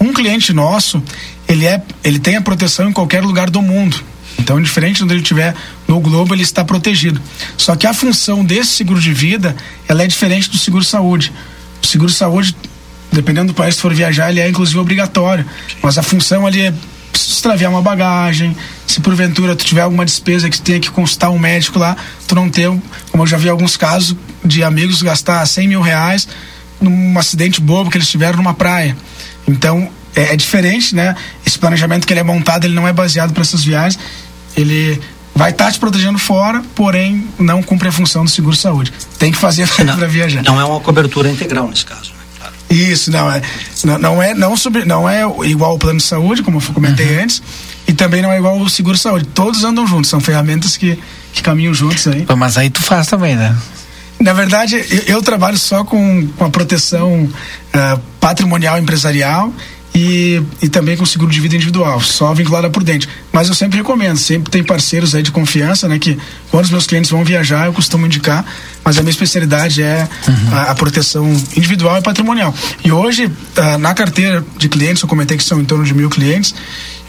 Um 0.00 0.12
cliente 0.12 0.52
nosso, 0.52 1.00
ele, 1.46 1.66
é, 1.66 1.80
ele 2.02 2.18
tem 2.18 2.36
a 2.36 2.42
proteção 2.42 2.88
em 2.90 2.92
qualquer 2.92 3.22
lugar 3.22 3.48
do 3.48 3.62
mundo. 3.62 4.02
Então, 4.38 4.60
diferente 4.60 4.96
de 4.96 5.04
onde 5.04 5.14
ele 5.14 5.22
estiver 5.22 5.54
no 5.86 6.00
globo, 6.00 6.34
ele 6.34 6.42
está 6.42 6.64
protegido. 6.64 7.20
Só 7.56 7.76
que 7.76 7.86
a 7.86 7.94
função 7.94 8.44
desse 8.44 8.70
seguro 8.70 9.00
de 9.00 9.12
vida, 9.12 9.54
ela 9.86 10.02
é 10.02 10.06
diferente 10.06 10.50
do 10.50 10.58
seguro 10.58 10.82
saúde. 10.82 11.32
O 11.82 11.86
seguro 11.86 12.10
saúde, 12.10 12.56
dependendo 13.12 13.48
do 13.48 13.54
país 13.54 13.76
que 13.76 13.82
for 13.82 13.94
viajar, 13.94 14.30
ele 14.30 14.40
é 14.40 14.48
inclusive 14.48 14.78
obrigatório. 14.78 15.46
Mas 15.80 15.96
a 15.96 16.02
função 16.02 16.46
ali 16.46 16.62
é 16.62 16.74
se 17.20 17.32
extraviar 17.32 17.70
uma 17.70 17.82
bagagem, 17.82 18.56
se 18.86 19.00
porventura 19.00 19.54
tu 19.54 19.64
tiver 19.64 19.82
alguma 19.82 20.04
despesa 20.04 20.48
que 20.48 20.56
tu 20.56 20.62
tenha 20.62 20.80
que 20.80 20.90
consultar 20.90 21.30
um 21.30 21.38
médico 21.38 21.78
lá, 21.78 21.96
tu 22.26 22.34
não 22.34 22.48
ter, 22.48 22.68
como 23.10 23.22
eu 23.22 23.26
já 23.26 23.36
vi 23.36 23.48
alguns 23.48 23.76
casos 23.76 24.16
de 24.44 24.62
amigos 24.64 25.02
gastar 25.02 25.44
100 25.44 25.68
mil 25.68 25.80
reais 25.80 26.26
num 26.80 27.18
acidente 27.18 27.60
bobo 27.60 27.90
que 27.90 27.98
eles 27.98 28.08
tiveram 28.08 28.38
numa 28.38 28.54
praia. 28.54 28.96
Então, 29.46 29.88
é, 30.14 30.32
é 30.32 30.36
diferente, 30.36 30.94
né? 30.94 31.14
Esse 31.46 31.58
planejamento 31.58 32.06
que 32.06 32.12
ele 32.12 32.20
é 32.20 32.24
montado, 32.24 32.64
ele 32.64 32.74
não 32.74 32.88
é 32.88 32.92
baseado 32.92 33.32
para 33.32 33.42
essas 33.42 33.62
viagens, 33.62 33.98
ele 34.56 35.00
vai 35.34 35.50
estar 35.50 35.66
tá 35.66 35.72
te 35.72 35.78
protegendo 35.78 36.18
fora, 36.18 36.62
porém 36.74 37.28
não 37.38 37.62
cumpre 37.62 37.88
a 37.88 37.92
função 37.92 38.24
do 38.24 38.30
seguro 38.30 38.56
saúde. 38.56 38.92
Tem 39.18 39.30
que 39.30 39.38
fazer 39.38 39.68
para 39.74 40.06
viajar. 40.06 40.42
Não 40.42 40.60
é 40.60 40.64
uma 40.64 40.80
cobertura 40.80 41.30
integral 41.30 41.68
nesse 41.68 41.84
caso. 41.84 42.19
Isso, 42.70 43.10
não 43.10 43.30
é. 43.30 43.42
Não, 43.84 43.98
não 43.98 44.22
é 44.22 44.32
não, 44.32 44.56
sobre, 44.56 44.84
não 44.84 45.08
é 45.08 45.22
igual 45.44 45.72
ao 45.72 45.78
plano 45.78 45.98
de 45.98 46.04
saúde, 46.04 46.42
como 46.42 46.58
eu 46.58 46.62
comentei 46.72 47.16
uhum. 47.16 47.24
antes, 47.24 47.42
e 47.86 47.92
também 47.92 48.22
não 48.22 48.30
é 48.30 48.38
igual 48.38 48.58
ao 48.58 48.68
seguro 48.68 48.96
saúde. 48.96 49.26
Todos 49.34 49.64
andam 49.64 49.86
juntos, 49.86 50.08
são 50.08 50.20
ferramentas 50.20 50.76
que, 50.76 50.96
que 51.32 51.42
caminham 51.42 51.74
juntos 51.74 52.06
aí. 52.06 52.24
Mas 52.36 52.56
aí 52.56 52.70
tu 52.70 52.80
faz 52.80 53.08
também, 53.08 53.34
né? 53.34 53.56
Na 54.20 54.32
verdade, 54.32 54.76
eu, 54.76 55.16
eu 55.16 55.22
trabalho 55.22 55.58
só 55.58 55.82
com, 55.82 56.28
com 56.36 56.44
a 56.44 56.50
proteção 56.50 57.24
uh, 57.24 58.00
patrimonial 58.20 58.78
empresarial 58.78 59.52
e, 59.94 60.40
e 60.62 60.68
também 60.68 60.96
com 60.96 61.04
seguro 61.04 61.30
de 61.30 61.40
vida 61.40 61.56
individual, 61.56 62.00
só 62.00 62.32
vinculado 62.32 62.66
a 62.66 62.70
Prudente. 62.70 63.08
Mas 63.32 63.48
eu 63.48 63.54
sempre 63.54 63.78
recomendo, 63.78 64.16
sempre 64.16 64.50
tem 64.50 64.62
parceiros 64.62 65.14
aí 65.14 65.22
de 65.22 65.32
confiança, 65.32 65.88
né? 65.88 65.98
Que 65.98 66.16
quando 66.50 66.64
os 66.64 66.70
meus 66.70 66.86
clientes 66.86 67.10
vão 67.10 67.24
viajar, 67.24 67.66
eu 67.66 67.72
costumo 67.72 68.06
indicar, 68.06 68.44
mas 68.84 68.98
a 68.98 69.02
minha 69.02 69.10
especialidade 69.10 69.82
é 69.82 70.08
uhum. 70.28 70.54
a, 70.54 70.62
a, 70.70 70.74
proteção 70.74 71.28
individual 71.56 71.98
e 71.98 72.02
patrimonial. 72.02 72.54
E 72.84 72.92
hoje, 72.92 73.26
uh, 73.26 73.78
na 73.78 73.92
carteira 73.92 74.44
de 74.56 74.68
clientes, 74.68 75.02
eu 75.02 75.08
comentei 75.08 75.36
que 75.36 75.44
são 75.44 75.60
em 75.60 75.64
torno 75.64 75.84
de 75.84 75.92
mil 75.92 76.08
clientes, 76.08 76.54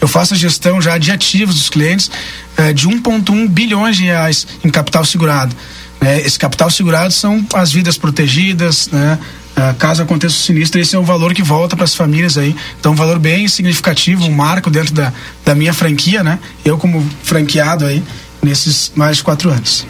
eu 0.00 0.08
faço 0.08 0.34
a 0.34 0.36
gestão 0.36 0.82
já 0.82 0.98
de 0.98 1.12
ativos 1.12 1.54
dos 1.54 1.70
clientes 1.70 2.10
uh, 2.58 2.74
de 2.74 2.88
1,1 2.88 3.48
bilhões 3.48 3.96
de 3.96 4.04
reais 4.04 4.46
em 4.64 4.70
capital 4.70 5.04
segurado. 5.04 5.54
Né? 6.00 6.20
Esse 6.22 6.38
capital 6.38 6.68
segurado 6.68 7.12
são 7.12 7.46
as 7.54 7.70
vidas 7.70 7.96
protegidas, 7.96 8.88
né? 8.90 9.18
Uh, 9.56 9.74
caso 9.78 10.02
aconteça 10.02 10.34
o 10.34 10.38
sinistro, 10.38 10.80
esse 10.80 10.96
é 10.96 10.98
o 10.98 11.04
valor 11.04 11.34
que 11.34 11.42
volta 11.42 11.76
para 11.76 11.84
as 11.84 11.94
famílias 11.94 12.38
aí. 12.38 12.56
Então, 12.80 12.92
um 12.92 12.94
valor 12.94 13.18
bem 13.18 13.46
significativo, 13.46 14.24
um 14.24 14.32
marco 14.32 14.70
dentro 14.70 14.94
da, 14.94 15.12
da 15.44 15.54
minha 15.54 15.74
franquia, 15.74 16.22
né? 16.22 16.38
Eu, 16.64 16.78
como 16.78 17.06
franqueado 17.22 17.84
aí, 17.84 18.02
nesses 18.42 18.92
mais 18.94 19.18
de 19.18 19.22
quatro 19.22 19.50
anos. 19.50 19.86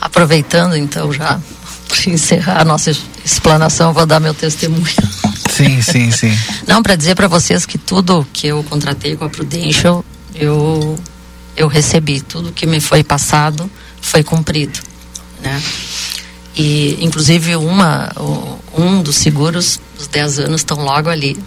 Aproveitando, 0.00 0.76
então, 0.76 1.12
já 1.12 1.40
para 1.88 2.12
encerrar 2.12 2.60
a 2.60 2.64
nossa 2.64 2.92
explanação, 3.24 3.92
vou 3.92 4.06
dar 4.06 4.20
meu 4.20 4.32
testemunho. 4.32 4.84
Sim, 5.50 5.82
sim, 5.82 6.10
sim. 6.12 6.38
Não, 6.66 6.82
para 6.82 6.94
dizer 6.94 7.16
para 7.16 7.26
vocês 7.26 7.66
que 7.66 7.76
tudo 7.76 8.26
que 8.32 8.46
eu 8.46 8.62
contratei 8.64 9.16
com 9.16 9.24
a 9.24 9.28
Prudential, 9.28 10.04
eu 10.34 10.96
eu 11.56 11.66
recebi 11.66 12.20
tudo 12.20 12.52
que 12.52 12.66
me 12.66 12.80
foi 12.80 13.02
passado 13.02 13.68
foi 14.00 14.22
cumprido, 14.22 14.78
né? 15.42 15.60
E 16.60 16.98
inclusive 17.00 17.56
uma 17.56 18.12
um 18.76 19.02
dos 19.02 19.16
seguros 19.16 19.80
dos 19.96 20.06
10 20.08 20.40
anos 20.40 20.60
estão 20.60 20.84
logo 20.84 21.08
ali. 21.08 21.38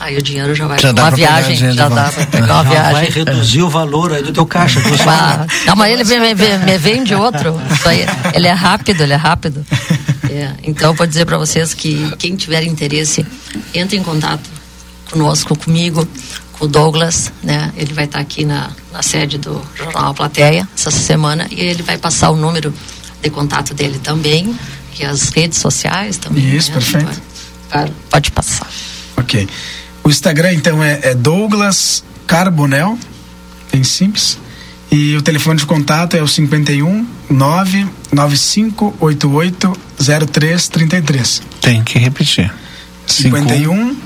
Aí 0.00 0.18
o 0.18 0.22
dinheiro 0.22 0.52
já 0.52 0.66
vai 0.66 0.80
já 0.80 0.90
uma 0.90 1.10
viagem, 1.12 1.72
já 1.72 1.88
dá 1.88 2.10
para 2.10 2.26
pegar 2.26 2.54
uma 2.54 2.64
já 2.64 2.70
viagem. 2.70 2.92
vai 2.92 3.08
reduzir 3.08 3.62
o 3.62 3.68
valor 3.68 4.12
aí 4.12 4.20
do 4.20 4.32
teu 4.32 4.44
caixa. 4.44 4.80
Ah, 5.06 5.46
não, 5.64 5.76
mas 5.76 5.92
ele 5.92 6.02
me, 6.02 6.34
me, 6.34 6.58
me 6.58 6.76
vende 6.78 7.14
outro. 7.14 7.54
Isso 7.72 7.88
aí, 7.88 8.04
ele 8.34 8.48
é 8.48 8.52
rápido, 8.52 9.02
ele 9.02 9.12
é 9.12 9.16
rápido. 9.16 9.64
É, 10.28 10.54
então, 10.64 10.92
vou 10.92 11.06
dizer 11.06 11.24
para 11.24 11.38
vocês 11.38 11.72
que 11.72 12.10
quem 12.18 12.34
tiver 12.34 12.64
interesse, 12.64 13.24
entre 13.72 13.96
em 13.96 14.02
contato 14.02 14.50
conosco, 15.08 15.56
comigo, 15.56 16.08
com 16.54 16.64
o 16.64 16.68
Douglas, 16.68 17.32
né? 17.40 17.70
Ele 17.76 17.92
vai 17.92 18.06
estar 18.06 18.18
aqui 18.18 18.44
na, 18.44 18.70
na 18.92 19.02
sede 19.02 19.38
do 19.38 19.62
Jornal 19.76 20.14
Plateia 20.14 20.66
essa 20.74 20.90
semana 20.90 21.46
e 21.48 21.60
ele 21.60 21.82
vai 21.84 21.96
passar 21.96 22.30
o 22.30 22.36
número 22.36 22.74
de 23.22 23.30
contato 23.30 23.72
dele 23.72 23.98
também 23.98 24.54
e 24.98 25.04
as 25.04 25.28
redes 25.30 25.58
sociais 25.58 26.16
também. 26.18 26.54
Isso, 26.54 26.68
né? 26.70 26.74
perfeito. 26.74 27.22
Pode, 27.70 27.92
pode 28.10 28.30
passar. 28.32 28.68
Ok. 29.16 29.48
O 30.04 30.10
Instagram, 30.10 30.52
então, 30.52 30.82
é, 30.82 30.98
é 31.02 31.14
Douglas 31.14 32.04
Carbonel, 32.26 32.98
bem 33.72 33.84
simples. 33.84 34.36
E 34.90 35.16
o 35.16 35.22
telefone 35.22 35.58
de 35.58 35.64
contato 35.64 36.14
é 36.14 36.22
o 36.22 36.28
51 36.28 37.06
99588 37.30 39.72
0333. 39.98 41.42
Tem 41.62 41.82
que 41.82 41.98
repetir. 41.98 42.52
51 43.06 43.96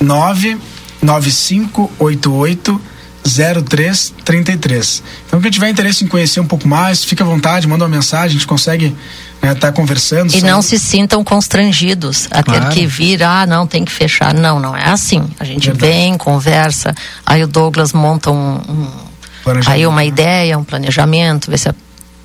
99588 0.00 2.80
0333. 3.24 5.02
Então, 5.26 5.40
quem 5.40 5.50
tiver 5.50 5.68
interesse 5.68 6.04
em 6.04 6.08
conhecer 6.08 6.40
um 6.40 6.46
pouco 6.46 6.66
mais, 6.66 7.04
fica 7.04 7.22
à 7.24 7.26
vontade, 7.26 7.66
manda 7.66 7.84
uma 7.84 7.90
mensagem, 7.90 8.28
a 8.28 8.32
gente 8.32 8.46
consegue 8.46 8.94
estar 9.36 9.46
né, 9.48 9.54
tá 9.54 9.72
conversando. 9.72 10.34
E 10.34 10.40
não 10.42 10.60
se 10.62 10.78
sintam 10.78 11.22
constrangidos 11.24 12.28
a 12.30 12.42
ter 12.42 12.52
Claro. 12.58 12.70
que 12.74 12.86
vir, 12.86 13.22
ah, 13.22 13.46
não, 13.46 13.66
tem 13.66 13.84
que 13.84 13.92
fechar. 13.92 14.34
Não, 14.34 14.58
não 14.60 14.76
é 14.76 14.88
assim. 14.88 15.28
A 15.38 15.44
gente 15.44 15.70
Verdade. 15.70 15.92
vem, 15.92 16.16
conversa, 16.18 16.94
aí 17.24 17.42
o 17.42 17.48
Douglas 17.48 17.92
monta 17.92 18.30
um, 18.30 18.56
um- 18.56 18.90
aí 19.66 19.86
uma 19.86 20.04
ideia, 20.04 20.58
um 20.58 20.64
planejamento, 20.64 21.50
vê 21.50 21.56
se 21.58 21.68
a 21.68 21.74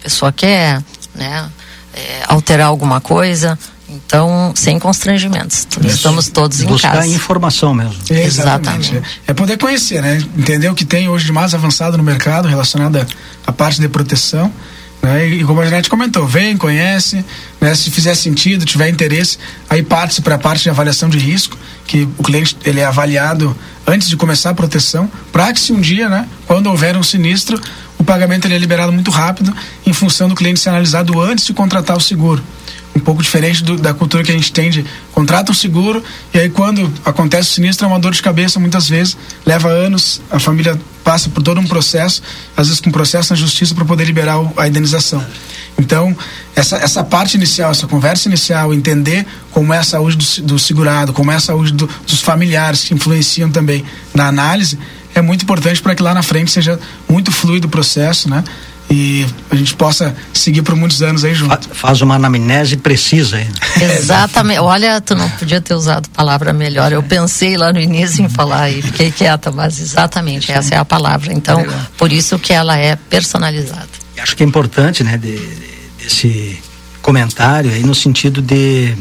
pessoa 0.01 0.31
quer, 0.31 0.81
né, 1.13 1.49
é, 1.93 2.23
alterar 2.27 2.67
alguma 2.67 2.99
coisa. 2.99 3.57
Então, 3.87 4.51
sem 4.55 4.79
constrangimentos. 4.79 5.67
Estamos 5.85 6.27
todos 6.29 6.59
em 6.61 6.65
Buscar 6.65 6.93
casa. 6.93 7.07
informação 7.07 7.73
mesmo. 7.73 7.93
Exatamente. 8.09 8.89
Exatamente. 8.95 9.01
É 9.27 9.33
poder 9.33 9.57
conhecer, 9.57 10.01
né? 10.01 10.23
Entender 10.37 10.69
o 10.69 10.75
que 10.75 10.85
tem 10.85 11.07
hoje 11.07 11.25
de 11.25 11.31
mais 11.31 11.53
avançado 11.53 11.95
no 11.97 12.03
mercado 12.03 12.47
relacionado 12.47 12.97
à- 12.97 13.05
à 13.47 13.51
parte 13.51 13.79
de 13.79 13.87
proteção. 13.87 14.51
Né? 15.03 15.27
E 15.27 15.43
como 15.43 15.61
a 15.61 15.65
Janete 15.65 15.87
comentou, 15.87 16.25
vem, 16.25 16.57
conhece, 16.57 17.23
né? 17.61 17.75
se 17.75 17.91
fizer 17.91 18.15
sentido, 18.15 18.65
tiver 18.65 18.89
interesse, 18.89 19.37
aí 19.69 19.83
parte 19.83 20.19
para 20.19 20.33
a 20.33 20.39
parte 20.39 20.63
de 20.63 20.69
avaliação 20.71 21.07
de 21.07 21.19
risco, 21.19 21.55
que 21.85 22.07
o 22.17 22.23
cliente 22.23 22.57
ele 22.65 22.79
é 22.79 22.85
avaliado 22.85 23.55
antes 23.85 24.09
de 24.09 24.17
começar 24.17 24.49
a 24.49 24.53
proteção, 24.55 25.07
para 25.31 25.53
que 25.53 25.59
se 25.59 25.71
um 25.71 25.79
dia, 25.79 26.09
né, 26.09 26.27
quando 26.47 26.65
houver 26.71 26.97
um 26.97 27.03
sinistro, 27.03 27.61
o 27.97 28.03
pagamento 28.03 28.45
ele 28.45 28.55
é 28.55 28.57
liberado 28.57 28.91
muito 28.91 29.11
rápido 29.11 29.55
em 29.85 29.93
função 29.93 30.27
do 30.29 30.35
cliente 30.35 30.59
ser 30.59 30.69
analisado 30.69 31.19
antes 31.21 31.45
de 31.45 31.53
contratar 31.53 31.95
o 31.97 32.01
seguro. 32.01 32.41
Um 32.95 32.99
pouco 32.99 33.21
diferente 33.21 33.61
do- 33.61 33.75
da 33.75 33.93
cultura 33.93 34.23
que 34.23 34.31
a 34.31 34.33
gente 34.35 34.53
tem 34.53 34.69
de 34.69 34.85
contrata 35.11 35.51
um 35.51 35.55
seguro 35.55 36.01
e 36.33 36.39
aí 36.39 36.49
quando 36.49 36.91
acontece 37.03 37.49
o 37.49 37.53
sinistro 37.53 37.85
é 37.85 37.89
uma 37.89 37.99
dor 37.99 38.13
de 38.13 38.21
cabeça 38.21 38.57
muitas 38.59 38.87
vezes. 38.87 39.17
Leva 39.45 39.67
anos 39.69 40.21
a 40.31 40.39
família 40.39 40.79
passa 41.03 41.29
por 41.29 41.43
todo 41.43 41.59
um 41.59 41.67
processo 41.67 42.21
às 42.55 42.67
vezes 42.67 42.79
com 42.81 42.89
processo 42.91 43.33
na 43.33 43.37
justiça 43.37 43.75
para 43.75 43.83
poder 43.83 44.05
liberar 44.05 44.39
o- 44.39 44.53
a 44.55 44.67
indenização. 44.67 45.23
Então 45.77 46.15
essa, 46.55 46.77
essa 46.77 47.03
parte 47.03 47.35
inicial 47.35 47.71
essa 47.71 47.85
conversa 47.85 48.29
inicial 48.29 48.73
entender 48.73 49.25
como 49.51 49.73
é 49.73 49.77
a 49.77 49.83
saúde 49.83 50.15
do, 50.15 50.43
do 50.53 50.59
segurado 50.59 51.11
como 51.11 51.31
é 51.31 51.35
a 51.35 51.39
saúde 51.41 51.73
do- 51.73 51.89
dos 52.07 52.21
familiares 52.21 52.85
que 52.85 52.93
influenciam 52.93 53.51
também 53.51 53.83
na 54.13 54.27
análise 54.27 54.79
é 55.15 55.21
muito 55.21 55.41
importante 55.43 55.81
para 55.81 55.95
que 55.95 56.03
lá 56.03 56.13
na 56.13 56.21
frente 56.21 56.51
seja 56.51 56.79
muito 57.09 57.31
fluido 57.31 57.67
o 57.67 57.69
processo 57.71 58.29
né 58.29 58.43
e 58.87 59.25
a 59.49 59.55
gente 59.55 59.73
possa 59.75 60.15
seguir 60.31 60.61
por 60.61 60.75
muitos 60.75 61.01
anos 61.01 61.23
aí 61.25 61.33
junto 61.33 61.49
Fa- 61.67 61.73
Faz 61.73 62.01
uma 62.03 62.15
anamnese 62.15 62.77
precisa 62.77 63.37
aí. 63.37 63.45
né? 63.81 63.97
Exatamente. 63.97 64.59
Olha, 64.59 65.01
tu 65.01 65.15
não 65.15 65.27
podia 65.31 65.59
ter 65.59 65.73
usado 65.73 66.07
palavra 66.09 66.53
melhor. 66.53 66.91
Eu 66.91 67.01
pensei 67.01 67.57
lá 67.57 67.73
no 67.73 67.79
início 67.79 68.23
em 68.23 68.29
falar 68.29 68.69
e 68.69 68.83
fiquei 68.83 69.09
quieta, 69.11 69.51
mas 69.51 69.79
exatamente 69.79 70.51
essa 70.51 70.75
é 70.75 70.77
a 70.77 70.85
palavra. 70.85 71.33
Então, 71.33 71.65
por 71.97 72.11
isso 72.13 72.37
que 72.37 72.53
ela 72.53 72.77
é 72.77 72.95
personalizada. 72.95 73.87
Acho 74.21 74.35
que 74.37 74.43
é 74.43 74.45
importante, 74.45 75.03
né, 75.03 75.17
de, 75.17 75.35
de- 75.35 76.03
desse 76.03 76.61
comentário 77.01 77.71
aí 77.71 77.81
no 77.83 77.95
sentido 77.95 78.39
de 78.39 78.95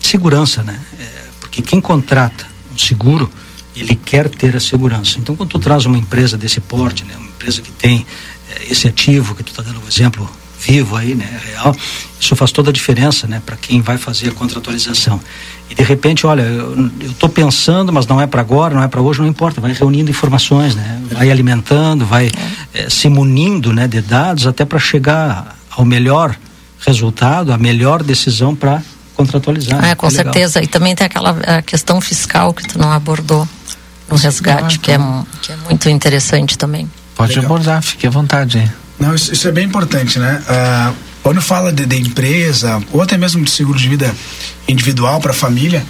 segurança, 0.00 0.62
né? 0.62 0.78
É, 1.00 1.04
porque 1.40 1.60
quem 1.60 1.80
contrata 1.80 2.46
um 2.72 2.78
seguro, 2.78 3.28
ele 3.74 3.94
quer 3.94 4.28
ter 4.28 4.54
a 4.56 4.60
segurança. 4.60 5.18
Então, 5.18 5.34
quando 5.34 5.50
tu 5.50 5.58
traz 5.58 5.86
uma 5.86 5.98
empresa 5.98 6.36
desse 6.36 6.60
porte, 6.60 7.04
né, 7.04 7.14
uma 7.16 7.28
empresa 7.28 7.62
que 7.62 7.70
tem 7.72 8.06
é, 8.50 8.70
esse 8.70 8.86
ativo 8.86 9.34
que 9.34 9.42
tu 9.42 9.50
está 9.50 9.62
dando 9.62 9.80
um 9.82 9.88
exemplo 9.88 10.28
vivo 10.60 10.96
aí, 10.96 11.14
né, 11.14 11.40
real, 11.44 11.74
isso 12.20 12.36
faz 12.36 12.52
toda 12.52 12.70
a 12.70 12.72
diferença, 12.72 13.26
né, 13.26 13.42
para 13.44 13.56
quem 13.56 13.80
vai 13.80 13.98
fazer 13.98 14.28
a 14.28 14.32
contratualização. 14.32 15.20
E 15.68 15.74
de 15.74 15.82
repente, 15.82 16.26
olha, 16.26 16.42
eu 16.42 16.90
estou 17.10 17.28
pensando, 17.28 17.92
mas 17.92 18.06
não 18.06 18.20
é 18.20 18.26
para 18.26 18.40
agora, 18.40 18.74
não 18.74 18.82
é 18.82 18.88
para 18.88 19.00
hoje, 19.00 19.20
não 19.20 19.26
importa, 19.26 19.60
vai 19.60 19.72
reunindo 19.72 20.10
informações, 20.10 20.76
né, 20.76 21.02
vai 21.10 21.30
alimentando, 21.30 22.06
vai 22.06 22.30
eh, 22.74 22.88
se 22.88 23.08
munindo, 23.08 23.72
né, 23.72 23.88
de 23.88 24.00
dados 24.00 24.46
até 24.46 24.64
para 24.64 24.78
chegar 24.78 25.58
ao 25.70 25.84
melhor 25.84 26.36
resultado, 26.86 27.52
a 27.52 27.58
melhor 27.58 28.02
decisão 28.02 28.54
para 28.54 28.82
contratualizar. 29.26 29.84
É, 29.84 29.94
com 29.94 30.06
É 30.06 30.10
legal. 30.10 30.24
certeza. 30.32 30.62
E 30.62 30.66
também 30.66 30.94
tem 30.94 31.06
aquela 31.06 31.30
a 31.58 31.62
questão 31.62 32.00
fiscal 32.00 32.52
que 32.52 32.66
tu 32.66 32.78
não 32.78 32.92
abordou 32.92 33.48
no 34.08 34.16
resgate, 34.16 34.78
que 34.78 34.90
é, 34.92 34.98
mu- 34.98 35.26
que 35.40 35.52
é 35.52 35.56
muito 35.56 35.88
interessante 35.88 36.56
também. 36.58 36.90
Pode 37.14 37.30
Legal. 37.34 37.44
abordar, 37.46 37.82
fique 37.82 38.06
à 38.06 38.10
vontade 38.10 38.58
aí. 38.58 38.70
Não, 38.98 39.14
isso, 39.14 39.32
isso 39.32 39.48
é 39.48 39.52
bem 39.52 39.64
importante, 39.66 40.18
né? 40.18 40.42
Ah, 40.48 40.92
quando 41.22 41.40
fala 41.40 41.72
de, 41.72 41.86
de 41.86 41.96
empresa, 41.96 42.80
ou 42.92 43.00
até 43.02 43.16
mesmo 43.16 43.42
de 43.44 43.50
seguro 43.50 43.78
de 43.78 43.88
vida 43.88 44.14
individual 44.68 45.20
para 45.20 45.30
a 45.32 45.34
família, 45.34 45.84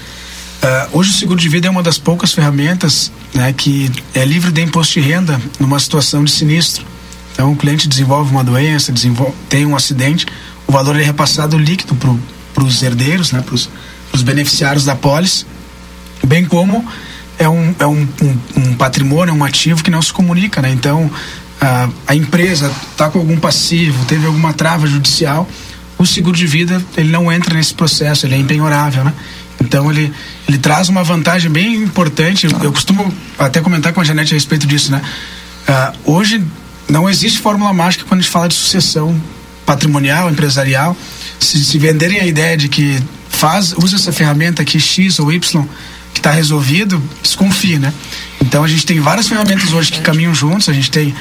ah, 0.62 0.88
hoje 0.92 1.10
o 1.10 1.12
seguro 1.14 1.40
de 1.40 1.48
vida 1.48 1.66
é 1.66 1.70
uma 1.70 1.82
das 1.82 1.98
poucas 1.98 2.32
ferramentas 2.32 3.10
né, 3.34 3.52
que 3.52 3.90
é 4.14 4.24
livre 4.24 4.50
de 4.52 4.60
imposto 4.62 4.94
de 4.94 5.00
renda 5.00 5.40
numa 5.58 5.78
situação 5.78 6.22
de 6.24 6.30
sinistro. 6.30 6.84
Então, 7.32 7.50
o 7.52 7.56
cliente 7.56 7.88
desenvolve 7.88 8.30
uma 8.30 8.44
doença, 8.44 8.92
desenvolve, 8.92 9.32
tem 9.48 9.64
um 9.64 9.74
acidente, 9.74 10.26
o 10.66 10.72
valor 10.72 10.98
é 11.00 11.02
repassado 11.02 11.56
líquido 11.58 11.94
para 12.54 12.64
os 12.64 12.82
herdeiros, 12.82 13.32
né, 13.32 13.40
para 13.40 13.54
os 13.54 14.22
beneficiários 14.22 14.84
da 14.84 14.94
pólice, 14.94 15.46
bem 16.26 16.44
como 16.44 16.84
é 17.38 17.48
um, 17.48 17.74
é 17.78 17.86
um, 17.86 18.08
um, 18.22 18.38
um 18.56 18.74
patrimônio, 18.74 19.34
um 19.34 19.44
ativo 19.44 19.82
que 19.82 19.90
não 19.90 20.00
se 20.00 20.12
comunica, 20.12 20.62
né? 20.62 20.70
Então, 20.70 21.10
a, 21.60 21.88
a 22.06 22.14
empresa 22.14 22.70
está 22.90 23.08
com 23.08 23.18
algum 23.18 23.36
passivo, 23.36 24.04
teve 24.04 24.26
alguma 24.26 24.52
trava 24.52 24.86
judicial, 24.86 25.48
o 25.98 26.06
seguro 26.06 26.36
de 26.36 26.46
vida 26.46 26.82
ele 26.96 27.10
não 27.10 27.30
entra 27.30 27.54
nesse 27.54 27.74
processo, 27.74 28.26
ele 28.26 28.34
é 28.34 28.38
empenhorável, 28.38 29.04
né? 29.04 29.12
Então 29.60 29.90
ele, 29.90 30.12
ele 30.48 30.58
traz 30.58 30.88
uma 30.88 31.04
vantagem 31.04 31.50
bem 31.50 31.76
importante. 31.76 32.46
Eu, 32.46 32.52
eu 32.62 32.72
costumo 32.72 33.12
até 33.38 33.60
comentar 33.60 33.92
com 33.92 34.00
a 34.00 34.04
Janete 34.04 34.34
a 34.34 34.36
respeito 34.36 34.66
disso, 34.66 34.90
né? 34.90 35.00
Ah, 35.68 35.92
hoje 36.04 36.42
não 36.88 37.08
existe 37.08 37.38
fórmula 37.38 37.72
mágica 37.72 38.04
quando 38.04 38.20
a 38.20 38.22
gente 38.22 38.32
fala 38.32 38.48
de 38.48 38.54
sucessão 38.54 39.20
patrimonial, 39.64 40.28
empresarial. 40.28 40.96
Se, 41.42 41.64
se 41.64 41.78
venderem 41.78 42.20
a 42.20 42.26
ideia 42.26 42.56
de 42.56 42.68
que 42.68 43.02
faz, 43.28 43.72
usa 43.76 43.96
essa 43.96 44.12
ferramenta 44.12 44.62
aqui 44.62 44.78
X 44.78 45.18
ou 45.18 45.32
Y 45.32 45.66
que 46.12 46.20
está 46.20 46.30
resolvido, 46.30 47.02
desconfie, 47.22 47.78
né? 47.78 47.92
Então 48.40 48.62
a 48.62 48.68
gente 48.68 48.84
tem 48.84 49.00
várias 49.00 49.26
ferramentas 49.26 49.72
hoje 49.72 49.90
que 49.90 50.00
caminham 50.00 50.34
juntos. 50.34 50.68
A 50.68 50.72
gente 50.72 50.90
tem 50.90 51.14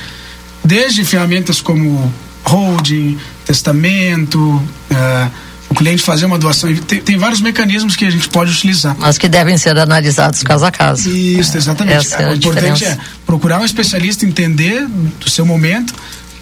desde 0.64 1.04
ferramentas 1.06 1.62
como 1.62 2.12
holding, 2.44 3.18
testamento, 3.46 4.62
ah, 4.92 5.30
o 5.70 5.76
cliente 5.76 6.04
fazer 6.04 6.26
uma 6.26 6.38
doação. 6.38 6.74
Tem, 6.76 7.02
tem 7.02 7.18
vários 7.18 7.40
mecanismos 7.40 7.96
que 7.96 8.06
a 8.06 8.10
gente 8.10 8.28
pode 8.28 8.52
utilizar. 8.52 8.96
Mas 9.00 9.18
que 9.18 9.30
devem 9.30 9.58
ser 9.58 9.78
analisados 9.78 10.44
caso 10.44 10.66
a 10.66 10.72
caso. 10.72 11.10
Isso, 11.10 11.58
exatamente. 11.58 12.14
É 12.14 12.26
a 12.26 12.30
o 12.30 12.36
importante 12.36 12.74
diferença. 12.74 12.86
é 12.86 12.98
procurar 13.26 13.60
um 13.60 13.66
especialista, 13.66 14.26
entender 14.26 14.86
do 14.88 15.30
seu 15.30 15.46
momento, 15.46 15.94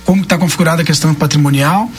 como 0.03 0.23
está 0.23 0.38
configurada 0.38 0.82
a 0.82 0.86
questão 0.86 1.13
patrimonial, 1.13 1.89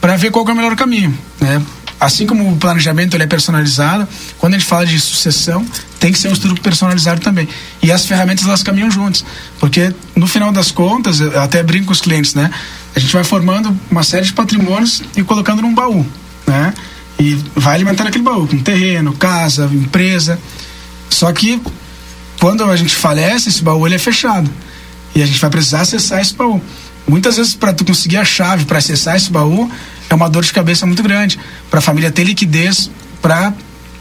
para 0.00 0.16
ver 0.16 0.30
qual 0.30 0.46
é 0.48 0.52
o 0.52 0.56
melhor 0.56 0.76
caminho. 0.76 1.16
Né? 1.40 1.62
Assim 1.98 2.26
como 2.26 2.52
o 2.52 2.56
planejamento 2.56 3.14
ele 3.14 3.24
é 3.24 3.26
personalizado, 3.26 4.06
quando 4.38 4.54
a 4.54 4.58
gente 4.58 4.68
fala 4.68 4.84
de 4.84 5.00
sucessão, 5.00 5.64
tem 5.98 6.12
que 6.12 6.18
ser 6.18 6.28
um 6.28 6.32
estudo 6.32 6.60
personalizado 6.60 7.20
também. 7.20 7.48
E 7.82 7.90
as 7.90 8.04
ferramentas 8.04 8.44
elas 8.44 8.62
caminham 8.62 8.90
juntas. 8.90 9.24
Porque 9.58 9.94
no 10.14 10.26
final 10.26 10.52
das 10.52 10.70
contas, 10.70 11.20
eu 11.20 11.40
até 11.40 11.62
brinco 11.62 11.86
com 11.86 11.92
os 11.92 12.00
clientes, 12.00 12.34
né? 12.34 12.50
A 12.94 13.00
gente 13.00 13.12
vai 13.12 13.24
formando 13.24 13.78
uma 13.90 14.02
série 14.02 14.26
de 14.26 14.32
patrimônios 14.32 15.02
e 15.16 15.22
colocando 15.22 15.62
num 15.62 15.74
baú. 15.74 16.04
Né? 16.46 16.74
E 17.18 17.34
vai 17.54 17.74
alimentando 17.74 18.08
aquele 18.08 18.24
baú 18.24 18.46
com 18.46 18.58
terreno, 18.58 19.14
casa, 19.14 19.64
empresa. 19.72 20.38
Só 21.08 21.32
que 21.32 21.60
quando 22.38 22.62
a 22.64 22.76
gente 22.76 22.94
falece, 22.94 23.48
esse 23.48 23.62
baú 23.62 23.86
ele 23.86 23.94
é 23.94 23.98
fechado. 23.98 24.50
E 25.14 25.22
a 25.22 25.26
gente 25.26 25.40
vai 25.40 25.48
precisar 25.48 25.80
acessar 25.80 26.20
esse 26.20 26.34
baú. 26.34 26.60
Muitas 27.06 27.36
vezes, 27.36 27.54
para 27.54 27.72
tu 27.72 27.84
conseguir 27.84 28.16
a 28.16 28.24
chave 28.24 28.64
para 28.64 28.78
acessar 28.78 29.16
esse 29.16 29.30
baú, 29.30 29.70
é 30.10 30.14
uma 30.14 30.28
dor 30.28 30.44
de 30.44 30.52
cabeça 30.52 30.86
muito 30.86 31.02
grande. 31.02 31.38
Para 31.70 31.78
a 31.78 31.82
família 31.82 32.10
ter 32.10 32.24
liquidez 32.24 32.90
para 33.22 33.52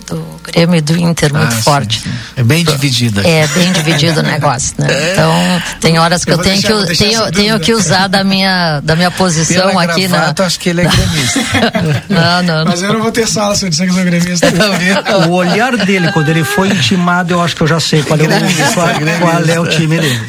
do 0.07 0.39
Grêmio 0.43 0.77
e 0.77 0.81
do 0.81 0.97
Inter 0.97 1.33
muito 1.33 1.53
ah, 1.53 1.61
forte. 1.61 1.99
Sim, 1.99 2.09
sim. 2.09 2.17
É 2.37 2.43
bem 2.43 2.63
dividido. 2.63 3.19
Aqui. 3.19 3.29
É 3.29 3.47
bem 3.47 3.71
dividido 3.71 4.19
o 4.21 4.23
negócio, 4.27 4.73
né? 4.77 4.87
É. 4.89 5.11
Então 5.13 5.33
tem 5.79 5.99
horas 5.99 6.23
que 6.23 6.31
eu, 6.31 6.37
eu 6.37 6.43
tenho, 6.43 6.61
deixar, 6.61 6.85
que, 6.87 6.97
tenho, 6.97 7.31
tenho 7.31 7.59
que 7.59 7.73
usar 7.73 8.07
da 8.07 8.23
minha, 8.23 8.79
da 8.81 8.95
minha 8.95 9.11
posição 9.11 9.67
Pela 9.67 9.83
aqui 9.83 10.07
gravata, 10.07 10.43
na. 10.43 10.47
acho 10.47 10.59
que 10.59 10.69
ele 10.69 10.81
é 10.81 10.85
gremista. 10.85 11.39
não, 12.09 12.43
não, 12.43 12.65
Mas 12.65 12.81
eu 12.81 12.93
não 12.93 13.01
vou 13.01 13.11
ter 13.11 13.27
sala 13.27 13.55
se 13.55 13.65
eu 13.65 13.69
disser 13.69 13.87
que 13.87 13.93
sou 13.93 14.03
gremista. 14.03 14.47
o 15.27 15.31
olhar 15.31 15.75
dele 15.77 16.11
quando 16.11 16.29
ele 16.29 16.43
foi 16.43 16.69
intimado, 16.69 17.33
eu 17.33 17.41
acho 17.41 17.55
que 17.55 17.61
eu 17.61 17.67
já 17.67 17.79
sei 17.79 18.01
qual 18.03 18.19
é 18.19 18.23
o, 18.23 18.73
qual, 18.73 18.87
qual 19.19 19.45
é 19.45 19.59
o 19.59 19.67
time 19.67 19.99
dele. 19.99 20.19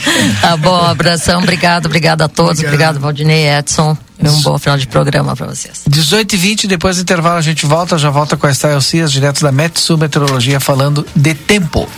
Tá 0.41 0.57
bom, 0.57 0.85
abração, 0.85 1.41
obrigado, 1.41 1.87
obrigado 1.87 2.23
a 2.23 2.29
todos, 2.29 2.59
obrigado, 2.59 2.97
obrigado 2.97 3.01
Valdinei 3.01 3.49
Edson. 3.49 3.97
E 4.21 4.29
um 4.29 4.41
bom 4.43 4.59
final 4.59 4.77
de 4.77 4.87
programa 4.87 5.37
para 5.37 5.47
vocês. 5.47 5.83
18 5.87 6.33
e 6.35 6.37
20 6.37 6.67
depois 6.67 6.97
do 6.97 7.03
intervalo 7.03 7.39
a 7.39 7.43
gente 7.43 7.65
volta, 7.67 7.97
já 7.97 8.11
volta 8.11 8.37
com 8.37 8.47
a 8.47 8.51
Esther 8.51 8.81
Cias, 8.83 9.13
direto 9.13 9.43
da 9.43 9.53
Metsu 9.53 9.97
Meteorologia, 9.97 10.59
falando 10.59 11.07
de 11.15 11.35
tempo. 11.35 11.89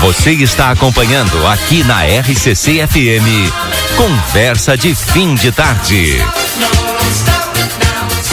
Você 0.00 0.30
está 0.30 0.70
acompanhando 0.70 1.44
aqui 1.48 1.82
na 1.82 2.04
RCC 2.04 2.86
FM. 2.86 3.52
Conversa 3.96 4.76
de 4.76 4.94
fim 4.94 5.34
de 5.34 5.50
tarde. 5.50 6.18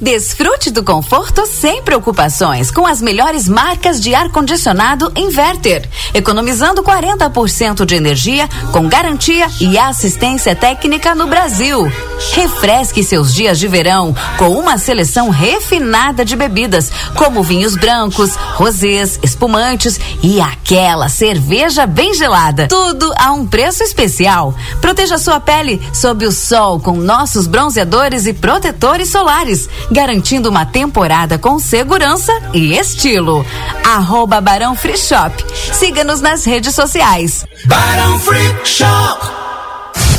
Desfrute 0.00 0.72
do 0.72 0.82
conforto 0.82 1.46
sem 1.46 1.80
preocupações 1.80 2.68
com 2.68 2.84
as 2.84 3.00
melhores 3.00 3.48
marcas 3.48 4.00
de 4.00 4.12
ar-condicionado 4.12 5.12
Inverter, 5.14 5.88
economizando 6.12 6.82
40% 6.82 7.84
de 7.84 7.94
energia 7.94 8.48
com 8.72 8.88
garantia 8.88 9.46
e 9.60 9.78
assistência 9.78 10.56
técnica 10.56 11.14
no 11.14 11.28
Brasil. 11.28 11.88
Refresque 12.32 13.04
seus 13.04 13.32
dias 13.32 13.56
de 13.56 13.68
verão 13.68 14.14
com 14.36 14.50
uma 14.50 14.78
seleção 14.78 15.30
refinada 15.30 16.24
de 16.24 16.34
bebidas, 16.34 16.90
como 17.14 17.44
vinhos 17.44 17.76
brancos, 17.76 18.34
rosés, 18.54 19.20
espumantes 19.22 20.00
e 20.20 20.40
aquela 20.40 21.08
cerveja 21.08 21.86
bem 21.86 22.14
gelada. 22.14 22.66
Tudo 22.66 23.14
a 23.16 23.30
um 23.30 23.46
preço 23.46 23.84
especial. 23.84 24.56
Proteja 24.80 25.18
sua 25.18 25.38
pele 25.38 25.80
sob 25.92 26.26
o 26.26 26.32
sol 26.32 26.80
com 26.80 26.96
nossos 26.96 27.46
bronzeadores 27.46 28.26
e 28.26 28.32
protetores 28.32 29.08
solares 29.08 29.68
garantindo 29.90 30.48
uma 30.48 30.66
temporada 30.66 31.38
com 31.38 31.58
segurança 31.58 32.32
e 32.52 32.76
estilo. 32.76 33.44
Arroba 33.84 34.40
Barão 34.40 34.74
Free 34.74 34.98
Shop. 34.98 35.34
Siga-nos 35.72 36.20
nas 36.20 36.44
redes 36.44 36.74
sociais. 36.74 37.44
Barão 37.66 38.18
Free 38.20 38.54
Shop. 38.64 39.43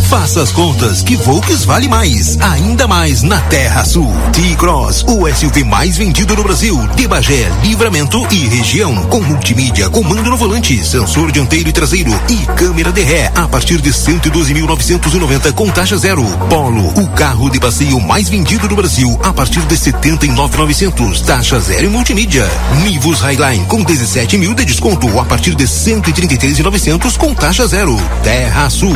Faça 0.10 0.42
as 0.42 0.52
contas 0.52 1.02
que 1.02 1.16
Volks 1.16 1.66
vale 1.66 1.88
mais. 1.88 2.38
Ainda 2.40 2.88
mais 2.88 3.24
na 3.24 3.40
Terra 3.42 3.84
Sul. 3.84 4.14
T-Cross, 4.34 5.04
o 5.08 5.28
SUV 5.28 5.64
mais 5.64 5.98
vendido 5.98 6.36
no 6.36 6.44
Brasil. 6.44 6.78
De 6.96 7.08
Bagé, 7.08 7.52
Livramento 7.64 8.26
e 8.32 8.48
região. 8.48 8.96
Com 9.06 9.22
multimídia, 9.22 9.90
comando 9.90 10.30
no 10.30 10.38
volante, 10.38 10.84
sensor 10.86 11.32
dianteiro 11.32 11.70
e 11.70 11.74
traseiro 11.74 12.12
e 12.30 12.46
câmera 12.56 12.92
de 12.92 13.02
ré 13.02 13.32
a 13.36 13.48
partir 13.48 13.82
de 13.82 13.92
112.990 13.92 15.52
com 15.54 15.70
taxa 15.70 15.98
zero. 15.98 16.24
Polo, 16.50 16.88
o 17.02 17.08
carro 17.10 17.50
de 17.50 17.60
passeio 17.60 18.00
mais 18.00 18.30
vendido 18.30 18.70
no 18.70 18.76
Brasil 18.76 19.20
a 19.24 19.34
partir 19.34 19.62
de 19.62 19.76
79.900 19.76 21.22
taxa 21.22 21.60
zero 21.60 21.86
e 21.86 21.90
multimídia. 21.90 22.48
Nivus 22.84 23.22
Highline 23.22 23.66
com 23.66 23.84
17 23.84 24.38
mil 24.38 24.54
de 24.54 24.66
desconto 24.66 25.20
a 25.20 25.26
partir 25.26 25.56
de 25.56 25.66
133.900 25.66 27.18
com 27.18 27.34
taxa 27.34 27.66
zero. 27.66 27.96
Terra 28.24 28.70
Sul. 28.70 28.96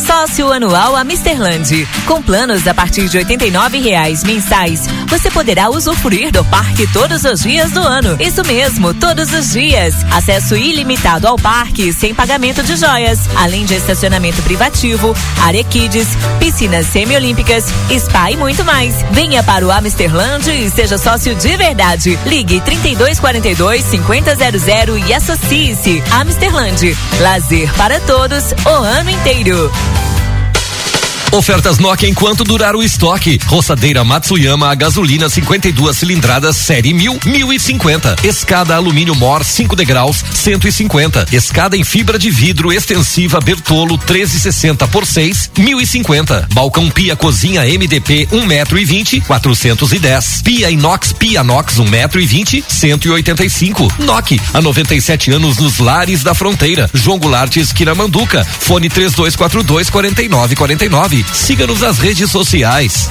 Sócio 0.00 0.50
anual 0.50 0.96
a 0.96 1.04
Misterland. 1.04 1.86
Com 2.06 2.22
planos 2.22 2.66
a 2.66 2.72
partir 2.72 3.08
de 3.08 3.18
R$ 3.18 3.80
reais 3.82 4.24
mensais, 4.24 4.82
você 5.06 5.30
poderá 5.30 5.68
usufruir 5.68 6.32
do 6.32 6.44
parque 6.44 6.86
todos 6.92 7.24
os 7.24 7.40
dias 7.40 7.70
do 7.72 7.80
ano. 7.80 8.16
Isso 8.20 8.42
mesmo, 8.44 8.94
todos 8.94 9.32
os 9.32 9.50
dias. 9.50 9.94
Acesso 10.10 10.56
ilimitado 10.56 11.26
ao 11.28 11.36
parque 11.36 11.92
sem 11.92 12.14
pagamento 12.14 12.62
de 12.62 12.76
joias, 12.76 13.20
além 13.36 13.64
de 13.64 13.74
estacionamento 13.74 14.42
privativo, 14.42 15.14
área 15.42 15.62
kids, 15.64 16.08
piscinas 16.38 16.86
semiolímpicas, 16.86 17.64
spa 17.98 18.30
e 18.30 18.36
muito 18.36 18.64
mais. 18.64 18.94
Venha 19.10 19.42
para 19.42 19.66
o 19.66 19.70
Amsterland 19.70 20.50
e 20.50 20.70
seja 20.70 20.98
sócio 20.98 21.34
de 21.34 21.56
verdade. 21.56 22.18
Ligue 22.26 22.60
3242 22.60 23.84
5000 23.84 24.98
e 25.06 25.14
associe-se. 25.14 26.02
Amsterland. 26.10 26.96
Lazer 27.20 27.72
para 27.74 28.00
todos 28.00 28.52
o 28.64 28.68
ano 28.68 29.10
inteiro. 29.10 29.70
Ofertas 31.32 31.78
Nokia 31.78 32.08
enquanto 32.08 32.42
durar 32.42 32.74
o 32.74 32.82
estoque. 32.82 33.38
Roçadeira 33.46 34.02
Matsuyama 34.02 34.68
a 34.68 34.74
gasolina 34.74 35.30
52 35.30 35.96
cilindradas 35.96 36.56
série 36.56 36.92
1000, 36.92 37.20
1050. 37.24 38.16
Escada 38.24 38.74
alumínio 38.74 39.14
Mor 39.14 39.44
5 39.44 39.76
degraus 39.76 40.24
150. 40.34 41.28
Escada 41.30 41.76
em 41.76 41.84
fibra 41.84 42.18
de 42.18 42.30
vidro 42.30 42.72
extensiva 42.72 43.40
Bertolo 43.40 43.96
1360 43.96 44.88
por 44.88 45.06
6, 45.06 45.52
1050. 45.56 46.48
Balcão 46.52 46.90
pia 46.90 47.14
cozinha 47.14 47.62
MDP 47.62 48.26
1 48.32 48.44
metro 48.46 48.76
e 48.76 48.84
20, 48.84 49.20
410. 49.20 50.42
Pia 50.42 50.68
inox 50.68 51.12
pia 51.12 51.44
nox 51.44 51.78
1 51.78 51.84
metro 51.84 52.20
e 52.20 52.26
20, 52.26 52.64
185. 52.66 53.92
Nokia 54.00 54.40
há 54.52 54.60
97 54.60 55.30
anos 55.30 55.58
nos 55.58 55.78
lares 55.78 56.24
da 56.24 56.34
fronteira. 56.34 56.90
João 56.92 57.20
Goulart 57.20 57.54
esquina 57.56 57.94
Manduca. 57.94 58.44
Fone 58.44 58.88
3242 58.88 59.90
4949. 59.90 61.19
Siga-nos 61.32 61.80
nas 61.80 61.98
redes 61.98 62.30
sociais. 62.30 63.10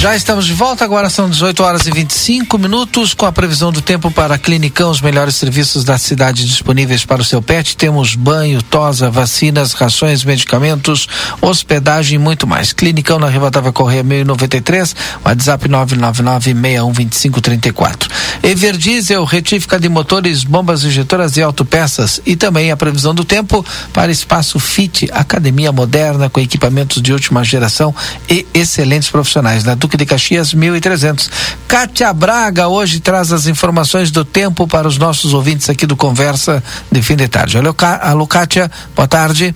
Já 0.00 0.14
estamos 0.14 0.46
de 0.46 0.52
volta, 0.52 0.84
agora 0.84 1.10
são 1.10 1.28
18 1.28 1.60
horas 1.60 1.88
e 1.88 1.90
25 1.90 2.56
minutos, 2.56 3.14
com 3.14 3.26
a 3.26 3.32
previsão 3.32 3.72
do 3.72 3.82
tempo 3.82 4.12
para 4.12 4.38
Clinicão, 4.38 4.92
os 4.92 5.00
melhores 5.00 5.34
serviços 5.34 5.82
da 5.82 5.98
cidade 5.98 6.46
disponíveis 6.46 7.04
para 7.04 7.20
o 7.20 7.24
seu 7.24 7.42
pet. 7.42 7.76
Temos 7.76 8.14
banho, 8.14 8.62
tosa, 8.62 9.10
vacinas, 9.10 9.72
rações, 9.72 10.22
medicamentos, 10.22 11.08
hospedagem 11.40 12.14
e 12.14 12.18
muito 12.18 12.46
mais. 12.46 12.72
Clinicão 12.72 13.18
na 13.18 13.28
Rivatava 13.28 13.72
Correia 13.72 14.04
1093, 14.04 14.94
WhatsApp 15.24 15.68
999-612534. 15.68 18.08
Everdiesel, 18.44 19.24
retífica 19.24 19.80
de 19.80 19.88
motores, 19.88 20.44
bombas 20.44 20.84
injetoras 20.84 21.36
e 21.36 21.42
autopeças. 21.42 22.20
E 22.24 22.36
também 22.36 22.70
a 22.70 22.76
previsão 22.76 23.12
do 23.12 23.24
tempo 23.24 23.66
para 23.92 24.12
Espaço 24.12 24.60
Fit, 24.60 25.10
academia 25.12 25.72
moderna 25.72 26.30
com 26.30 26.38
equipamentos 26.38 27.02
de 27.02 27.12
última 27.12 27.42
geração 27.42 27.92
e 28.30 28.46
excelentes 28.54 29.10
profissionais. 29.10 29.64
Na 29.64 29.74
Duque 29.88 29.96
de 29.96 30.04
Caxias 30.04 30.52
1300. 30.52 31.30
Kátia 31.66 32.12
Braga 32.12 32.68
hoje 32.68 33.00
traz 33.00 33.32
as 33.32 33.46
informações 33.46 34.10
do 34.10 34.22
tempo 34.22 34.68
para 34.68 34.86
os 34.86 34.98
nossos 34.98 35.32
ouvintes 35.32 35.70
aqui 35.70 35.86
do 35.86 35.96
Conversa 35.96 36.62
de 36.92 37.00
Fim 37.00 37.16
de 37.16 37.26
Tarde. 37.26 37.56
Alô, 37.56 38.26
Kátia, 38.26 38.70
boa 38.94 39.08
tarde. 39.08 39.54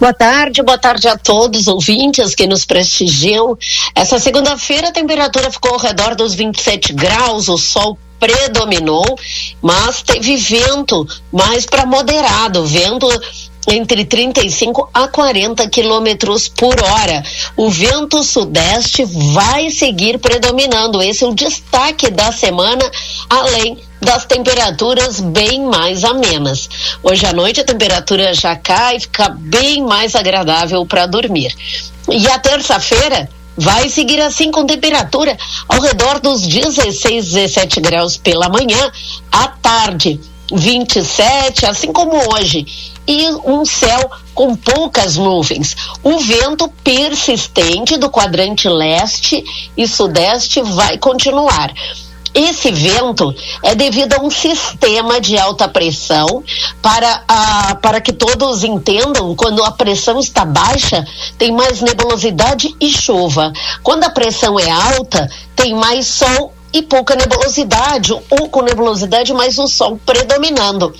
Boa 0.00 0.12
tarde, 0.12 0.62
boa 0.64 0.78
tarde 0.78 1.06
a 1.06 1.16
todos 1.16 1.60
os 1.60 1.66
ouvintes 1.68 2.34
que 2.34 2.48
nos 2.48 2.64
prestigiam. 2.64 3.56
Essa 3.94 4.18
segunda-feira 4.18 4.88
a 4.88 4.92
temperatura 4.92 5.48
ficou 5.48 5.74
ao 5.74 5.78
redor 5.78 6.16
dos 6.16 6.34
27 6.34 6.92
graus, 6.92 7.48
o 7.48 7.56
sol 7.56 7.96
predominou, 8.18 9.16
mas 9.62 10.02
teve 10.02 10.36
vento 10.36 11.06
mais 11.32 11.64
para 11.66 11.86
moderado, 11.86 12.66
vento 12.66 13.06
entre 13.66 14.04
35 14.04 14.88
a 14.92 15.08
40 15.08 15.68
quilômetros 15.68 16.48
por 16.48 16.80
hora. 16.82 17.22
O 17.56 17.68
vento 17.68 18.22
sudeste 18.22 19.04
vai 19.32 19.70
seguir 19.70 20.18
predominando. 20.18 21.02
Esse 21.02 21.24
é 21.24 21.26
o 21.26 21.34
destaque 21.34 22.10
da 22.10 22.32
semana, 22.32 22.90
além 23.28 23.78
das 24.00 24.24
temperaturas 24.24 25.20
bem 25.20 25.62
mais 25.64 26.04
amenas. 26.04 26.68
Hoje 27.02 27.26
à 27.26 27.32
noite 27.32 27.60
a 27.60 27.64
temperatura 27.64 28.32
já 28.32 28.56
cai, 28.56 29.00
fica 29.00 29.28
bem 29.28 29.82
mais 29.82 30.14
agradável 30.14 30.86
para 30.86 31.06
dormir. 31.06 31.54
E 32.08 32.26
a 32.28 32.38
terça-feira 32.38 33.28
vai 33.56 33.88
seguir 33.88 34.20
assim 34.20 34.52
com 34.52 34.64
temperatura 34.64 35.36
ao 35.68 35.80
redor 35.80 36.20
dos 36.20 36.46
16, 36.46 37.32
17 37.32 37.80
graus 37.80 38.16
pela 38.16 38.48
manhã, 38.48 38.90
à 39.32 39.48
tarde 39.48 40.20
27, 40.52 41.66
assim 41.66 41.92
como 41.92 42.16
hoje, 42.32 42.66
e 43.06 43.26
um 43.44 43.64
céu 43.64 44.10
com 44.34 44.54
poucas 44.54 45.16
nuvens. 45.16 45.76
O 46.02 46.18
vento 46.18 46.68
persistente 46.82 47.96
do 47.96 48.10
quadrante 48.10 48.68
leste 48.68 49.44
e 49.76 49.86
sudeste 49.86 50.60
vai 50.62 50.98
continuar. 50.98 51.72
Esse 52.34 52.70
vento 52.70 53.34
é 53.62 53.74
devido 53.74 54.14
a 54.14 54.20
um 54.20 54.30
sistema 54.30 55.20
de 55.20 55.38
alta 55.38 55.66
pressão 55.66 56.44
para, 56.80 57.24
a, 57.26 57.74
para 57.76 58.00
que 58.00 58.12
todos 58.12 58.62
entendam, 58.62 59.34
quando 59.34 59.64
a 59.64 59.72
pressão 59.72 60.20
está 60.20 60.44
baixa, 60.44 61.04
tem 61.36 61.50
mais 61.50 61.80
nebulosidade 61.80 62.76
e 62.80 62.90
chuva. 62.90 63.52
Quando 63.82 64.04
a 64.04 64.10
pressão 64.10 64.60
é 64.60 64.70
alta, 64.70 65.28
tem 65.56 65.74
mais 65.74 66.06
sol 66.06 66.52
e 66.72 66.82
pouca 66.82 67.14
nebulosidade, 67.14 68.12
ou 68.12 68.48
com 68.48 68.62
nebulosidade, 68.62 69.32
mas 69.32 69.58
o 69.58 69.66
sol 69.66 69.98
predominando 70.04 70.94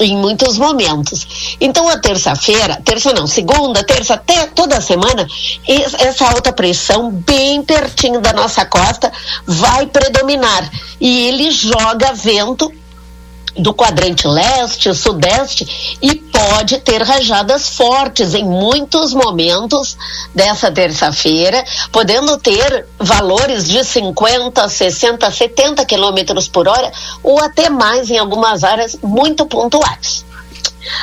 em 0.00 0.16
muitos 0.16 0.58
momentos. 0.58 1.56
Então, 1.60 1.88
a 1.88 1.98
terça-feira, 1.98 2.80
terça 2.84 3.12
não, 3.12 3.26
segunda, 3.26 3.84
terça, 3.84 4.14
até 4.14 4.46
toda 4.46 4.80
semana, 4.80 5.26
essa 5.98 6.28
alta 6.28 6.52
pressão, 6.52 7.10
bem 7.10 7.62
pertinho 7.62 8.20
da 8.20 8.32
nossa 8.32 8.64
costa, 8.64 9.12
vai 9.46 9.86
predominar. 9.86 10.70
E 11.00 11.28
ele 11.28 11.50
joga 11.50 12.12
vento 12.14 12.72
do 13.56 13.74
quadrante 13.74 14.26
leste, 14.26 14.94
sudeste 14.94 15.98
e 16.00 16.14
pode 16.14 16.78
ter 16.80 17.02
rajadas 17.02 17.68
fortes 17.76 18.34
em 18.34 18.44
muitos 18.44 19.12
momentos 19.12 19.96
dessa 20.34 20.70
terça-feira, 20.70 21.62
podendo 21.90 22.38
ter 22.38 22.86
valores 22.98 23.68
de 23.68 23.84
50, 23.84 24.68
60, 24.68 25.30
70 25.30 25.84
quilômetros 25.84 26.48
por 26.48 26.66
hora 26.66 26.90
ou 27.22 27.38
até 27.38 27.68
mais 27.68 28.10
em 28.10 28.18
algumas 28.18 28.64
áreas 28.64 28.96
muito 29.02 29.46
pontuais. 29.46 30.24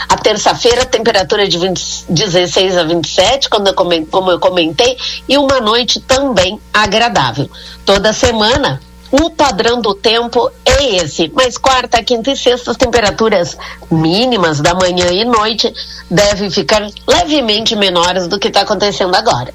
A 0.10 0.18
terça-feira, 0.18 0.86
temperatura 0.86 1.48
de 1.48 1.58
20, 1.58 2.06
16 2.10 2.78
a 2.78 2.84
27, 2.84 3.50
quando 3.50 3.68
eu 3.68 3.74
como 3.74 4.32
eu 4.32 4.40
comentei, 4.40 4.98
e 5.28 5.38
uma 5.38 5.62
noite 5.62 6.02
também 6.02 6.60
agradável. 6.74 7.50
Toda 7.86 8.12
semana, 8.12 8.82
o 9.12 9.30
padrão 9.30 9.82
do 9.82 9.96
tempo 9.96 10.52
é 10.80 10.96
esse. 10.98 11.32
Mas 11.36 11.58
quarta, 11.58 12.02
quinta 12.04 12.32
e 12.32 12.38
sexta, 12.38 12.72
as 12.72 12.78
temperaturas 12.78 13.58
mínimas 13.92 14.60
da 14.62 14.74
manhã 14.74 15.08
e 15.12 15.26
noite 15.26 15.72
devem 16.10 16.50
ficar 16.50 16.82
levemente 17.08 17.76
menores 17.76 18.28
do 18.28 18.40
que 18.40 18.48
está 18.48 18.62
acontecendo 18.62 19.16
agora. 19.16 19.54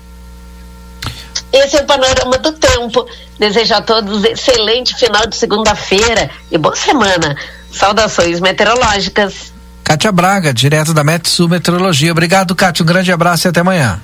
Esse 1.53 1.77
é 1.77 1.83
o 1.83 1.87
panorama 1.87 2.37
do 2.39 2.53
tempo. 2.53 3.07
Desejo 3.39 3.75
a 3.75 3.81
todos 3.81 4.25
excelente 4.25 4.95
final 4.97 5.27
de 5.27 5.37
segunda-feira 5.37 6.31
e 6.51 6.59
boa 6.59 6.75
semana. 6.75 7.37
Saudações 7.71 8.41
meteorológicas. 8.41 9.53
Kátia 9.85 10.11
Braga, 10.11 10.53
direto 10.53 10.95
da 10.95 11.05
Metsu 11.05 11.49
Meteorologia. 11.49 12.11
Obrigado, 12.11 12.55
Kátia. 12.55 12.83
Um 12.83 12.87
grande 12.87 13.13
abraço 13.13 13.47
e 13.47 13.49
até 13.49 13.61
amanhã. 13.61 14.01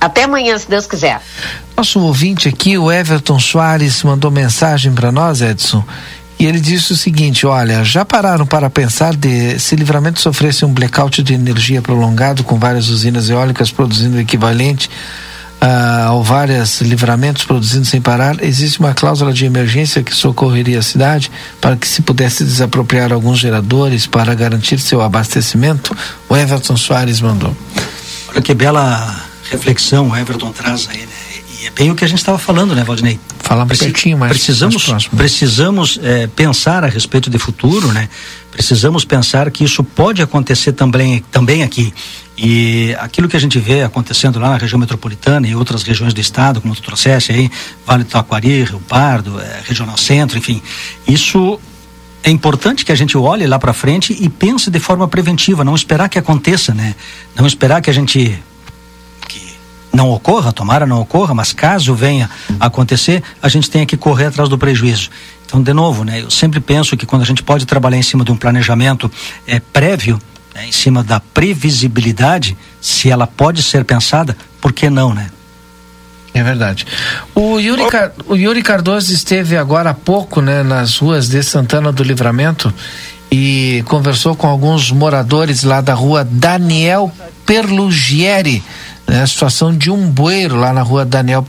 Até 0.00 0.24
amanhã, 0.24 0.58
se 0.58 0.68
Deus 0.68 0.86
quiser. 0.86 1.20
Nosso 1.76 2.00
ouvinte 2.00 2.48
aqui, 2.48 2.78
o 2.78 2.90
Everton 2.90 3.38
Soares, 3.38 4.02
mandou 4.02 4.30
mensagem 4.30 4.92
para 4.92 5.10
nós, 5.10 5.40
Edson. 5.40 5.84
E 6.38 6.44
ele 6.44 6.60
disse 6.60 6.92
o 6.92 6.96
seguinte: 6.96 7.46
olha, 7.46 7.82
já 7.82 8.04
pararam 8.04 8.46
para 8.46 8.68
pensar 8.68 9.16
de 9.16 9.58
se 9.58 9.74
livramento 9.74 10.20
sofresse 10.20 10.64
um 10.64 10.72
blackout 10.72 11.22
de 11.22 11.34
energia 11.34 11.80
prolongado 11.80 12.44
com 12.44 12.58
várias 12.58 12.88
usinas 12.88 13.30
eólicas 13.30 13.70
produzindo 13.70 14.16
o 14.16 14.20
equivalente 14.20 14.90
uh, 15.62 16.08
ao 16.08 16.22
vários 16.22 16.82
livramentos 16.82 17.44
produzindo 17.44 17.86
sem 17.86 18.02
parar? 18.02 18.42
Existe 18.44 18.80
uma 18.80 18.92
cláusula 18.92 19.32
de 19.32 19.46
emergência 19.46 20.02
que 20.02 20.14
socorreria 20.14 20.78
a 20.78 20.82
cidade 20.82 21.30
para 21.58 21.74
que 21.74 21.88
se 21.88 22.02
pudesse 22.02 22.44
desapropriar 22.44 23.12
alguns 23.12 23.38
geradores 23.38 24.06
para 24.06 24.34
garantir 24.34 24.78
seu 24.78 25.00
abastecimento? 25.00 25.96
O 26.28 26.36
Everton 26.36 26.76
Soares 26.76 27.20
mandou. 27.20 27.56
Olha 28.28 28.42
que 28.42 28.52
bela 28.52 29.25
reflexão 29.50 30.10
o 30.10 30.16
Everton 30.16 30.52
traz 30.52 30.88
aí, 30.88 31.00
né? 31.00 31.06
E 31.60 31.66
é 31.66 31.70
bem 31.70 31.90
o 31.90 31.94
que 31.94 32.04
a 32.04 32.08
gente 32.08 32.18
estava 32.18 32.38
falando, 32.38 32.74
né, 32.74 32.84
Valdinei? 32.84 33.18
Falar 33.38 33.64
um 33.64 33.68
pouquinho 33.68 34.18
mais. 34.18 34.32
Precisamos, 34.32 34.88
mais 34.88 35.06
precisamos 35.06 35.98
é, 36.02 36.26
pensar 36.26 36.84
a 36.84 36.86
respeito 36.86 37.30
de 37.30 37.38
futuro, 37.38 37.92
né? 37.92 38.08
Precisamos 38.50 39.04
pensar 39.04 39.50
que 39.50 39.64
isso 39.64 39.82
pode 39.82 40.20
acontecer 40.20 40.72
também, 40.72 41.24
também 41.30 41.62
aqui. 41.62 41.94
E 42.36 42.94
aquilo 42.98 43.28
que 43.28 43.36
a 43.36 43.40
gente 43.40 43.58
vê 43.58 43.82
acontecendo 43.82 44.38
lá 44.38 44.50
na 44.50 44.56
região 44.58 44.78
metropolitana 44.78 45.48
e 45.48 45.54
outras 45.54 45.82
regiões 45.82 46.12
do 46.12 46.20
estado, 46.20 46.60
como 46.60 46.74
tu 46.74 46.82
trouxeste 46.82 47.32
aí, 47.32 47.50
Vale 47.86 48.04
do 48.04 48.10
Taquari, 48.10 48.64
Rio 48.64 48.80
Pardo, 48.80 49.40
é, 49.40 49.62
Regional 49.66 49.96
Centro, 49.96 50.36
enfim, 50.36 50.60
isso 51.08 51.58
é 52.22 52.30
importante 52.30 52.84
que 52.84 52.92
a 52.92 52.94
gente 52.94 53.16
olhe 53.16 53.46
lá 53.46 53.58
para 53.58 53.72
frente 53.72 54.14
e 54.20 54.28
pense 54.28 54.70
de 54.70 54.80
forma 54.80 55.08
preventiva, 55.08 55.64
não 55.64 55.74
esperar 55.74 56.08
que 56.08 56.18
aconteça, 56.18 56.74
né? 56.74 56.94
Não 57.34 57.46
esperar 57.46 57.80
que 57.80 57.88
a 57.88 57.92
gente 57.92 58.36
não 59.96 60.10
ocorra, 60.10 60.52
tomara 60.52 60.86
não 60.86 61.00
ocorra, 61.00 61.34
mas 61.34 61.52
caso 61.52 61.94
venha 61.94 62.30
acontecer, 62.60 63.22
a 63.42 63.48
gente 63.48 63.70
tenha 63.70 63.86
que 63.86 63.96
correr 63.96 64.26
atrás 64.26 64.48
do 64.48 64.58
prejuízo. 64.58 65.10
Então, 65.46 65.62
de 65.62 65.72
novo, 65.72 66.04
né, 66.04 66.20
eu 66.22 66.30
sempre 66.30 66.60
penso 66.60 66.96
que 66.96 67.06
quando 67.06 67.22
a 67.22 67.24
gente 67.24 67.42
pode 67.42 67.64
trabalhar 67.64 67.96
em 67.96 68.02
cima 68.02 68.24
de 68.24 68.30
um 68.30 68.36
planejamento 68.36 69.10
é, 69.46 69.58
prévio, 69.58 70.20
né, 70.54 70.66
em 70.66 70.72
cima 70.72 71.02
da 71.02 71.18
previsibilidade, 71.18 72.56
se 72.80 73.10
ela 73.10 73.26
pode 73.26 73.62
ser 73.62 73.84
pensada, 73.84 74.36
por 74.60 74.72
que 74.72 74.90
não, 74.90 75.14
né? 75.14 75.30
É 76.34 76.42
verdade. 76.42 76.86
O 77.34 77.58
Yuri, 77.58 77.82
o 78.26 78.36
Yuri 78.36 78.62
Cardoso 78.62 79.10
esteve 79.10 79.56
agora 79.56 79.90
há 79.90 79.94
pouco 79.94 80.42
né, 80.42 80.62
nas 80.62 80.98
ruas 80.98 81.28
de 81.30 81.42
Santana 81.42 81.90
do 81.90 82.02
Livramento 82.02 82.72
e 83.32 83.82
conversou 83.86 84.36
com 84.36 84.46
alguns 84.46 84.90
moradores 84.90 85.62
lá 85.62 85.80
da 85.80 85.94
rua 85.94 86.28
Daniel 86.30 87.10
Perlugieri 87.46 88.62
né, 89.06 89.22
a 89.22 89.26
situação 89.26 89.76
de 89.76 89.90
um 89.90 90.10
bueiro 90.10 90.56
lá 90.56 90.72
na 90.72 90.82
rua 90.82 91.04
Daniel 91.04 91.44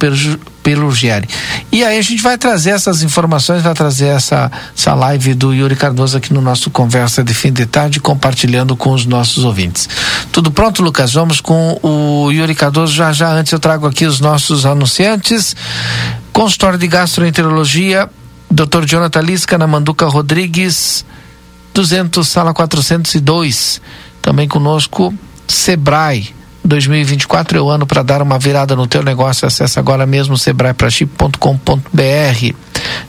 Pelugieri. 0.62 1.28
E 1.72 1.84
aí 1.84 1.98
a 1.98 2.02
gente 2.02 2.22
vai 2.22 2.38
trazer 2.38 2.72
essas 2.72 3.02
informações, 3.02 3.64
vai 3.64 3.74
trazer 3.74 4.08
essa, 4.08 4.52
essa 4.76 4.94
live 4.94 5.34
do 5.34 5.54
Yuri 5.54 5.76
Cardoso 5.76 6.18
aqui 6.18 6.34
no 6.34 6.42
nosso 6.42 6.70
Conversa 6.70 7.24
de 7.24 7.34
Fim 7.34 7.52
de 7.52 7.66
Tarde, 7.66 8.00
compartilhando 8.00 8.76
com 8.76 8.92
os 8.92 9.06
nossos 9.06 9.44
ouvintes. 9.44 9.90
Tudo 10.32 10.52
pronto, 10.52 10.84
Lucas? 10.84 11.14
Vamos 11.14 11.42
com 11.42 11.80
o 11.82 12.32
Yuri 12.32 12.54
Cardoso. 12.54 12.94
Já 12.94 13.12
já 13.12 13.32
antes 13.32 13.52
eu 13.52 13.60
trago 13.60 13.88
aqui 13.88 14.06
os 14.06 14.20
nossos 14.20 14.66
anunciantes. 14.66 15.56
Consultório 16.32 16.78
de 16.78 16.88
Gastroenterologia, 16.88 18.08
Dr. 18.52 18.86
Jonathan 18.86 19.22
Lisca, 19.22 19.58
na 19.58 19.66
Manduca 19.66 20.06
Rodrigues, 20.06 21.04
200, 21.74 22.28
sala 22.28 22.54
402. 22.54 23.82
Também 24.22 24.48
conosco, 24.48 25.14
Sebrae 25.48 26.38
2024 26.68 27.58
é 27.58 27.62
o 27.62 27.70
ano 27.70 27.88
para 27.88 28.04
dar 28.04 28.22
uma 28.22 28.38
virada 28.38 28.76
no 28.76 28.86
teu 28.86 29.02
negócio. 29.02 29.48
Acesse 29.48 29.80
agora 29.80 30.06
mesmo 30.06 30.38
sebraeprachip.com.br. 30.38 32.56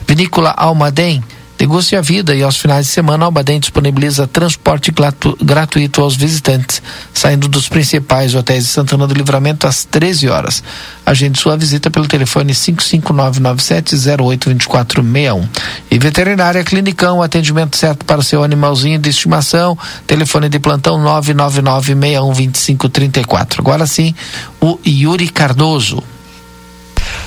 Vinícola 0.07 0.53
Almaden 0.57 1.23
Negocie 1.59 1.97
a 1.97 2.01
vida 2.01 2.33
e 2.33 2.41
aos 2.41 2.55
finais 2.55 2.85
de 2.85 2.93
semana 2.93 3.25
Albaden 3.25 3.59
disponibiliza 3.59 4.25
transporte 4.25 4.91
gratu 4.91 5.37
gratuito 5.43 6.01
aos 6.01 6.15
visitantes, 6.15 6.81
saindo 7.13 7.49
dos 7.49 7.67
principais 7.67 8.33
hotéis 8.33 8.63
de 8.63 8.69
Santana 8.69 9.05
do 9.05 9.13
Livramento 9.13 9.67
às 9.67 9.83
13 9.83 10.29
horas. 10.29 10.63
Agende 11.05 11.37
sua 11.37 11.57
visita 11.57 11.91
pelo 11.91 12.07
telefone 12.07 12.53
55997082461. 12.53 15.49
E 15.91 15.99
Veterinária 15.99 16.63
Clinicão, 16.63 17.21
atendimento 17.21 17.75
certo 17.75 18.05
para 18.05 18.21
o 18.21 18.23
seu 18.23 18.41
animalzinho 18.41 18.97
de 18.97 19.09
estimação, 19.09 19.77
telefone 20.07 20.47
de 20.47 20.59
plantão 20.59 20.97
999612534. 21.03 23.59
Agora 23.59 23.85
sim, 23.85 24.15
o 24.61 24.79
Yuri 24.87 25.27
Cardoso. 25.27 26.01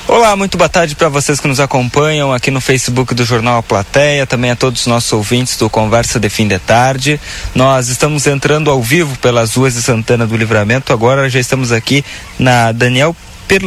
Olá, 0.07 0.37
muito 0.37 0.59
boa 0.59 0.69
tarde 0.69 0.95
para 0.95 1.09
vocês 1.09 1.41
que 1.41 1.49
nos 1.49 1.61
acompanham 1.61 2.33
aqui 2.33 2.51
no 2.51 2.61
Facebook 2.61 3.15
do 3.15 3.25
Jornal 3.25 3.59
A 3.59 3.63
Plateia, 3.63 4.27
também 4.27 4.51
a 4.51 4.57
todos 4.57 4.83
os 4.83 4.87
nossos 4.87 5.13
ouvintes 5.13 5.57
do 5.57 5.71
Conversa 5.71 6.21
de 6.21 6.29
Fim 6.29 6.47
de 6.47 6.59
Tarde. 6.59 7.21
Nós 7.55 7.89
estamos 7.89 8.27
entrando 8.27 8.71
ao 8.71 8.83
vivo 8.83 9.17
pelas 9.19 9.55
ruas 9.55 9.75
de 9.75 9.83
Santana 9.83 10.27
do 10.27 10.37
Livramento, 10.37 10.93
agora 10.93 11.31
já 11.31 11.41
estamos 11.41 11.73
aqui 11.73 12.05
na 12.39 12.73
Daniel 12.73 13.17
per 13.49 13.63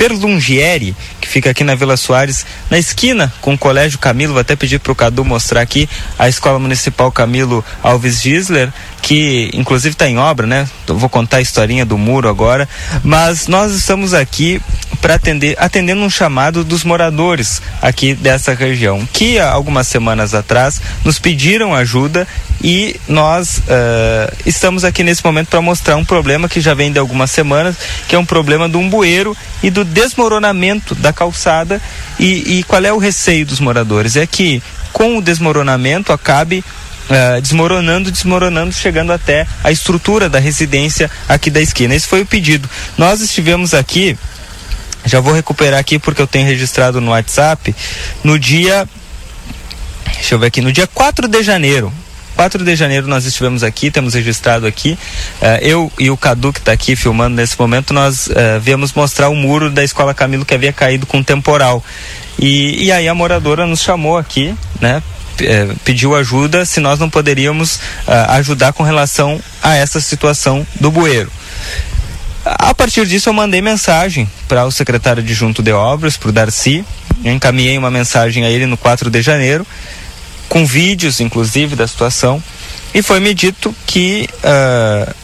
Perlungieri, 0.00 0.96
que 1.20 1.28
fica 1.28 1.50
aqui 1.50 1.62
na 1.62 1.74
Vila 1.74 1.94
Soares, 1.94 2.46
na 2.70 2.78
esquina 2.78 3.30
com 3.42 3.52
o 3.52 3.58
Colégio 3.58 3.98
Camilo. 3.98 4.32
Vou 4.32 4.40
até 4.40 4.56
pedir 4.56 4.80
para 4.80 4.92
o 4.92 4.94
Cadu 4.94 5.26
mostrar 5.26 5.60
aqui 5.60 5.86
a 6.18 6.26
Escola 6.26 6.58
Municipal 6.58 7.12
Camilo 7.12 7.62
Alves 7.82 8.22
Gisler, 8.22 8.72
que 9.02 9.50
inclusive 9.54 9.94
está 9.94 10.08
em 10.08 10.18
obra, 10.18 10.46
né? 10.46 10.68
Eu 10.86 10.98
vou 10.98 11.08
contar 11.08 11.38
a 11.38 11.40
historinha 11.40 11.84
do 11.84 11.96
muro 11.96 12.28
agora. 12.28 12.68
Mas 13.02 13.46
nós 13.46 13.72
estamos 13.72 14.14
aqui 14.14 14.60
para 15.00 15.14
atender, 15.14 15.56
atendendo 15.58 16.02
um 16.02 16.10
chamado 16.10 16.62
dos 16.62 16.84
moradores 16.84 17.62
aqui 17.80 18.14
dessa 18.14 18.54
região, 18.54 19.06
que 19.12 19.38
há 19.38 19.50
algumas 19.50 19.86
semanas 19.86 20.34
atrás 20.34 20.80
nos 21.04 21.18
pediram 21.18 21.74
ajuda 21.74 22.28
e 22.62 23.00
nós 23.08 23.58
uh, 23.58 24.36
estamos 24.44 24.84
aqui 24.84 25.02
nesse 25.02 25.24
momento 25.24 25.48
para 25.48 25.62
mostrar 25.62 25.96
um 25.96 26.04
problema 26.04 26.48
que 26.48 26.60
já 26.60 26.74
vem 26.74 26.92
de 26.92 26.98
algumas 26.98 27.30
semanas, 27.30 27.76
que 28.06 28.14
é 28.14 28.18
um 28.18 28.26
problema 28.26 28.68
de 28.68 28.76
um 28.76 28.88
bueiro 28.88 29.34
e 29.62 29.70
do 29.70 29.84
desmoronamento 29.84 30.94
da 30.94 31.12
calçada. 31.12 31.80
E, 32.18 32.58
e 32.58 32.62
qual 32.64 32.84
é 32.84 32.92
o 32.92 32.98
receio 32.98 33.46
dos 33.46 33.60
moradores? 33.60 34.16
É 34.16 34.26
que 34.26 34.62
com 34.92 35.16
o 35.16 35.22
desmoronamento 35.22 36.12
acabe 36.12 36.62
Uh, 37.10 37.40
desmoronando, 37.40 38.10
desmoronando, 38.10 38.72
chegando 38.72 39.12
até 39.12 39.44
a 39.64 39.72
estrutura 39.72 40.28
da 40.28 40.38
residência 40.38 41.10
aqui 41.28 41.50
da 41.50 41.60
esquina. 41.60 41.92
Esse 41.92 42.06
foi 42.06 42.20
o 42.22 42.26
pedido. 42.26 42.70
Nós 42.96 43.20
estivemos 43.20 43.74
aqui, 43.74 44.16
já 45.04 45.18
vou 45.18 45.34
recuperar 45.34 45.80
aqui 45.80 45.98
porque 45.98 46.22
eu 46.22 46.26
tenho 46.26 46.46
registrado 46.46 47.00
no 47.00 47.10
WhatsApp, 47.10 47.74
no 48.22 48.38
dia. 48.38 48.88
Deixa 50.14 50.36
eu 50.36 50.38
ver 50.38 50.46
aqui, 50.46 50.60
no 50.60 50.72
dia 50.72 50.86
4 50.86 51.26
de 51.26 51.42
janeiro. 51.42 51.92
4 52.36 52.64
de 52.64 52.74
janeiro 52.74 53.06
nós 53.06 53.26
estivemos 53.26 53.62
aqui, 53.62 53.90
temos 53.90 54.14
registrado 54.14 54.66
aqui. 54.66 54.96
Uh, 55.42 55.58
eu 55.60 55.92
e 55.98 56.10
o 56.10 56.16
Cadu, 56.16 56.52
que 56.52 56.58
está 56.58 56.72
aqui 56.72 56.96
filmando 56.96 57.36
nesse 57.36 57.58
momento, 57.58 57.92
nós 57.92 58.28
uh, 58.28 58.60
viemos 58.60 58.92
mostrar 58.92 59.28
o 59.28 59.34
muro 59.34 59.70
da 59.70 59.84
escola 59.84 60.14
Camilo 60.14 60.44
que 60.44 60.54
havia 60.54 60.72
caído 60.72 61.06
com 61.06 61.22
temporal. 61.22 61.84
E, 62.38 62.84
e 62.84 62.92
aí 62.92 63.08
a 63.08 63.14
moradora 63.14 63.66
nos 63.66 63.82
chamou 63.82 64.16
aqui, 64.16 64.54
né? 64.80 65.02
Pediu 65.84 66.14
ajuda 66.14 66.64
se 66.64 66.80
nós 66.80 66.98
não 66.98 67.10
poderíamos 67.10 67.76
uh, 67.76 68.30
ajudar 68.30 68.72
com 68.72 68.82
relação 68.82 69.40
a 69.62 69.74
essa 69.74 70.00
situação 70.00 70.66
do 70.80 70.90
bueiro. 70.90 71.30
A 72.44 72.74
partir 72.74 73.06
disso, 73.06 73.28
eu 73.28 73.32
mandei 73.32 73.60
mensagem 73.60 74.28
para 74.48 74.64
o 74.64 74.72
secretário 74.72 75.22
de 75.22 75.34
Junto 75.34 75.62
de 75.62 75.72
Obras, 75.72 76.16
para 76.16 76.30
o 76.30 76.32
Darcy. 76.32 76.84
Eu 77.22 77.32
encaminhei 77.32 77.76
uma 77.76 77.90
mensagem 77.90 78.44
a 78.44 78.50
ele 78.50 78.66
no 78.66 78.76
4 78.76 79.10
de 79.10 79.20
janeiro 79.20 79.66
com 80.50 80.66
vídeos, 80.66 81.20
inclusive, 81.20 81.76
da 81.76 81.86
situação, 81.86 82.42
e 82.92 83.02
foi-me 83.02 83.32
dito 83.32 83.74
que 83.86 84.28
uh, 84.42 85.14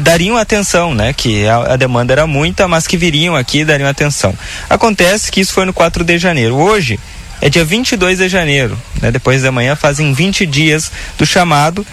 dariam 0.00 0.36
atenção, 0.36 0.92
né? 0.92 1.12
Que 1.12 1.46
a, 1.46 1.74
a, 1.74 1.76
demanda 1.76 2.12
era 2.12 2.26
muita, 2.26 2.66
mas 2.66 2.88
que 2.88 2.96
viriam 2.96 3.36
aqui 3.36 3.60
e 3.60 3.64
dariam 3.64 3.88
atenção. 3.88 4.36
Acontece 4.68 5.30
que 5.30 5.40
isso 5.40 5.52
foi 5.52 5.64
no 5.64 5.72
4 5.72 6.02
de 6.02 6.18
janeiro. 6.18 6.56
Hoje 6.56 6.98
é 7.40 7.48
dia 7.48 7.64
22 7.64 8.18
de 8.18 8.28
janeiro, 8.28 8.76
né? 9.00 9.10
Depois 9.10 9.42
da 9.42 9.52
manhã 9.52 9.76
fazem 9.76 10.12
20 10.12 10.46
dias 10.46 10.90
do 11.18 11.26
chamado 11.26 11.86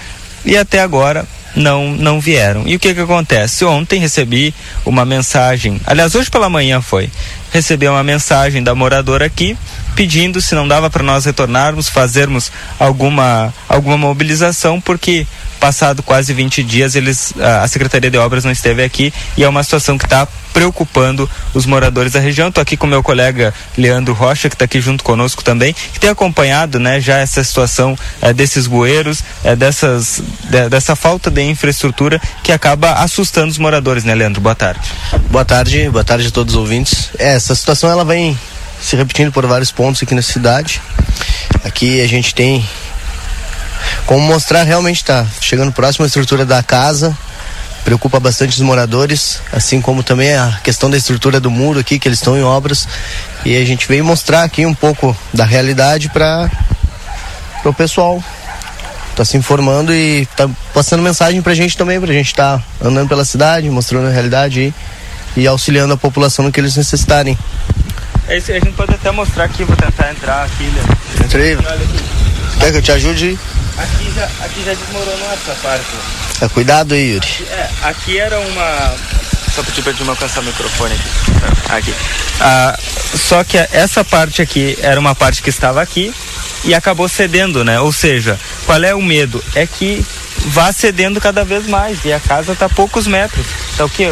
e 0.46 0.58
até 0.58 0.82
agora 0.82 1.28
não 1.56 1.92
não 1.92 2.20
vieram. 2.20 2.68
E 2.68 2.76
o 2.76 2.80
que 2.80 2.94
que 2.94 3.00
acontece? 3.00 3.66
Ontem 3.66 4.00
recebi 4.00 4.54
uma 4.86 5.06
mensagem, 5.06 5.80
aliás, 5.86 6.16
hoje 6.16 6.30
pela 6.30 6.50
manhã 6.50 6.82
foi, 6.82 7.10
recebi 7.52 7.88
uma 7.88 8.04
mensagem 8.04 8.64
da 8.64 8.74
moradora 8.74 9.26
aqui 9.26 9.58
pedindo 9.96 10.42
se 10.42 10.56
não 10.56 10.68
dava 10.68 10.90
para 10.90 11.04
nós 11.04 11.26
retornarmos, 11.26 11.90
fazermos 11.90 12.52
alguma, 12.80 13.54
alguma 13.68 13.98
mobilização, 13.98 14.80
porque 14.80 15.28
passado 15.60 16.02
quase 16.02 16.34
20 16.34 16.64
dias 16.64 16.96
eles 16.96 17.34
a 17.40 17.68
Secretaria 17.68 18.10
de 18.10 18.18
Obras 18.18 18.44
não 18.44 18.52
esteve 18.52 18.84
aqui 18.84 19.14
e 19.38 19.44
é 19.44 19.50
uma 19.50 19.64
situação 19.64 19.98
que 19.98 20.06
está 20.06 20.28
preocupando 20.54 21.30
os 21.54 21.66
moradores 21.66 22.14
da 22.14 22.20
região. 22.20 22.50
Estou 22.50 22.62
aqui 22.62 22.78
com 22.78 22.88
meu 22.88 23.04
colega 23.04 23.54
Leandro 23.78 24.14
Rocha, 24.14 24.50
que 24.50 24.56
está 24.56 24.66
aqui 24.66 24.82
junto 24.82 25.04
conosco 25.04 25.44
também, 25.44 25.74
que 25.74 26.00
tem 26.00 26.10
acompanhado 26.10 26.80
né, 26.80 27.00
já 27.00 27.18
essa 27.18 27.44
situação 27.44 27.98
é, 28.22 28.34
desses 28.34 28.68
bueiros, 28.68 29.24
é, 29.44 29.56
dessas, 29.56 30.22
de, 30.50 30.70
dessa 30.70 30.96
falta 30.96 31.30
de 31.30 31.42
infraestrutura 31.42 32.22
que 32.44 32.52
acaba 32.52 32.94
assustando 32.94 33.50
os 33.50 33.58
moradores, 33.58 34.04
né, 34.04 34.14
Leandro? 34.14 34.42
Boa 34.42 34.56
tarde. 34.56 34.82
Boa 35.30 35.46
tarde, 35.46 35.90
boa 35.90 36.04
tarde 36.04 36.28
a 36.28 36.32
todos 36.32 36.54
os 36.54 36.60
ouvintes. 36.60 37.10
É, 37.18 37.34
essa 37.34 37.56
situação 37.56 37.90
ela 37.90 38.06
vem 38.06 38.38
se 38.82 38.96
repetindo 38.96 39.32
por 39.32 39.46
vários 39.46 39.72
pontos 39.72 40.02
aqui 40.02 40.16
na 40.16 40.22
cidade. 40.22 40.82
Aqui 41.64 42.02
a 42.02 42.08
gente 42.08 42.34
tem 42.34 42.66
como 44.06 44.26
mostrar 44.26 44.64
realmente 44.64 44.98
está 44.98 45.26
chegando 45.40 45.72
próximo 45.72 46.04
à 46.04 46.08
estrutura 46.08 46.46
da 46.46 46.62
casa, 46.62 47.18
preocupa 47.84 48.20
bastante 48.20 48.54
os 48.54 48.62
moradores, 48.62 49.42
assim 49.52 49.82
como 49.82 50.04
também 50.04 50.34
a 50.34 50.60
questão 50.64 50.90
da 50.90 50.98
estrutura 50.98 51.40
do 51.40 51.50
muro 51.50 51.80
aqui, 51.80 52.00
que 52.00 52.08
eles 52.08 52.20
estão 52.20 52.38
em 52.38 52.44
obras. 52.44 52.88
E 53.44 53.56
a 53.56 53.66
gente 53.66 53.88
veio 53.88 54.06
mostrar 54.06 54.44
aqui 54.44 54.66
um 54.66 54.74
pouco 54.74 55.16
da 55.34 55.46
realidade 55.46 56.10
para 56.10 56.50
o 57.66 57.74
pessoal. 57.74 58.24
Tá 59.16 59.26
se 59.26 59.36
informando 59.36 59.94
e 59.94 60.26
tá 60.38 60.50
passando 60.74 61.04
mensagem 61.04 61.42
pra 61.42 61.54
gente 61.54 61.78
também, 61.78 62.00
pra 62.00 62.14
gente 62.14 62.28
estar 62.28 62.60
tá 62.60 62.88
andando 62.88 63.10
pela 63.10 63.26
cidade, 63.26 63.70
mostrando 63.70 64.08
a 64.08 64.12
realidade 64.12 64.74
e, 65.36 65.42
e 65.42 65.48
auxiliando 65.48 65.94
a 65.94 65.98
população 65.98 66.46
no 66.46 66.52
que 66.52 66.60
eles 66.60 66.76
necessitarem. 66.76 67.38
É 68.28 68.38
isso, 68.38 68.52
a 68.52 68.54
gente 68.54 68.72
pode 68.72 68.94
até 68.94 69.12
mostrar 69.12 69.44
aqui, 69.44 69.64
vou 69.64 69.76
tentar 69.76 70.12
entrar 70.12 70.46
aqui, 70.46 70.64
né? 70.64 70.82
Entra 71.26 71.42
aí. 71.42 71.58
Quer 72.60 72.72
que 72.72 72.78
eu 72.78 72.82
te 72.82 72.92
ajude? 72.92 73.38
Aqui 73.78 74.12
já, 74.14 74.26
aqui 74.46 74.64
já 74.64 74.74
desmoronou 74.74 75.32
essa 75.34 75.56
parte. 75.62 75.86
É, 76.42 76.50
cuidado 76.50 76.94
aí, 76.94 77.14
Yuri. 77.14 77.28
Aqui, 77.28 77.44
é, 77.50 77.70
aqui 77.84 78.20
era 78.20 78.40
uma. 78.40 78.96
Só 79.54 79.64
pedir 79.64 79.82
pra 79.82 79.94
não 80.00 80.12
alcançar 80.12 80.40
o 80.40 80.44
microfone 80.44 80.94
aqui. 80.94 81.74
Aqui. 81.74 81.96
Ah, 82.40 82.78
só 83.16 83.44
que 83.44 83.58
essa 83.58 84.04
parte 84.04 84.42
aqui 84.42 84.78
era 84.82 85.00
uma 85.00 85.14
parte 85.14 85.42
que 85.42 85.50
estava 85.50 85.82
aqui 85.82 86.14
e 86.64 86.74
acabou 86.74 87.10
cedendo, 87.10 87.64
né? 87.64 87.80
Ou 87.80 87.92
seja, 87.92 88.40
qual 88.66 88.82
é 88.84 88.96
o 88.96 89.02
medo? 89.02 89.44
É 89.56 89.66
que 89.68 90.06
vá 90.46 90.72
cedendo 90.72 91.20
cada 91.20 91.44
vez 91.44 91.68
mais 91.68 92.04
e 92.06 92.14
a 92.14 92.20
casa 92.20 92.54
está 92.54 92.66
a 92.66 92.70
poucos 92.70 93.08
metros. 93.08 93.46
Tá 93.78 93.86
o 93.86 93.90
que? 93.90 94.06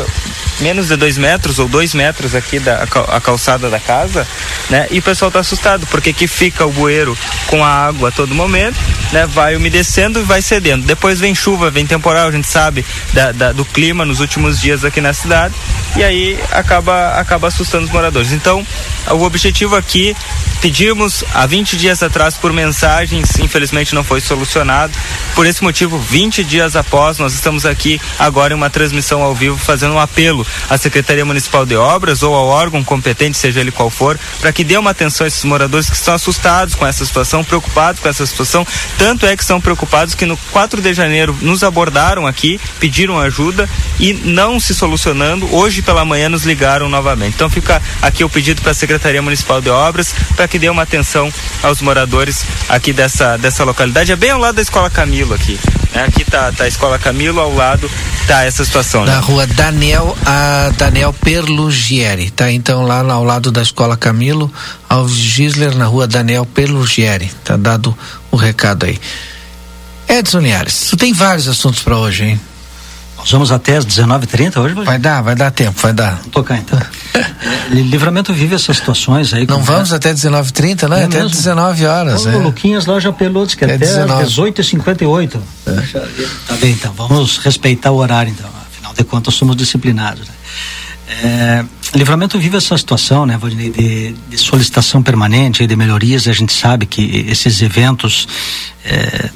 Menos 0.60 0.88
de 0.88 0.96
dois 0.96 1.18
metros 1.18 1.60
ou 1.60 1.68
dois 1.68 1.94
metros 1.94 2.36
aqui 2.36 2.60
da 2.60 2.84
a 3.10 3.22
calçada 3.22 3.70
da 3.70 3.80
casa, 3.80 4.28
né? 4.70 4.88
E 4.92 5.00
o 5.00 5.02
pessoal 5.02 5.30
está 5.30 5.40
assustado 5.40 5.86
porque 5.88 6.14
que 6.14 6.28
fica 6.28 6.66
o 6.66 6.72
bueiro 6.72 7.18
com 7.48 7.64
a 7.64 7.68
água 7.68 8.10
a 8.10 8.12
todo 8.12 8.34
momento, 8.34 8.78
né? 9.12 9.26
Vai 9.26 9.56
umedecendo 9.56 10.20
e 10.20 10.24
vai 10.24 10.42
cedendo. 10.42 10.86
Depois 10.86 11.20
vem 11.20 11.34
chuva, 11.34 11.70
vem 11.70 11.86
temporal, 11.86 12.28
a 12.28 12.32
gente 12.32 12.48
sabe 12.48 12.86
da, 13.14 13.32
da, 13.32 13.52
do 13.52 13.66
clima 13.66 14.06
nos 14.06 14.20
últimos 14.20 14.60
dias 14.60 14.84
aqui 14.84 15.02
na 15.02 15.14
cidade 15.14 15.54
e 15.96 16.04
aí 16.04 16.40
acaba 16.52 17.14
acaba 17.20 17.48
assustando 17.48 17.86
os 17.86 17.92
moradores. 17.92 18.32
Então, 18.32 18.66
o 19.12 19.24
objetivo 19.24 19.76
aqui 19.76 20.16
pedimos 20.62 21.24
há 21.34 21.46
20 21.46 21.78
dias 21.78 22.04
atrás 22.04 22.36
por 22.36 22.52
mensagens, 22.52 23.38
infelizmente 23.40 23.96
não 23.96 24.04
foi 24.04 24.22
solucionado. 24.22 24.94
Por 25.36 25.46
esse 25.46 25.64
motivo, 25.64 25.98
20 25.98 26.44
dias 26.44 26.76
após, 26.76 27.18
nós 27.18 27.34
estamos 27.34 27.66
aqui 27.66 28.00
agora 28.18 28.54
em 28.54 28.58
uma 28.58 28.70
transmissão 28.70 29.22
ao 29.22 29.34
vivo 29.34 29.58
fazendo 29.58 29.94
um 29.94 30.00
apelo 30.00 30.46
à 30.70 30.78
Secretaria 30.78 31.26
Municipal 31.26 31.66
de 31.66 31.76
Obras 31.76 32.24
ou 32.24 32.34
ao 32.34 32.48
órgão 32.48 32.84
competente, 32.84 33.38
seja 33.38 33.60
ele 33.60 33.72
qual 33.72 33.90
for, 33.90 34.20
para 34.40 34.52
que 34.52 34.64
dê 34.64 34.78
uma 34.78 34.92
atenção 34.92 35.26
a 35.26 35.28
esses 35.28 35.44
moradores 35.44 35.90
que 35.90 35.96
estão 35.96 36.14
assustados 36.14 36.76
com 36.76 36.86
essa 36.86 37.06
situação, 37.06 37.44
preocupados 37.44 38.02
com 38.02 38.08
essa 38.08 38.26
situação. 38.26 38.66
Tanto 38.98 39.26
é 39.26 39.36
que 39.36 39.44
estão 39.44 39.62
preocupados 39.62 40.16
que 40.16 40.26
no 40.26 40.38
4 40.52 40.82
de 40.82 40.94
janeiro 40.94 41.38
nos 41.42 41.64
abordaram 41.64 42.26
aqui, 42.26 42.60
pediram 42.80 43.20
ajuda 43.20 43.70
e 44.00 44.14
não 44.14 44.60
se 44.60 44.74
solucionando, 44.74 45.54
hoje 45.54 45.82
pela 45.82 46.06
manhã 46.06 46.30
nos 46.30 46.44
ligaram 46.44 46.90
novamente. 46.90 47.36
Então 47.36 47.50
fica 47.50 47.82
aqui 48.02 48.24
o 48.24 48.30
pedido 48.30 48.62
para 48.62 48.72
a 48.72 48.76
Secretaria 48.76 49.22
Municipal 49.22 49.62
de 49.62 49.70
Obras 49.70 50.14
para 50.36 50.48
que 50.48 50.60
dê 50.60 50.70
uma 50.70 50.84
atenção 50.84 51.32
aos 51.64 51.82
moradores 51.82 52.46
aqui 52.68 52.94
dessa, 52.94 53.38
dessa 53.38 53.64
localidade. 53.64 54.12
É 54.12 54.16
bem 54.16 54.32
ao 54.32 54.40
lado 54.40 54.56
da 54.56 54.62
Escola 54.62 54.90
Camilo 54.90 55.34
aqui. 55.34 55.60
Né? 55.94 56.06
Aqui 56.06 56.24
tá, 56.24 56.52
tá 56.52 56.64
a 56.64 56.68
Escola 56.68 56.98
Camilo, 57.00 57.40
ao 57.40 57.54
lado 57.54 57.90
tá 58.28 58.44
essa 58.44 58.64
situação. 58.64 59.06
Na 59.06 59.16
né? 59.16 59.22
rua 59.22 59.48
Daniel, 59.48 60.18
a 60.26 60.39
Daniel 60.78 61.14
Perlugieri, 61.14 62.30
tá? 62.32 62.52
Então 62.52 62.84
lá 62.84 63.00
ao 63.00 63.24
lado 63.24 63.52
da 63.52 63.62
Escola 63.62 63.98
Camilo, 63.98 64.52
Alves 64.88 65.16
Gisler, 65.16 65.76
na 65.76 65.86
rua 65.86 66.08
Daniel 66.08 66.46
Perlugieri. 66.46 67.32
Tá 67.44 67.58
dado 67.58 67.98
o 68.32 68.36
recado 68.36 68.86
aí. 68.86 69.00
Edson 70.08 70.40
Liares, 70.40 70.88
tu 70.90 70.98
tem 70.98 71.14
vários 71.14 71.48
assuntos 71.48 71.82
para 71.82 71.98
hoje, 71.98 72.26
hein? 72.26 72.40
Nós 73.20 73.30
vamos 73.32 73.52
até 73.52 73.76
as 73.76 73.86
19h30 73.86 74.58
hoje? 74.58 74.74
Vai 74.76 74.98
dar, 74.98 75.22
vai 75.22 75.36
dar 75.36 75.52
tempo, 75.52 75.78
vai 75.82 75.92
dar. 75.92 76.16
Vamos 76.16 76.32
tocar 76.32 76.58
então. 76.58 76.80
Livramento 77.70 78.34
vive 78.34 78.56
essas 78.56 78.78
situações 78.78 79.34
aí. 79.34 79.46
Não 79.46 79.62
vamos 79.62 79.92
é? 79.92 79.98
até 79.98 80.14
19h30, 80.14 80.88
né? 80.88 81.02
É 81.02 81.04
até 81.04 81.18
mesmo? 81.18 81.32
19 81.32 81.86
horas. 81.86 82.26
O 82.26 82.30
é. 82.30 82.36
Luquinhas 82.38 82.86
lá 82.86 82.98
já 83.00 83.12
pelou, 83.12 83.46
disse 83.46 83.58
que 83.58 83.66
é 83.66 83.76
até, 83.76 83.86
até 83.86 84.24
18h58. 84.24 85.38
É. 85.68 85.72
Tá 86.48 86.56
bem, 86.62 86.72
então, 86.72 86.94
vamos 86.94 87.38
respeitar 87.40 87.92
o 87.92 87.98
horário 87.98 88.32
então. 88.32 88.59
Afinal 88.90 88.94
de 88.96 89.04
contas, 89.04 89.36
somos 89.36 89.56
disciplinados. 89.56 90.28
Né? 90.28 90.34
É, 91.10 91.66
Livramento 91.96 92.38
vive 92.40 92.58
essa 92.58 92.78
situação, 92.78 93.26
né, 93.26 93.38
Valdinei, 93.38 93.72
de, 93.72 94.14
de, 94.30 94.38
solicitação 94.38 95.02
permanente, 95.02 95.66
de 95.66 95.76
melhorias. 95.76 96.28
A 96.28 96.34
gente 96.34 96.54
sabe 96.54 96.86
que 96.86 97.26
esses 97.28 97.62
eventos 97.62 98.28
é, 98.86 99.30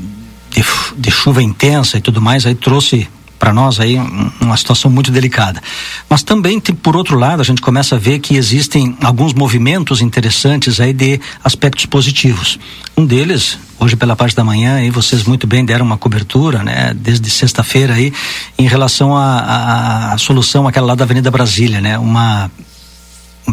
de, 0.51 0.63
de, 0.97 1.11
chuva 1.11 1.41
intensa 1.41 1.97
e 1.97 2.01
tudo 2.01 2.21
mais 2.21 2.45
aí 2.45 2.55
trouxe 2.55 3.07
para 3.43 3.51
nós 3.51 3.77
aí 3.77 3.97
uma 4.39 4.55
situação 4.55 4.89
muito 4.89 5.11
delicada. 5.11 5.61
Mas 6.07 6.23
também, 6.23 6.61
por 6.61 6.95
outro 6.95 7.19
lado, 7.19 7.41
a 7.41 7.43
gente 7.43 7.61
começa 7.61 7.97
a 7.97 7.99
ver 7.99 8.19
que 8.19 8.37
existem 8.37 8.95
alguns 9.03 9.33
movimentos 9.33 9.99
interessantes 9.99 10.79
aí 10.79 10.93
de 10.93 11.19
aspectos 11.43 11.85
positivos. 11.85 12.57
Um 12.95 13.05
deles, 13.05 13.59
hoje 13.77 13.97
pela 13.97 14.15
parte 14.15 14.33
da 14.33 14.45
manhã, 14.45 14.75
aí 14.75 14.89
vocês 14.89 15.25
muito 15.25 15.45
bem 15.45 15.65
deram 15.65 15.85
uma 15.85 15.97
cobertura, 15.97 16.63
né, 16.63 16.93
desde 16.95 17.29
sexta-feira 17.29 17.95
aí, 17.95 18.13
em 18.57 18.65
relação 18.65 19.13
à 19.17 20.15
solução 20.17 20.65
aquela 20.65 20.87
lá 20.87 20.95
da 20.95 21.03
Avenida 21.03 21.29
Brasília, 21.29 21.81
né, 21.81 21.97
uma 21.97 22.49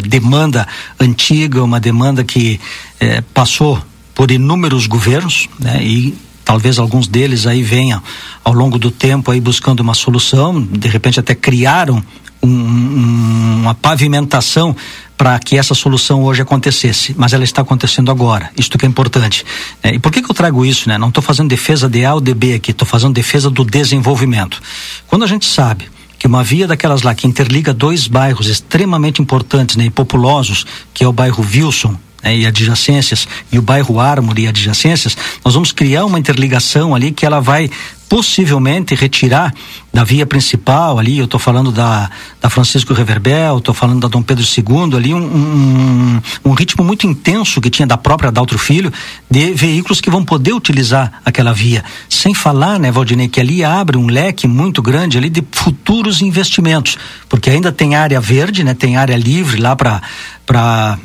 demanda 0.06 0.68
antiga, 1.00 1.64
uma 1.64 1.80
demanda 1.80 2.22
que 2.22 2.60
eh, 3.00 3.24
passou 3.34 3.82
por 4.14 4.30
inúmeros 4.30 4.86
governos, 4.86 5.48
né, 5.58 5.82
e 5.82 6.14
talvez 6.50 6.80
alguns 6.80 7.06
deles 7.06 7.46
aí 7.46 7.62
venham 7.62 8.02
ao 8.42 8.52
longo 8.52 8.76
do 8.76 8.90
tempo 8.90 9.30
aí 9.30 9.40
buscando 9.40 9.78
uma 9.78 9.94
solução, 9.94 10.60
de 10.60 10.88
repente 10.88 11.20
até 11.20 11.32
criaram 11.32 12.02
um, 12.42 12.48
um, 12.48 13.60
uma 13.60 13.72
pavimentação 13.72 14.74
para 15.16 15.38
que 15.38 15.56
essa 15.56 15.76
solução 15.76 16.24
hoje 16.24 16.42
acontecesse, 16.42 17.14
mas 17.16 17.32
ela 17.32 17.44
está 17.44 17.62
acontecendo 17.62 18.10
agora. 18.10 18.50
Isto 18.56 18.76
que 18.76 18.84
é 18.84 18.88
importante. 18.88 19.46
É, 19.80 19.94
e 19.94 20.00
por 20.00 20.10
que, 20.10 20.20
que 20.20 20.28
eu 20.28 20.34
trago 20.34 20.66
isso, 20.66 20.88
né? 20.88 20.98
Não 20.98 21.10
estou 21.10 21.22
fazendo 21.22 21.48
defesa 21.48 21.88
de 21.88 22.04
A 22.04 22.14
ou 22.14 22.20
de 22.20 22.34
B 22.34 22.54
aqui, 22.54 22.72
estou 22.72 22.88
fazendo 22.88 23.12
defesa 23.12 23.48
do 23.48 23.64
desenvolvimento. 23.64 24.60
Quando 25.06 25.22
a 25.22 25.28
gente 25.28 25.46
sabe 25.46 25.88
que 26.18 26.26
uma 26.26 26.42
via 26.42 26.66
daquelas 26.66 27.02
lá 27.02 27.14
que 27.14 27.28
interliga 27.28 27.72
dois 27.72 28.08
bairros 28.08 28.48
extremamente 28.48 29.22
importantes 29.22 29.76
né, 29.76 29.84
e 29.84 29.90
populosos, 29.90 30.66
que 30.92 31.04
é 31.04 31.06
o 31.06 31.12
bairro 31.12 31.46
Wilson 31.48 31.96
né, 32.22 32.36
e 32.36 32.46
adjacências, 32.46 33.26
e 33.50 33.58
o 33.58 33.62
bairro 33.62 34.00
Ármore 34.00 34.42
e 34.42 34.48
adjacências, 34.48 35.16
nós 35.44 35.54
vamos 35.54 35.72
criar 35.72 36.04
uma 36.04 36.18
interligação 36.18 36.94
ali 36.94 37.12
que 37.12 37.26
ela 37.26 37.40
vai 37.40 37.70
possivelmente 38.10 38.92
retirar 38.96 39.54
da 39.94 40.02
via 40.02 40.26
principal 40.26 40.98
ali, 40.98 41.18
eu 41.18 41.26
estou 41.26 41.38
falando 41.38 41.70
da, 41.70 42.10
da 42.40 42.50
Francisco 42.50 42.92
Reverbel, 42.92 43.58
estou 43.58 43.72
falando 43.72 44.00
da 44.00 44.08
Dom 44.08 44.20
Pedro 44.20 44.44
II 44.44 44.96
ali, 44.96 45.14
um, 45.14 45.22
um, 45.22 46.22
um, 46.44 46.52
ritmo 46.52 46.82
muito 46.82 47.06
intenso 47.06 47.60
que 47.60 47.70
tinha 47.70 47.86
da 47.86 47.96
própria 47.96 48.32
Daltro 48.32 48.58
Filho, 48.58 48.92
de 49.30 49.52
veículos 49.52 50.00
que 50.00 50.10
vão 50.10 50.24
poder 50.24 50.52
utilizar 50.52 51.20
aquela 51.24 51.52
via. 51.52 51.84
Sem 52.08 52.34
falar, 52.34 52.80
né, 52.80 52.90
Valdinei, 52.90 53.28
que 53.28 53.38
ali 53.38 53.62
abre 53.62 53.96
um 53.96 54.08
leque 54.08 54.48
muito 54.48 54.82
grande 54.82 55.16
ali 55.16 55.30
de 55.30 55.44
futuros 55.52 56.20
investimentos, 56.20 56.98
porque 57.28 57.48
ainda 57.48 57.70
tem 57.70 57.94
área 57.94 58.20
verde, 58.20 58.64
né, 58.64 58.74
tem 58.74 58.96
área 58.96 59.16
livre 59.16 59.60
lá 59.60 59.76
para 59.76 60.02
para 60.44 60.98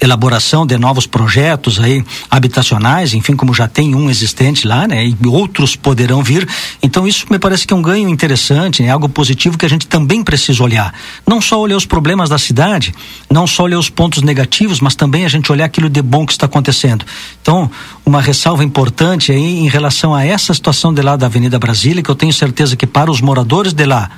elaboração 0.00 0.66
de 0.66 0.76
novos 0.78 1.06
projetos 1.06 1.80
aí 1.80 2.04
habitacionais, 2.30 3.14
enfim, 3.14 3.34
como 3.34 3.52
já 3.52 3.66
tem 3.66 3.94
um 3.94 4.08
existente 4.08 4.66
lá, 4.66 4.86
né, 4.86 5.06
e 5.06 5.16
outros 5.26 5.76
poderão 5.76 6.22
vir. 6.22 6.48
Então 6.82 7.06
isso 7.06 7.26
me 7.30 7.38
parece 7.38 7.66
que 7.66 7.74
é 7.74 7.76
um 7.76 7.82
ganho 7.82 8.08
interessante, 8.08 8.82
né, 8.82 8.90
algo 8.90 9.08
positivo 9.08 9.58
que 9.58 9.66
a 9.66 9.68
gente 9.68 9.86
também 9.86 10.22
precisa 10.22 10.62
olhar. 10.62 10.94
Não 11.26 11.40
só 11.40 11.60
olhar 11.60 11.76
os 11.76 11.86
problemas 11.86 12.28
da 12.28 12.38
cidade, 12.38 12.94
não 13.30 13.46
só 13.46 13.64
olhar 13.64 13.78
os 13.78 13.90
pontos 13.90 14.22
negativos, 14.22 14.80
mas 14.80 14.94
também 14.94 15.24
a 15.24 15.28
gente 15.28 15.50
olhar 15.50 15.64
aquilo 15.64 15.88
de 15.88 16.02
bom 16.02 16.24
que 16.24 16.32
está 16.32 16.46
acontecendo. 16.46 17.04
Então, 17.42 17.70
uma 18.04 18.20
ressalva 18.20 18.64
importante 18.64 19.32
aí 19.32 19.58
em 19.58 19.68
relação 19.68 20.14
a 20.14 20.24
essa 20.24 20.54
situação 20.54 20.92
de 20.94 21.02
lá 21.02 21.16
da 21.16 21.26
Avenida 21.26 21.58
Brasília, 21.58 22.02
que 22.02 22.10
eu 22.10 22.14
tenho 22.14 22.32
certeza 22.32 22.76
que 22.76 22.86
para 22.86 23.10
os 23.10 23.20
moradores 23.20 23.72
de 23.72 23.84
lá 23.84 24.10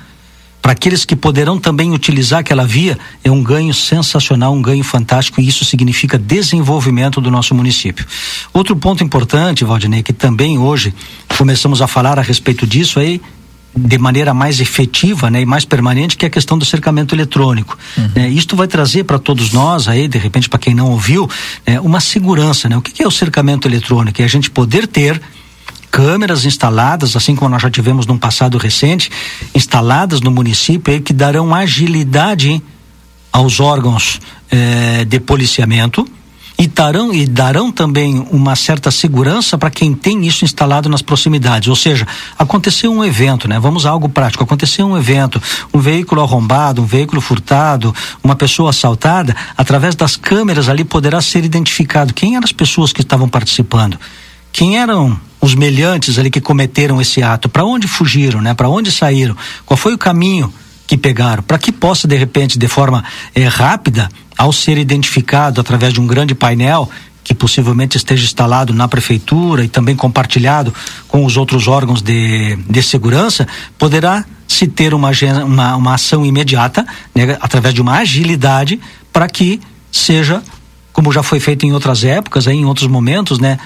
para 0.61 0.73
aqueles 0.73 1.03
que 1.03 1.15
poderão 1.15 1.59
também 1.59 1.91
utilizar 1.91 2.41
aquela 2.41 2.65
via, 2.65 2.97
é 3.23 3.31
um 3.31 3.41
ganho 3.41 3.73
sensacional, 3.73 4.53
um 4.53 4.61
ganho 4.61 4.83
fantástico, 4.83 5.41
e 5.41 5.47
isso 5.47 5.65
significa 5.65 6.17
desenvolvimento 6.17 7.19
do 7.19 7.31
nosso 7.31 7.55
município. 7.55 8.05
Outro 8.53 8.75
ponto 8.75 9.03
importante, 9.03 9.65
Valdinei, 9.65 10.03
que 10.03 10.13
também 10.13 10.57
hoje 10.57 10.93
começamos 11.37 11.81
a 11.81 11.87
falar 11.87 12.19
a 12.19 12.21
respeito 12.21 12.67
disso 12.67 12.99
aí, 12.99 13.19
de 13.75 13.97
maneira 13.97 14.33
mais 14.33 14.59
efetiva 14.59 15.29
né, 15.29 15.41
e 15.41 15.45
mais 15.45 15.63
permanente, 15.63 16.17
que 16.17 16.25
é 16.25 16.27
a 16.27 16.29
questão 16.29 16.57
do 16.57 16.65
cercamento 16.65 17.15
eletrônico. 17.15 17.77
Uhum. 17.97 18.11
Né, 18.15 18.29
isto 18.29 18.55
vai 18.55 18.67
trazer 18.67 19.05
para 19.05 19.17
todos 19.17 19.53
nós, 19.53 19.87
aí, 19.87 20.07
de 20.07 20.17
repente, 20.17 20.49
para 20.49 20.59
quem 20.59 20.75
não 20.75 20.91
ouviu, 20.91 21.29
né, 21.65 21.79
uma 21.79 22.01
segurança. 22.01 22.67
Né? 22.67 22.77
O 22.77 22.81
que, 22.81 22.91
que 22.91 23.01
é 23.01 23.07
o 23.07 23.11
cercamento 23.11 23.67
eletrônico? 23.67 24.21
É 24.21 24.25
a 24.25 24.27
gente 24.27 24.51
poder 24.51 24.87
ter 24.87 25.21
câmeras 25.91 26.45
instaladas, 26.45 27.15
assim 27.15 27.35
como 27.35 27.51
nós 27.51 27.61
já 27.61 27.69
tivemos 27.69 28.07
num 28.07 28.17
passado 28.17 28.57
recente, 28.57 29.11
instaladas 29.53 30.21
no 30.21 30.31
município 30.31 31.01
que 31.01 31.11
darão 31.11 31.53
agilidade 31.53 32.63
aos 33.31 33.59
órgãos 33.59 34.19
eh, 34.49 35.05
de 35.05 35.19
policiamento 35.19 36.07
e 36.57 36.67
darão, 36.67 37.13
e 37.13 37.25
darão 37.25 37.71
também 37.71 38.25
uma 38.29 38.55
certa 38.55 38.91
segurança 38.91 39.57
para 39.57 39.71
quem 39.71 39.93
tem 39.93 40.25
isso 40.27 40.45
instalado 40.45 40.87
nas 40.87 41.01
proximidades. 41.01 41.67
Ou 41.67 41.75
seja, 41.75 42.07
aconteceu 42.37 42.91
um 42.91 43.03
evento, 43.03 43.47
né? 43.47 43.59
Vamos 43.59 43.85
a 43.85 43.89
algo 43.89 44.07
prático. 44.07 44.43
Aconteceu 44.43 44.85
um 44.85 44.97
evento, 44.97 45.41
um 45.73 45.79
veículo 45.79 46.21
arrombado, 46.21 46.81
um 46.81 46.85
veículo 46.85 47.19
furtado, 47.19 47.93
uma 48.23 48.35
pessoa 48.35 48.69
assaltada, 48.69 49.35
através 49.57 49.95
das 49.95 50.15
câmeras 50.15 50.69
ali 50.69 50.83
poderá 50.83 51.19
ser 51.19 51.43
identificado 51.43 52.13
quem 52.13 52.35
eram 52.35 52.45
as 52.45 52.51
pessoas 52.51 52.93
que 52.93 53.01
estavam 53.01 53.27
participando 53.27 53.97
quem 54.51 54.77
eram 54.77 55.19
os 55.39 55.55
melhantes 55.55 56.19
ali 56.19 56.29
que 56.29 56.39
cometeram 56.39 57.01
esse 57.01 57.23
ato, 57.23 57.49
para 57.49 57.65
onde 57.65 57.87
fugiram, 57.87 58.41
né? 58.41 58.53
Para 58.53 58.69
onde 58.69 58.91
saíram? 58.91 59.35
Qual 59.65 59.75
foi 59.75 59.93
o 59.93 59.97
caminho 59.97 60.53
que 60.85 60.97
pegaram? 60.97 61.41
Para 61.41 61.57
que 61.57 61.71
possa 61.71 62.07
de 62.07 62.15
repente, 62.15 62.59
de 62.59 62.67
forma 62.67 63.03
eh, 63.33 63.47
rápida, 63.47 64.07
ao 64.37 64.53
ser 64.53 64.77
identificado 64.77 65.59
através 65.59 65.93
de 65.93 65.99
um 65.99 66.07
grande 66.07 66.35
painel 66.35 66.89
que 67.23 67.33
possivelmente 67.33 67.97
esteja 67.97 68.23
instalado 68.23 68.73
na 68.73 68.87
prefeitura 68.87 69.63
e 69.63 69.67
também 69.67 69.95
compartilhado 69.95 70.73
com 71.07 71.25
os 71.25 71.37
outros 71.37 71.67
órgãos 71.67 72.01
de, 72.01 72.55
de 72.67 72.83
segurança, 72.83 73.47
poderá 73.77 74.25
se 74.47 74.67
ter 74.67 74.93
uma, 74.93 75.11
uma, 75.45 75.75
uma 75.75 75.93
ação 75.93 76.25
imediata, 76.25 76.85
né, 77.15 77.37
através 77.39 77.73
de 77.73 77.81
uma 77.81 77.99
agilidade, 77.99 78.79
para 79.13 79.27
que 79.29 79.61
seja, 79.91 80.43
como 80.91 81.11
já 81.11 81.23
foi 81.23 81.39
feito 81.39 81.65
em 81.65 81.71
outras 81.71 82.03
épocas, 82.03 82.47
em 82.47 82.65
outros 82.65 82.87
momentos, 82.87 83.39
né, 83.39 83.59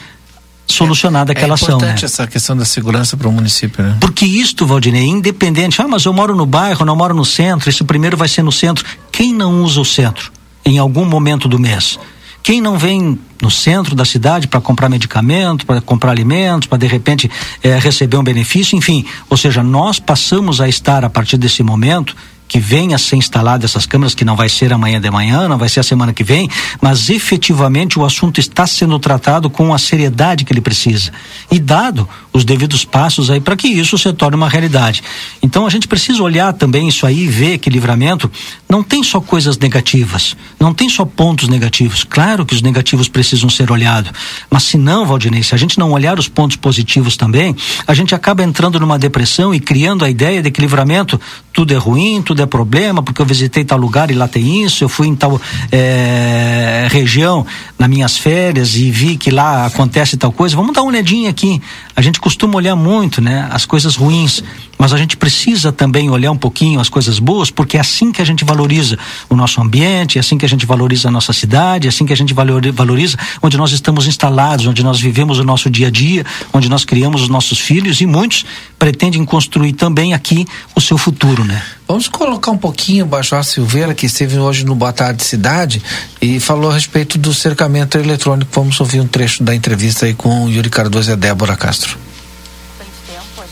solucionada 0.68 1.32
é, 1.32 1.34
aquela 1.34 1.54
é 1.54 1.56
ação. 1.56 1.70
É 1.70 1.74
importante 1.74 2.02
né? 2.02 2.06
essa 2.06 2.28
questão 2.28 2.56
da 2.58 2.66
segurança 2.66 3.16
para 3.16 3.28
o 3.28 3.32
município, 3.32 3.84
né? 3.84 3.98
Porque 4.00 4.26
isto, 4.26 4.66
Valdinei, 4.66 5.06
independente, 5.06 5.82
ah, 5.82 5.88
mas 5.88 6.06
eu 6.06 6.14
moro 6.14 6.36
no 6.36 6.46
bairro, 6.46 6.86
não 6.86 6.96
moro 6.96 7.14
no 7.14 7.26
centro, 7.26 7.70
esse 7.70 7.84
primeiro 7.84 8.18
vai 8.18 8.28
ser 8.28 8.44
no 8.44 8.52
centro. 8.52 8.86
Quem 9.12 9.34
não 9.34 9.64
usa 9.64 9.80
o 9.80 9.86
centro 9.86 10.32
em 10.66 10.78
algum 10.78 11.06
momento 11.06 11.48
do 11.48 11.60
mês? 11.60 12.00
Quem 12.46 12.62
não 12.62 12.78
vem 12.78 13.20
no 13.42 13.50
centro 13.50 13.96
da 13.96 14.06
cidade 14.06 14.48
para 14.48 14.62
comprar 14.62 14.88
medicamento, 14.88 15.66
para 15.66 15.82
comprar 15.82 16.12
alimentos, 16.12 16.68
para 16.68 16.78
de 16.78 16.86
repente 16.86 17.30
é, 17.64 17.80
receber 17.80 18.18
um 18.18 18.24
benefício, 18.24 18.78
enfim. 18.78 19.04
Ou 19.28 19.36
seja, 19.36 19.64
nós 19.64 20.00
passamos 20.00 20.62
a 20.62 20.70
estar 20.70 21.04
a 21.04 21.10
partir 21.10 21.38
desse 21.38 21.64
momento 21.64 22.16
que 22.48 22.60
venha 22.60 22.96
a 22.96 23.00
ser 23.00 23.16
instalada 23.16 23.66
essas 23.66 23.86
câmeras, 23.86 24.14
que 24.14 24.26
não 24.26 24.36
vai 24.36 24.50
ser 24.50 24.72
amanhã 24.72 25.00
de 25.00 25.10
manhã, 25.10 25.48
não 25.48 25.58
vai 25.58 25.70
ser 25.70 25.80
a 25.80 25.84
semana 25.84 26.14
que 26.14 26.24
vem, 26.24 26.50
mas 26.82 27.10
efetivamente 27.10 27.98
o 27.98 28.06
assunto 28.06 28.40
está 28.40 28.68
sendo 28.68 28.98
tratado 29.00 29.50
com 29.50 29.74
a 29.74 29.78
seriedade 29.78 30.46
que 30.46 30.54
ele 30.54 30.62
precisa. 30.62 31.12
E 31.52 31.60
dado 31.60 32.08
os 32.32 32.44
devidos 32.44 32.84
passos 32.84 33.30
aí 33.30 33.40
para 33.40 33.56
que 33.56 33.68
isso 33.68 33.98
se 33.98 34.12
torne 34.14 34.36
uma 34.36 34.50
realidade. 34.50 35.04
Então 35.42 35.66
a 35.66 35.70
gente 35.70 35.88
precisa 35.88 36.22
olhar 36.22 36.54
também 36.54 36.88
isso 36.88 37.06
aí 37.06 37.24
e 37.24 37.28
ver 37.28 37.58
que 37.58 37.70
livramento 37.70 38.30
não 38.70 38.84
tem 38.84 39.04
só 39.04 39.20
coisas 39.22 39.58
negativas, 39.58 40.36
não 40.60 40.74
tem 40.74 40.90
só 40.90 41.06
pontos 41.06 41.48
negativos. 41.48 42.04
Claro 42.04 42.46
que 42.46 42.54
os 42.54 42.62
negativos 42.62 43.08
precisam 43.08 43.50
ser 43.50 43.72
olhados, 43.72 44.12
mas 44.50 44.64
se 44.64 44.78
não, 44.78 45.06
Valdinei, 45.06 45.44
se 45.44 45.56
a 45.56 45.58
gente 45.58 45.80
não 45.80 45.92
olhar 45.92 46.20
os 46.20 46.28
pontos 46.28 46.58
positivos 46.58 47.18
também, 47.18 47.56
a 47.88 47.94
gente 47.94 48.14
acaba 48.14 48.44
entrando 48.44 48.80
numa 48.80 49.00
depressão 49.00 49.54
e 49.54 49.60
criando 49.60 50.04
a 50.04 50.10
ideia 50.10 50.42
de 50.42 50.52
que 50.52 50.62
livramento 50.62 51.20
tudo 51.56 51.74
é 51.74 51.78
ruim, 51.78 52.22
tudo 52.22 52.42
é 52.42 52.46
problema, 52.46 53.02
porque 53.02 53.22
eu 53.22 53.26
visitei 53.26 53.64
tal 53.64 53.78
lugar 53.78 54.12
e 54.12 54.14
lá 54.14 54.28
tem 54.28 54.62
isso, 54.64 54.84
eu 54.84 54.90
fui 54.90 55.08
em 55.08 55.16
tal 55.16 55.40
é, 55.72 56.86
região 56.92 57.46
nas 57.80 57.88
minhas 57.88 58.18
férias 58.18 58.76
e 58.76 58.92
vi 58.92 59.16
que 59.16 59.32
lá 59.32 59.66
acontece 59.66 60.18
tal 60.18 60.34
coisa. 60.34 60.54
Vamos 60.54 60.74
dar 60.74 60.82
uma 60.82 60.92
olhadinha 60.92 61.30
aqui. 61.30 61.62
A 61.96 62.02
gente 62.02 62.20
costuma 62.20 62.58
olhar 62.58 62.76
muito, 62.76 63.22
né, 63.22 63.48
as 63.50 63.66
coisas 63.66 63.96
ruins, 63.96 64.44
mas 64.78 64.94
a 64.94 64.98
gente 64.98 65.18
precisa 65.18 65.72
também 65.72 66.10
olhar 66.10 66.32
um 66.32 66.38
pouquinho 66.38 66.80
as 66.80 66.90
coisas 66.90 67.20
boas, 67.20 67.50
porque 67.50 67.78
é 67.78 67.80
assim 67.80 68.12
que 68.12 68.22
a 68.22 68.26
gente 68.26 68.44
valoriza 68.44 68.98
o 69.30 69.36
nosso 69.36 69.62
ambiente, 69.62 70.18
é 70.18 70.22
assim 70.22 70.38
que 70.38 70.46
a 70.46 70.50
gente 70.50 70.66
valoriza 70.66 71.08
a 71.08 71.12
nossa 71.12 71.34
cidade, 71.34 71.88
é 71.88 71.90
assim 71.90 72.06
que 72.06 72.14
a 72.14 72.18
gente 72.18 72.34
valoriza 72.34 73.18
onde 73.42 73.58
nós 73.58 73.72
estamos 73.72 74.08
instalados, 74.08 74.66
onde 74.66 74.84
nós 74.84 75.00
vivemos 75.00 75.40
o 75.40 75.44
nosso 75.44 75.70
dia 75.70 75.88
a 75.88 75.92
dia, 75.92 76.26
onde 76.54 76.70
nós 76.70 76.86
criamos 76.86 77.22
os 77.22 77.30
nossos 77.30 77.60
filhos 77.60 78.02
e 78.02 78.06
muitos 78.06 78.46
pretendem 78.78 79.24
construir 79.26 79.74
também 79.74 80.14
aqui 80.14 80.46
o 80.76 80.82
seu 80.82 80.98
futuro, 80.98 81.44
né? 81.44 81.62
Vamos 81.88 82.08
colocar 82.08 82.52
um 82.52 82.58
pouquinho 82.58 83.06
o 83.06 83.08
Baixo 83.08 83.42
Silveira, 83.44 83.94
que 83.94 84.08
esteve 84.08 84.38
hoje 84.38 84.66
no 84.66 84.76
Boa 84.76 84.92
Tarde 84.92 85.24
Cidade 85.24 85.82
e 86.22 86.40
falou 86.40 86.72
a 86.72 86.74
respeito 86.74 87.18
do 87.18 87.34
cercamento 87.34 87.98
eletrônico. 87.98 88.52
Vamos 88.54 88.80
ouvir 88.80 89.00
um 89.00 89.08
trecho 89.08 89.44
da 89.44 89.56
entrevista 89.56 90.06
aí 90.06 90.14
com 90.14 90.50
Yuri 90.50 90.70
Cardoso 90.70 91.12
e 91.12 91.14
a 91.14 91.16
Débora 91.16 91.56
Castro 91.56 91.98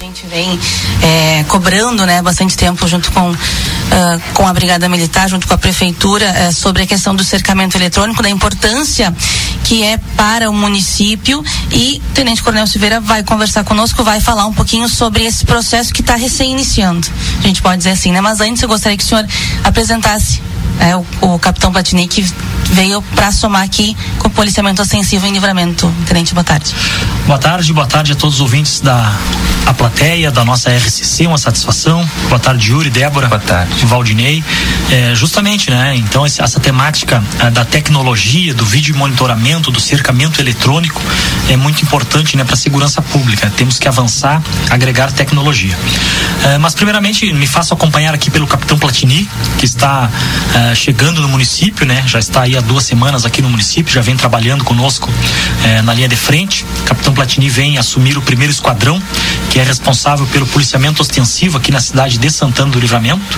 a 0.03 0.05
gente 0.05 0.27
vem 0.27 0.59
é, 1.01 1.45
cobrando 1.47 2.05
né, 2.05 2.21
bastante 2.21 2.57
tempo 2.57 2.85
junto 2.89 3.09
com 3.13 3.31
uh, 3.31 3.35
com 4.33 4.45
a 4.45 4.53
Brigada 4.53 4.89
Militar, 4.89 5.29
junto 5.29 5.47
com 5.47 5.53
a 5.53 5.57
Prefeitura, 5.57 6.25
uh, 6.25 6.53
sobre 6.53 6.83
a 6.83 6.85
questão 6.85 7.15
do 7.15 7.23
cercamento 7.23 7.77
eletrônico, 7.77 8.21
da 8.21 8.29
importância 8.29 9.15
que 9.63 9.81
é 9.81 9.97
para 10.17 10.49
o 10.49 10.53
município. 10.53 11.43
E 11.71 12.01
o 12.09 12.13
Tenente 12.13 12.43
Coronel 12.43 12.67
Silveira 12.67 12.99
vai 12.99 13.23
conversar 13.23 13.63
conosco, 13.63 14.03
vai 14.03 14.19
falar 14.19 14.45
um 14.45 14.53
pouquinho 14.53 14.89
sobre 14.89 15.23
esse 15.23 15.45
processo 15.45 15.93
que 15.93 16.01
está 16.01 16.15
recém-iniciando. 16.15 17.07
A 17.39 17.47
gente 17.47 17.61
pode 17.61 17.77
dizer 17.77 17.91
assim, 17.91 18.11
né? 18.11 18.19
Mas 18.19 18.41
antes 18.41 18.61
eu 18.61 18.67
gostaria 18.67 18.97
que 18.97 19.03
o 19.05 19.07
senhor 19.07 19.25
apresentasse 19.63 20.41
é, 20.79 20.95
o, 20.95 21.05
o 21.21 21.39
capitão 21.39 21.71
Platini 21.71 22.07
que 22.07 22.25
veio 22.71 23.01
para 23.15 23.31
somar 23.31 23.63
aqui 23.63 23.95
com 24.17 24.27
o 24.27 24.31
policiamento 24.31 24.81
ostensivo 24.81 25.25
em 25.25 25.33
livramento. 25.33 25.93
Tenente, 26.05 26.33
boa 26.33 26.43
tarde. 26.43 26.73
Boa 27.25 27.39
tarde, 27.39 27.71
boa 27.71 27.87
tarde 27.87 28.11
a 28.11 28.15
todos 28.15 28.35
os 28.35 28.41
ouvintes 28.41 28.79
da 28.79 29.13
a 29.65 29.73
plateia 29.73 30.29
da 30.29 30.43
nossa 30.43 30.69
RCC, 30.69 31.25
uma 31.25 31.37
satisfação. 31.37 32.05
Boa 32.27 32.39
tarde, 32.39 32.71
Yuri, 32.71 32.89
Débora. 32.89 33.27
Boa 33.27 33.39
tarde. 33.39 33.85
Valdinei. 33.85 34.43
É, 34.91 35.15
justamente, 35.15 35.71
né? 35.71 35.95
Então, 35.95 36.25
esse, 36.25 36.41
essa 36.41 36.59
temática 36.59 37.23
é, 37.39 37.49
da 37.49 37.63
tecnologia, 37.63 38.53
do 38.53 38.65
vídeo 38.65 38.95
monitoramento, 38.97 39.71
do 39.71 39.79
cercamento 39.79 40.41
eletrônico 40.41 41.01
é 41.49 41.55
muito 41.55 41.81
importante, 41.81 42.35
né, 42.35 42.43
para 42.43 42.55
a 42.55 42.57
segurança 42.57 43.01
pública. 43.01 43.49
Temos 43.55 43.79
que 43.79 43.87
avançar, 43.87 44.41
agregar 44.69 45.11
tecnologia. 45.11 45.77
É, 46.43 46.57
mas, 46.57 46.73
primeiramente, 46.75 47.31
me 47.31 47.47
faço 47.47 47.73
acompanhar 47.73 48.13
aqui 48.13 48.29
pelo 48.29 48.45
capitão 48.45 48.77
Platini, 48.77 49.29
que 49.57 49.65
está 49.65 50.09
chegando 50.75 51.21
no 51.21 51.27
município, 51.27 51.85
né? 51.85 52.03
Já 52.05 52.19
está 52.19 52.41
aí 52.41 52.55
há 52.57 52.61
duas 52.61 52.83
semanas 52.83 53.25
aqui 53.25 53.41
no 53.41 53.49
município, 53.49 53.93
já 53.93 54.01
vem 54.01 54.15
trabalhando 54.15 54.63
conosco 54.63 55.09
é, 55.63 55.81
na 55.81 55.93
linha 55.93 56.07
de 56.07 56.15
frente. 56.15 56.65
capitão 56.85 57.13
Platini 57.13 57.49
vem 57.49 57.77
assumir 57.77 58.17
o 58.17 58.21
primeiro 58.21 58.51
esquadrão 58.51 59.01
que 59.49 59.59
é 59.59 59.63
responsável 59.63 60.25
pelo 60.27 60.47
policiamento 60.47 61.01
ostensivo 61.01 61.57
aqui 61.57 61.71
na 61.71 61.79
cidade 61.79 62.17
de 62.17 62.29
Santana 62.29 62.71
do 62.71 62.79
Livramento. 62.79 63.37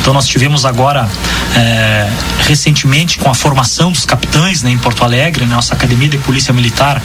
Então 0.00 0.12
nós 0.12 0.26
tivemos 0.26 0.64
agora 0.64 1.08
é, 1.56 2.08
recentemente 2.46 3.18
com 3.18 3.30
a 3.30 3.34
formação 3.34 3.90
dos 3.90 4.04
capitães 4.04 4.62
né, 4.62 4.70
em 4.70 4.78
Porto 4.78 5.02
Alegre, 5.02 5.44
né, 5.44 5.54
nossa 5.54 5.74
academia 5.74 6.08
de 6.08 6.18
polícia 6.18 6.52
militar 6.52 7.02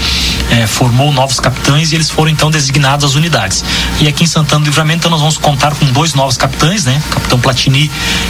é, 0.52 0.68
formou 0.68 1.12
novos 1.12 1.40
capitães 1.40 1.92
e 1.92 1.96
eles 1.96 2.10
foram 2.10 2.30
então 2.30 2.52
designados 2.52 3.06
às 3.06 3.16
unidades. 3.16 3.64
E 4.00 4.08
aqui 4.08 4.24
em 4.24 4.28
Santana 4.28 4.62
do 4.62 4.66
Livramento 4.66 5.10
nós 5.10 5.20
vamos 5.20 5.38
contar 5.38 5.74
com 5.76 5.86
dois 5.88 6.14
novos 6.14 6.38
capitães, 6.38 6.86
né? 6.86 7.02
O 7.08 7.14
capitão 7.14 7.40
Platini 7.40 7.90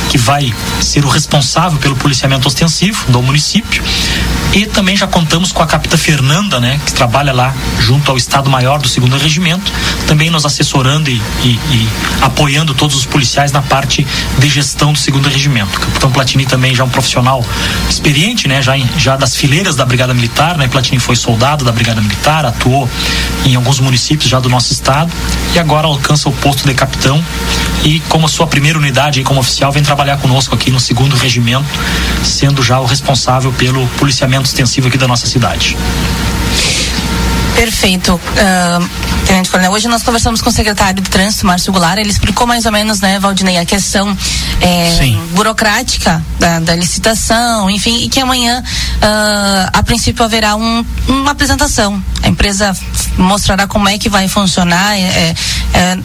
que 0.09 0.17
vai 0.17 0.53
ser 0.79 1.03
o 1.03 1.09
responsável 1.09 1.30
pelo 1.79 1.95
policiamento 1.95 2.47
ostensivo 2.47 3.09
do 3.09 3.21
município 3.21 3.81
e 4.53 4.65
também 4.65 4.97
já 4.97 5.07
contamos 5.07 5.53
com 5.53 5.63
a 5.63 5.65
capitã 5.65 5.95
Fernanda, 5.95 6.59
né, 6.59 6.79
que 6.85 6.91
trabalha 6.91 7.31
lá 7.31 7.55
junto 7.79 8.11
ao 8.11 8.17
Estado 8.17 8.49
Maior 8.49 8.79
do 8.79 8.87
Segundo 8.87 9.17
Regimento, 9.17 9.71
também 10.07 10.29
nos 10.29 10.45
assessorando 10.45 11.09
e, 11.09 11.21
e, 11.41 11.47
e, 11.47 11.89
apoiando 12.21 12.73
todos 12.73 12.97
os 12.97 13.05
policiais 13.05 13.53
na 13.53 13.61
parte 13.61 14.05
de 14.37 14.49
gestão 14.49 14.91
do 14.91 14.99
Segundo 14.99 15.29
Regimento. 15.29 15.77
O 15.77 15.79
capitão 15.79 16.11
Platini 16.11 16.45
também 16.45 16.75
já 16.75 16.83
é 16.83 16.85
um 16.85 16.89
profissional 16.89 17.45
experiente, 17.89 18.47
né, 18.47 18.61
já, 18.61 18.77
já 18.97 19.15
das 19.15 19.37
fileiras 19.37 19.77
da 19.77 19.85
Brigada 19.85 20.13
Militar, 20.13 20.57
né, 20.57 20.67
Platini 20.67 20.99
foi 20.99 21.15
soldado 21.15 21.63
da 21.63 21.71
Brigada 21.71 22.01
Militar, 22.01 22.45
atuou 22.45 22.89
em 23.45 23.55
alguns 23.55 23.79
municípios 23.79 24.29
já 24.29 24.39
do 24.39 24.49
nosso 24.49 24.73
estado 24.73 25.11
e 25.55 25.59
agora 25.59 25.87
alcança 25.87 26.27
o 26.27 26.31
posto 26.33 26.67
de 26.67 26.73
capitão 26.73 27.23
e 27.83 28.01
como 28.09 28.27
sua 28.27 28.47
primeira 28.47 28.77
unidade 28.77 29.23
como 29.23 29.39
oficial 29.39 29.71
vem 29.71 29.81
trabalhar 29.81 30.17
conosco 30.17 30.53
aqui 30.53 30.69
no 30.69 30.79
Segundo 30.79 31.15
Regimento, 31.21 31.65
sendo 32.23 32.63
já 32.63 32.79
o 32.79 32.85
responsável 32.85 33.51
pelo 33.53 33.85
policiamento 33.99 34.47
extensivo 34.47 34.87
aqui 34.87 34.97
da 34.97 35.07
nossa 35.07 35.27
cidade. 35.27 35.77
Perfeito. 37.55 38.15
Uh, 38.15 38.89
Tenente 39.25 39.49
Coronel, 39.49 39.71
hoje 39.71 39.87
nós 39.87 40.01
conversamos 40.01 40.41
com 40.41 40.49
o 40.49 40.51
secretário 40.51 41.01
de 41.01 41.09
Trânsito, 41.09 41.45
Márcio 41.45 41.71
Goulart, 41.71 41.99
ele 41.99 42.09
explicou 42.09 42.47
mais 42.47 42.65
ou 42.65 42.71
menos, 42.71 43.01
né, 43.01 43.19
Valdinei, 43.19 43.57
a 43.57 43.65
questão 43.65 44.17
é, 44.59 45.15
burocrática 45.33 46.23
da, 46.39 46.59
da, 46.59 46.75
licitação, 46.75 47.69
enfim, 47.69 48.03
e 48.03 48.09
que 48.09 48.19
amanhã, 48.19 48.61
uh, 48.61 49.69
a 49.73 49.83
princípio, 49.83 50.25
haverá 50.25 50.55
um, 50.55 50.85
uma 51.07 51.31
apresentação. 51.31 52.03
A 52.23 52.27
empresa 52.27 52.75
mostrará 53.17 53.67
como 53.67 53.87
é 53.87 53.97
que 53.97 54.09
vai 54.09 54.27
funcionar. 54.27 54.97
É, 54.97 55.35
é, 55.73 55.99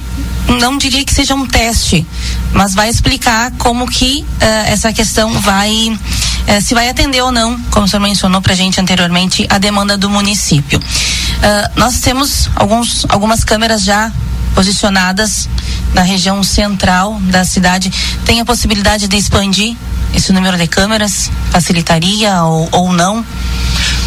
não 0.60 0.78
diria 0.78 1.04
que 1.04 1.12
seja 1.12 1.34
um 1.34 1.46
teste, 1.46 2.06
mas 2.52 2.74
vai 2.74 2.88
explicar 2.88 3.50
como 3.58 3.86
que 3.86 4.24
uh, 4.24 4.44
essa 4.66 4.92
questão 4.92 5.32
vai, 5.40 5.70
uh, 5.90 6.62
se 6.62 6.72
vai 6.72 6.88
atender 6.88 7.20
ou 7.20 7.32
não, 7.32 7.60
como 7.70 7.86
o 7.86 7.88
senhor 7.88 8.00
mencionou 8.00 8.40
para 8.40 8.52
a 8.52 8.56
gente 8.56 8.80
anteriormente, 8.80 9.46
a 9.50 9.58
demanda 9.58 9.96
do 9.96 10.08
município. 10.08 10.80
Nós 11.76 12.00
temos 12.00 12.48
alguns, 12.56 13.04
algumas 13.08 13.44
câmeras 13.44 13.84
já 13.84 14.10
posicionadas 14.54 15.48
na 15.92 16.00
região 16.00 16.42
central 16.42 17.20
da 17.24 17.44
cidade. 17.44 17.92
Tem 18.24 18.40
a 18.40 18.44
possibilidade 18.44 19.06
de 19.06 19.16
expandir 19.16 19.76
esse 20.14 20.32
número 20.32 20.56
de 20.56 20.66
câmeras? 20.66 21.30
Facilitaria 21.50 22.42
ou, 22.42 22.68
ou 22.72 22.92
não? 22.92 23.24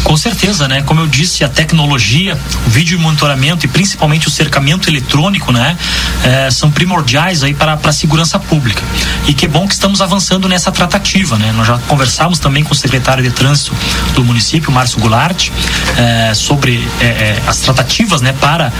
Com 0.04 0.16
certeza, 0.16 0.66
né? 0.66 0.82
Como 0.82 1.00
eu 1.00 1.06
disse, 1.06 1.44
a 1.44 1.48
tecnologia, 1.48 2.36
o 2.66 2.70
vídeo 2.70 2.98
monitoramento 2.98 3.66
e 3.66 3.68
principalmente 3.68 4.28
o 4.28 4.30
cercamento 4.30 4.88
eletrônico, 4.88 5.52
né? 5.52 5.76
É, 6.24 6.50
são 6.50 6.70
primordiais 6.70 7.42
aí 7.42 7.54
para, 7.54 7.76
para 7.76 7.90
a 7.90 7.92
segurança 7.92 8.38
pública. 8.38 8.82
E 9.28 9.34
que 9.34 9.46
bom 9.46 9.68
que 9.68 9.74
estamos 9.74 10.00
avançando 10.00 10.48
nessa 10.48 10.72
tratativa, 10.72 11.36
né? 11.38 11.52
Nós 11.52 11.66
já 11.66 11.78
conversamos 11.86 12.38
também 12.38 12.64
com 12.64 12.72
o 12.72 12.76
secretário 12.76 13.22
de 13.22 13.30
trânsito 13.30 13.74
do 14.14 14.24
município, 14.24 14.72
Márcio 14.72 14.98
Goulart, 14.98 15.50
é, 15.96 16.34
sobre 16.34 16.86
é, 17.00 17.04
é 17.04 17.42
as 17.46 17.58
tratativas, 17.58 18.20
né? 18.20 18.32
Para 18.40 18.72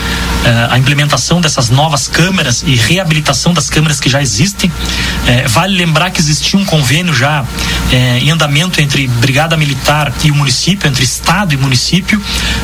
é, 0.44 0.68
a 0.70 0.78
implementação 0.78 1.40
dessas 1.40 1.68
novas 1.68 2.08
câmeras 2.08 2.64
e 2.66 2.74
reabilitação 2.74 3.52
das 3.52 3.68
câmeras 3.68 4.00
que 4.00 4.08
já 4.08 4.22
existem. 4.22 4.72
É, 5.26 5.46
vale 5.46 5.76
lembrar 5.76 6.10
que 6.10 6.20
existia 6.20 6.58
um 6.58 6.64
convênio 6.64 7.14
já 7.14 7.44
em 8.20 8.30
andamento 8.30 8.80
entre 8.80 9.06
Brigada 9.06 9.56
Militar 9.56 10.12
e 10.22 10.30
o 10.30 10.34
município, 10.34 10.88
entre 10.88 11.04
estado 11.10 11.52
e 11.52 11.56
município 11.56 12.20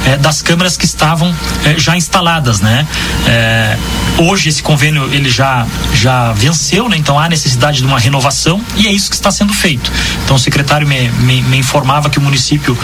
eh, 0.07 0.17
das 0.17 0.41
câmeras 0.43 0.77
que 0.77 0.85
estavam 0.85 1.35
eh, 1.65 1.79
já 1.79 1.97
instaladas, 1.97 2.61
né? 2.61 2.87
Eh, 3.27 3.79
hoje 4.19 4.49
esse 4.49 4.63
convênio 4.63 5.13
ele 5.13 5.29
já 5.29 5.67
já 5.95 6.33
venceu, 6.33 6.89
né? 6.89 6.97
Então 6.97 7.19
há 7.19 7.29
necessidade 7.29 7.79
de 7.79 7.85
uma 7.85 7.99
renovação 7.99 8.61
e 8.77 8.87
é 8.87 8.93
isso 8.93 9.11
que 9.11 9.17
está 9.17 9.31
sendo 9.31 9.53
feito. 9.53 9.91
Então 10.25 10.37
o 10.37 10.39
secretário 10.39 10.87
me, 10.87 11.09
me, 11.09 11.43
me 11.43 11.59
informava 11.59 12.09
que 12.09 12.19
o 12.19 12.23
município 12.23 12.77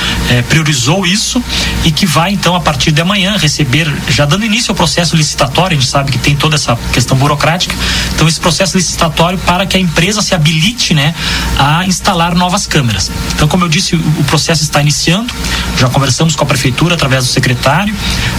priorizou 0.49 1.07
isso 1.07 1.43
e 1.85 1.91
que 1.91 2.07
vai 2.07 2.33
então 2.33 2.55
a 2.55 2.61
partir 2.61 2.91
de 2.93 3.01
amanhã 3.01 3.37
receber, 3.37 3.93
já 4.09 4.25
dando 4.25 4.45
início 4.45 4.73
ao 4.73 4.77
processo 4.77 5.17
licitatório, 5.17 5.77
a 5.77 5.81
gente 5.81 5.91
sabe 5.91 6.13
que 6.13 6.19
tem 6.19 6.35
toda 6.35 6.57
essa 6.57 6.77
questão 6.93 7.17
burocrática. 7.17 7.75
Então 8.15 8.27
esse 8.27 8.41
processo 8.41 8.77
licitatório 8.77 9.39
para 9.39 9.67
que 9.67 9.77
a 9.77 9.81
empresa 9.81 10.23
se 10.23 10.35
habilite, 10.35 10.95
né, 10.95 11.15
a 11.59 11.87
instalar 11.87 12.35
novas 12.35 12.67
câmeras. 12.67 13.11
Então 13.35 13.47
como 13.47 13.65
eu 13.65 13.69
disse, 13.69 13.95
o 13.95 14.25
processo 14.25 14.63
está 14.63 14.81
iniciando. 14.81 15.33
Já 15.77 15.89
conversamos 15.89 16.37
com 16.37 16.45
a 16.45 16.47
prefeitura 16.47 16.95
através 16.95 17.25
do 17.25 17.31
secretário. 17.31 17.95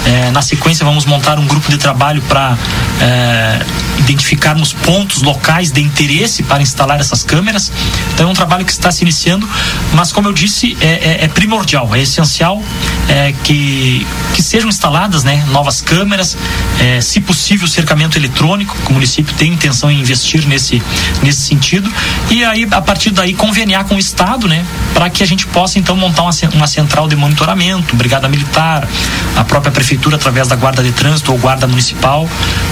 É, 0.06 0.32
na 0.32 0.42
sequência, 0.42 0.86
vamos 0.86 1.06
montar 1.06 1.40
um 1.40 1.46
grupo 1.46 1.70
de 1.70 1.78
trabalho 1.78 2.22
para 2.24 2.58
é, 3.02 3.60
identificarmos 4.00 4.74
pontos 4.74 5.22
locais 5.22 5.72
de 5.72 5.82
interesse 5.82 6.44
para 6.44 6.62
instalar 6.62 7.00
essas 7.00 7.24
câmeras. 7.24 7.72
Então, 8.14 8.28
é 8.28 8.32
um 8.32 8.34
trabalho 8.34 8.66
que 8.66 8.72
está 8.72 8.92
se 8.92 9.04
iniciando, 9.04 9.48
mas, 9.94 10.12
como 10.12 10.28
eu 10.28 10.34
disse, 10.34 10.78
é, 10.82 10.86
é, 10.86 11.26
é 11.26 11.28
primordial, 11.28 11.94
é 11.94 12.02
essencial 12.02 12.62
é, 13.08 13.34
que, 13.44 14.06
que 14.34 14.42
sejam 14.42 14.70
instaladas 14.70 15.24
né, 15.24 15.44
novas 15.52 15.82
câmeras, 15.82 16.38
é, 16.80 17.02
se 17.02 17.20
possível, 17.22 17.68
cercamento 17.68 18.18
eletrônico, 18.18 18.76
que 18.78 18.92
o 18.92 18.94
município 18.94 19.34
tem 19.36 19.54
intenção 19.54 19.90
em 19.90 20.00
investir 20.00 20.46
nesse, 20.48 20.82
nesse 21.22 21.42
sentido, 21.42 21.92
e 22.30 22.44
aí, 22.44 22.68
a 22.72 22.82
partir 22.82 23.12
daí, 23.12 23.34
conveniar 23.34 23.86
com 23.86 23.96
o 23.96 24.00
Estado, 24.00 24.48
né, 24.48 24.66
para 24.94 25.10
que 25.10 25.24
a 25.24 25.28
gente 25.28 25.48
possa, 25.48 25.80
então, 25.80 25.96
montar 25.96 26.24
uma, 26.24 26.32
uma 26.54 26.68
central 26.68 27.03
central 27.04 27.08
de 27.08 27.16
monitoramento, 27.16 27.96
brigada 27.96 28.28
militar, 28.28 28.88
a 29.36 29.44
própria 29.44 29.72
prefeitura 29.72 30.16
através 30.16 30.48
da 30.48 30.56
guarda 30.56 30.84
de 30.84 30.92
trânsito 30.92 31.32
ou 31.32 31.38
guarda 31.38 31.68
municipal, 31.68 32.28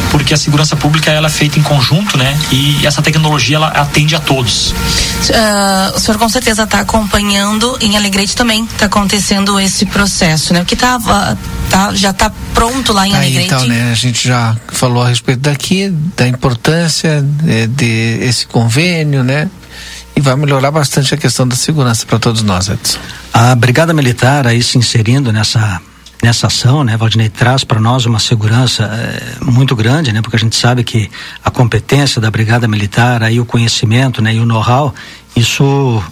porque 0.09 0.33
a 0.33 0.37
segurança 0.37 0.75
pública 0.75 1.11
ela 1.11 1.27
é 1.27 1.29
feita 1.29 1.59
em 1.59 1.63
conjunto, 1.63 2.17
né? 2.17 2.37
E 2.51 2.85
essa 2.85 3.01
tecnologia 3.01 3.57
ela 3.57 3.67
atende 3.67 4.15
a 4.15 4.19
todos. 4.19 4.71
Uh, 4.71 5.95
o 5.95 5.99
senhor 5.99 6.17
com 6.17 6.29
certeza 6.29 6.63
está 6.63 6.79
acompanhando 6.79 7.77
em 7.81 7.95
Alegrete 7.95 8.35
também 8.35 8.63
está 8.65 8.85
acontecendo 8.85 9.59
esse 9.59 9.85
processo, 9.85 10.53
né? 10.53 10.61
O 10.61 10.65
que 10.65 10.75
tava 10.75 11.37
tá, 11.69 11.93
já 11.93 12.11
está 12.11 12.31
pronto 12.53 12.93
lá 12.93 13.07
em 13.07 13.13
Aí, 13.13 13.17
Alegrete. 13.17 13.47
Então, 13.47 13.65
né? 13.67 13.91
A 13.91 13.95
gente 13.95 14.27
já 14.27 14.55
falou 14.69 15.03
a 15.03 15.09
respeito 15.09 15.41
daqui 15.41 15.89
da 16.15 16.27
importância 16.27 17.21
de, 17.21 17.67
de 17.67 18.19
esse 18.21 18.45
convênio, 18.45 19.23
né? 19.23 19.49
Vai 20.21 20.35
melhorar 20.35 20.71
bastante 20.71 21.13
a 21.13 21.17
questão 21.17 21.47
da 21.47 21.55
segurança 21.55 22.05
para 22.05 22.19
todos 22.19 22.43
nós, 22.43 22.69
Edson. 22.69 22.99
A 23.33 23.55
Brigada 23.55 23.93
Militar 23.93 24.47
aí 24.47 24.61
se 24.63 24.77
inserindo 24.77 25.31
nessa 25.31 25.81
nessa 26.23 26.45
ação, 26.47 26.83
né, 26.83 26.95
Valdinei, 26.95 27.29
traz 27.29 27.63
para 27.63 27.79
nós 27.79 28.05
uma 28.05 28.19
segurança 28.19 28.83
é, 28.83 29.43
muito 29.43 29.75
grande, 29.75 30.13
né, 30.13 30.21
porque 30.21 30.35
a 30.35 30.39
gente 30.39 30.55
sabe 30.55 30.83
que 30.83 31.09
a 31.43 31.49
competência 31.49 32.21
da 32.21 32.29
Brigada 32.29 32.67
Militar, 32.67 33.23
aí 33.23 33.39
o 33.39 33.45
conhecimento, 33.45 34.21
né, 34.21 34.35
e 34.35 34.39
o 34.39 34.45
know-how, 34.45 34.93
isso 35.35 36.03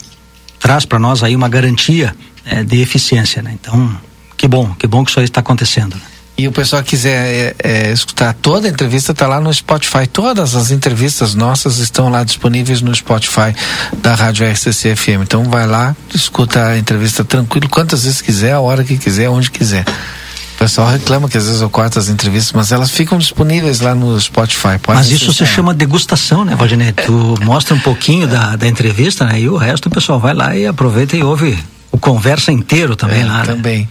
traz 0.59 0.83
para 0.83 0.97
nós 0.97 1.23
aí 1.23 1.35
uma 1.35 1.47
garantia 1.47 2.15
é, 2.43 2.63
de 2.63 2.81
eficiência, 2.81 3.43
né. 3.43 3.51
Então, 3.53 3.95
que 4.35 4.47
bom, 4.47 4.73
que 4.73 4.87
bom 4.87 5.05
que 5.05 5.11
isso 5.11 5.19
aí 5.19 5.25
está 5.25 5.41
acontecendo. 5.41 5.95
Né? 5.95 6.01
E 6.39 6.47
o 6.47 6.53
pessoal 6.53 6.81
quiser 6.81 7.11
é, 7.11 7.55
é, 7.61 7.91
escutar 7.91 8.33
toda 8.33 8.65
a 8.65 8.71
entrevista, 8.71 9.11
está 9.11 9.27
lá 9.27 9.41
no 9.41 9.53
Spotify. 9.53 10.07
Todas 10.07 10.55
as 10.55 10.71
entrevistas 10.71 11.35
nossas 11.35 11.79
estão 11.79 12.07
lá 12.07 12.23
disponíveis 12.23 12.81
no 12.81 12.95
Spotify 12.95 13.53
da 13.97 14.15
Rádio 14.15 14.49
RCC 14.49 14.95
FM. 14.95 15.23
Então 15.23 15.43
vai 15.43 15.67
lá, 15.67 15.93
escuta 16.15 16.65
a 16.65 16.77
entrevista 16.77 17.25
tranquilo, 17.25 17.67
quantas 17.67 18.05
vezes 18.05 18.21
quiser, 18.21 18.53
a 18.53 18.61
hora 18.61 18.85
que 18.85 18.97
quiser, 18.97 19.29
onde 19.29 19.51
quiser. 19.51 19.83
O 20.55 20.59
pessoal 20.59 20.89
reclama 20.89 21.27
que 21.27 21.37
às 21.37 21.45
vezes 21.45 21.59
eu 21.59 21.69
corto 21.69 21.99
as 21.99 22.07
entrevistas, 22.07 22.53
mas 22.53 22.71
elas 22.71 22.89
ficam 22.89 23.17
disponíveis 23.17 23.81
lá 23.81 23.93
no 23.93 24.17
Spotify. 24.17 24.79
Pode 24.81 24.97
mas 24.97 25.11
isso 25.11 25.33
se 25.33 25.45
chama 25.45 25.73
degustação, 25.73 26.45
né, 26.45 26.55
Valdinei? 26.55 26.93
Tu 26.93 27.35
mostra 27.43 27.75
um 27.75 27.79
pouquinho 27.81 28.29
da, 28.29 28.55
da 28.55 28.65
entrevista, 28.65 29.25
né? 29.25 29.41
E 29.41 29.49
o 29.49 29.57
resto 29.57 29.87
o 29.87 29.89
pessoal 29.89 30.21
vai 30.21 30.33
lá 30.33 30.55
e 30.55 30.65
aproveita 30.65 31.17
e 31.17 31.23
ouve 31.23 31.59
o 31.91 31.97
conversa 31.97 32.51
inteiro 32.51 32.95
também 32.95 33.21
é, 33.21 33.25
lá. 33.25 33.39
Né? 33.39 33.45
Também. 33.45 33.89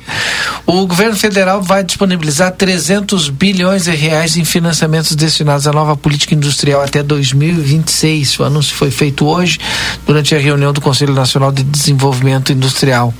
O 0.66 0.86
governo 0.86 1.16
federal 1.16 1.60
vai 1.60 1.82
disponibilizar 1.82 2.52
300 2.52 3.28
bilhões 3.28 3.84
de 3.84 3.90
reais 3.90 4.36
em 4.36 4.44
financiamentos 4.44 5.16
destinados 5.16 5.66
à 5.66 5.72
nova 5.72 5.96
política 5.96 6.34
industrial 6.34 6.82
até 6.82 7.02
2026. 7.02 8.38
O 8.38 8.44
anúncio 8.44 8.74
foi 8.76 8.90
feito 8.90 9.26
hoje 9.26 9.58
durante 10.06 10.34
a 10.34 10.38
reunião 10.38 10.72
do 10.72 10.80
Conselho 10.80 11.12
Nacional 11.12 11.50
de 11.50 11.62
Desenvolvimento 11.64 12.52
Industrial. 12.52 13.12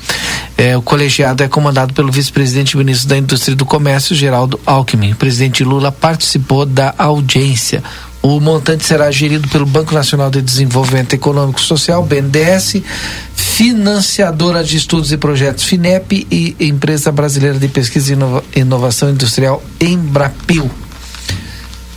É, 0.57 0.77
o 0.77 0.83
colegiado 0.83 1.43
é 1.43 1.49
comandado 1.49 1.93
pelo 1.93 2.13
vice-presidente 2.13 2.73
e 2.73 2.77
ministro 2.77 3.09
da 3.09 3.19
Indústria 3.19 3.53
e 3.53 3.57
do 3.57 3.65
Comércio, 3.65 4.15
Geraldo 4.15 4.61
Alckmin. 4.65 5.13
O 5.13 5.17
presidente 5.17 5.65
Lula 5.65 5.91
participou 5.91 6.65
da 6.65 6.95
audiência. 6.99 7.83
O 8.29 8.41
montante 8.41 8.85
será 8.85 9.11
gerido 9.11 9.49
pelo 9.49 9.65
Banco 9.65 9.95
Nacional 9.95 10.31
de 10.31 10.43
Desenvolvimento 10.43 11.15
Econômico 11.15 11.59
e 11.59 11.63
Social, 11.63 12.05
BNDES, 12.05 12.83
financiadora 13.35 14.63
de 14.63 14.77
estudos 14.77 15.11
e 15.13 15.17
projetos 15.17 15.65
FINEP 15.65 16.27
e 16.31 16.55
Empresa 16.61 17.11
Brasileira 17.11 17.59
de 17.59 17.67
Pesquisa 17.69 18.13
e 18.55 18.61
Inovação 18.61 19.09
Industrial, 19.09 19.65
Embrapil. 19.81 20.71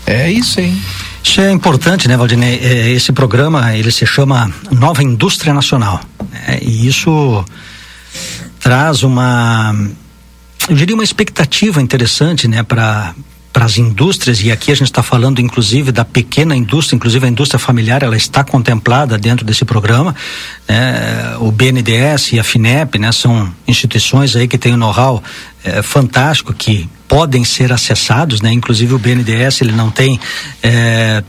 É 0.07 0.31
isso, 0.31 0.61
hein? 0.61 0.81
Isso 1.21 1.41
é 1.41 1.51
importante, 1.51 2.07
né, 2.07 2.15
Valdinei? 2.15 2.59
É, 2.59 2.89
esse 2.91 3.11
programa, 3.11 3.75
ele 3.75 3.91
se 3.91 4.05
chama 4.05 4.49
Nova 4.71 5.03
Indústria 5.03 5.53
Nacional. 5.53 5.99
Né? 6.31 6.59
E 6.61 6.87
isso 6.87 7.43
traz 8.57 9.03
uma, 9.03 9.75
eu 10.69 10.75
diria 10.77 10.95
uma 10.95 11.03
expectativa 11.03 11.81
interessante, 11.81 12.47
né, 12.47 12.63
para 12.63 13.13
para 13.51 13.65
as 13.65 13.77
indústrias, 13.77 14.41
e 14.41 14.51
aqui 14.51 14.71
a 14.71 14.75
gente 14.75 14.87
está 14.87 15.03
falando 15.03 15.39
inclusive 15.39 15.91
da 15.91 16.05
pequena 16.05 16.55
indústria, 16.55 16.95
inclusive 16.95 17.25
a 17.25 17.29
indústria 17.29 17.59
familiar, 17.59 18.01
ela 18.01 18.15
está 18.15 18.43
contemplada 18.43 19.17
dentro 19.17 19.45
desse 19.45 19.65
programa. 19.65 20.15
Né? 20.67 21.35
O 21.39 21.51
BNDES 21.51 22.33
e 22.33 22.39
a 22.39 22.43
FINEP 22.43 22.97
né, 22.97 23.11
são 23.11 23.53
instituições 23.67 24.35
aí 24.35 24.47
que 24.47 24.57
têm 24.57 24.73
um 24.73 24.77
know-how 24.77 25.21
é, 25.63 25.81
fantástico 25.81 26.53
que 26.53 26.89
podem 27.07 27.43
ser 27.43 27.73
acessados, 27.73 28.41
né? 28.41 28.53
inclusive 28.53 28.93
o 28.93 28.99
BNDES 28.99 29.61
ele 29.61 29.73
não 29.73 29.91
tem. 29.91 30.19
É, 30.63 31.23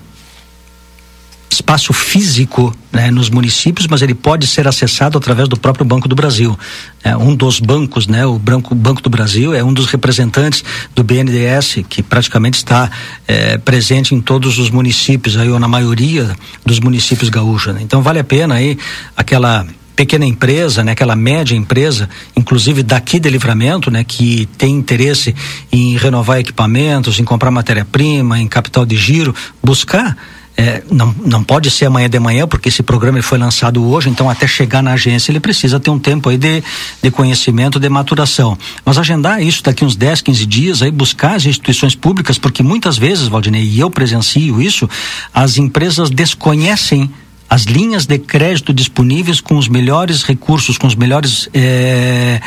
espaço 1.63 1.93
físico 1.93 2.75
né, 2.91 3.11
nos 3.11 3.31
municípios, 3.31 3.87
mas 3.87 4.03
ele 4.03 4.15
pode 4.15 4.47
ser 4.49 4.67
acessado 4.67 5.17
através 5.17 5.49
do 5.49 5.57
próprio 5.57 5.85
Banco 5.85 6.09
do 6.09 6.15
Brasil. 6.15 6.59
É, 7.05 7.17
um 7.17 7.35
dos 7.35 7.61
bancos, 7.61 8.09
né, 8.09 8.27
o 8.27 8.39
Banco, 8.39 8.75
Banco 8.75 9.01
do 9.01 9.09
Brasil, 9.09 9.55
é 9.55 9.63
um 9.63 9.73
dos 9.73 9.87
representantes 9.87 10.65
do 10.95 11.05
BNDES, 11.05 11.85
que 11.89 12.03
praticamente 12.03 12.59
está 12.59 12.91
é, 13.27 13.57
presente 13.59 14.15
em 14.15 14.21
todos 14.21 14.59
os 14.59 14.71
municípios, 14.71 15.37
aí, 15.37 15.49
ou 15.49 15.59
na 15.61 15.69
maioria 15.69 16.37
dos 16.67 16.81
municípios 16.81 17.31
gaúchos. 17.31 17.73
Né? 17.75 17.81
Então 17.83 18.03
vale 18.03 18.19
a 18.19 18.25
pena 18.25 18.57
aí 18.57 18.77
aquela 19.17 19.65
pequena 19.95 20.27
empresa, 20.27 20.83
né, 20.83 20.93
aquela 20.93 21.15
média 21.15 21.55
empresa, 21.55 22.09
inclusive 22.35 22.83
daqui 22.83 23.21
de 23.21 23.31
livramento, 23.31 23.91
né, 23.91 24.03
que 24.03 24.49
tem 24.59 24.75
interesse 24.75 25.35
em 25.71 25.97
renovar 25.97 26.39
equipamentos, 26.41 27.21
em 27.21 27.25
comprar 27.25 27.51
matéria-prima, 27.51 28.41
em 28.41 28.49
capital 28.49 28.85
de 28.85 28.97
giro, 28.97 29.35
buscar 29.63 30.17
é, 30.57 30.83
não, 30.91 31.15
não 31.25 31.43
pode 31.43 31.71
ser 31.71 31.87
amanhã 31.87 32.09
de 32.09 32.19
manhã, 32.19 32.47
porque 32.47 32.69
esse 32.69 32.83
programa 32.83 33.23
foi 33.23 33.39
lançado 33.39 33.83
hoje, 33.85 34.09
então 34.09 34.29
até 34.29 34.47
chegar 34.47 34.83
na 34.83 34.93
agência 34.93 35.33
ele 35.33 35.41
precisa 35.41 35.81
ter 35.81 35.91
um 35.91 35.99
tempo 35.99 36.29
aí 36.29 36.37
de, 36.37 36.63
de 37.03 37.11
conhecimento, 37.11 37.81
de 37.81 37.89
maturação. 37.89 38.57
Mas 38.85 38.99
agendar 38.99 39.43
isso 39.43 39.63
daqui 39.63 39.85
uns 39.85 39.97
10, 39.97 40.21
15 40.21 40.47
dias, 40.47 40.83
aí 40.83 40.91
buscar 40.91 41.37
as 41.37 41.47
instituições 41.47 41.95
públicas, 41.95 42.39
porque 42.39 42.63
muitas 42.63 42.99
vezes, 42.99 43.29
Valdinei, 43.29 43.65
e 43.65 43.81
eu 43.81 43.91
presencio 43.91 44.61
isso, 44.61 44.89
as 45.33 45.57
empresas 45.57 46.11
desconhecem 46.11 47.11
as 47.49 47.65
linhas 47.65 48.07
de 48.07 48.19
crédito 48.19 48.73
disponíveis 48.73 49.41
com 49.41 49.59
os 49.59 49.69
melhores 49.69 50.23
recursos, 50.23 50.79
com 50.79 50.87
os 50.87 50.95
melhores. 50.95 51.49
É, 51.53 52.41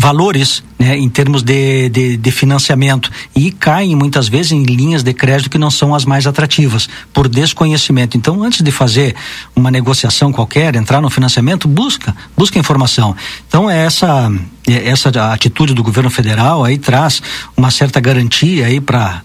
valores 0.00 0.64
né, 0.78 0.96
em 0.96 1.10
termos 1.10 1.42
de, 1.42 1.90
de, 1.90 2.16
de, 2.16 2.30
financiamento 2.30 3.10
e 3.36 3.52
caem 3.52 3.94
muitas 3.94 4.28
vezes 4.28 4.50
em 4.50 4.62
linhas 4.62 5.02
de 5.02 5.12
crédito 5.12 5.50
que 5.50 5.58
não 5.58 5.70
são 5.70 5.94
as 5.94 6.06
mais 6.06 6.26
atrativas 6.26 6.88
por 7.12 7.28
desconhecimento. 7.28 8.16
Então, 8.16 8.42
antes 8.42 8.62
de 8.62 8.70
fazer 8.70 9.14
uma 9.54 9.70
negociação 9.70 10.32
qualquer, 10.32 10.74
entrar 10.74 11.02
no 11.02 11.10
financiamento, 11.10 11.68
busca, 11.68 12.16
busca 12.34 12.58
informação. 12.58 13.14
Então, 13.46 13.68
é 13.68 13.84
essa 13.84 14.32
é 14.66 14.88
essa 14.88 15.10
atitude 15.32 15.74
do 15.74 15.82
governo 15.82 16.10
federal 16.10 16.64
aí 16.64 16.78
traz 16.78 17.20
uma 17.56 17.70
certa 17.70 18.00
garantia 18.00 18.66
aí 18.66 18.80
para 18.80 19.22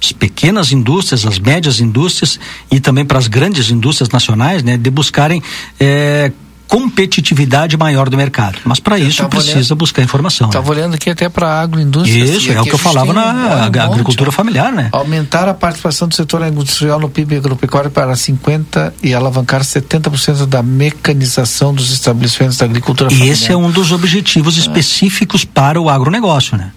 as 0.00 0.12
pequenas 0.12 0.70
indústrias, 0.70 1.26
as 1.26 1.38
médias 1.38 1.80
indústrias 1.80 2.38
e 2.70 2.78
também 2.78 3.04
para 3.04 3.18
as 3.18 3.26
grandes 3.26 3.70
indústrias 3.70 4.10
nacionais, 4.10 4.62
né, 4.62 4.76
de 4.76 4.90
buscarem 4.90 5.42
é, 5.80 6.30
competitividade 6.72 7.76
maior 7.76 8.08
do 8.08 8.16
mercado. 8.16 8.58
Mas 8.64 8.80
para 8.80 8.98
isso 8.98 9.22
precisa 9.28 9.58
olhando, 9.58 9.76
buscar 9.76 10.00
informação. 10.02 10.46
Estava 10.46 10.64
né? 10.64 10.70
olhando 10.70 10.94
aqui 10.94 11.10
até 11.10 11.28
para 11.28 11.46
a 11.46 11.60
agroindústria. 11.60 12.24
Isso, 12.24 12.50
é 12.50 12.58
o 12.58 12.64
que 12.64 12.72
eu 12.72 12.78
falava 12.78 13.12
na 13.12 13.70
um 13.70 13.82
agricultura 13.82 14.30
monte, 14.30 14.34
familiar, 14.34 14.72
né? 14.72 14.88
Aumentar 14.90 15.46
a 15.50 15.52
participação 15.52 16.08
do 16.08 16.14
setor 16.14 16.46
industrial 16.46 16.98
no 16.98 17.10
PIB 17.10 17.36
agropecuário 17.36 17.90
para 17.90 18.14
50% 18.14 18.90
e 19.02 19.12
alavancar 19.12 19.60
70% 19.60 20.46
da 20.46 20.62
mecanização 20.62 21.74
dos 21.74 21.92
estabelecimentos 21.92 22.56
da 22.56 22.64
agricultura 22.64 23.10
familiar. 23.10 23.28
E 23.28 23.32
esse 23.32 23.52
é 23.52 23.56
um 23.56 23.70
dos 23.70 23.92
objetivos 23.92 24.56
é. 24.56 24.60
específicos 24.60 25.44
para 25.44 25.78
o 25.78 25.90
agronegócio, 25.90 26.56
né? 26.56 26.72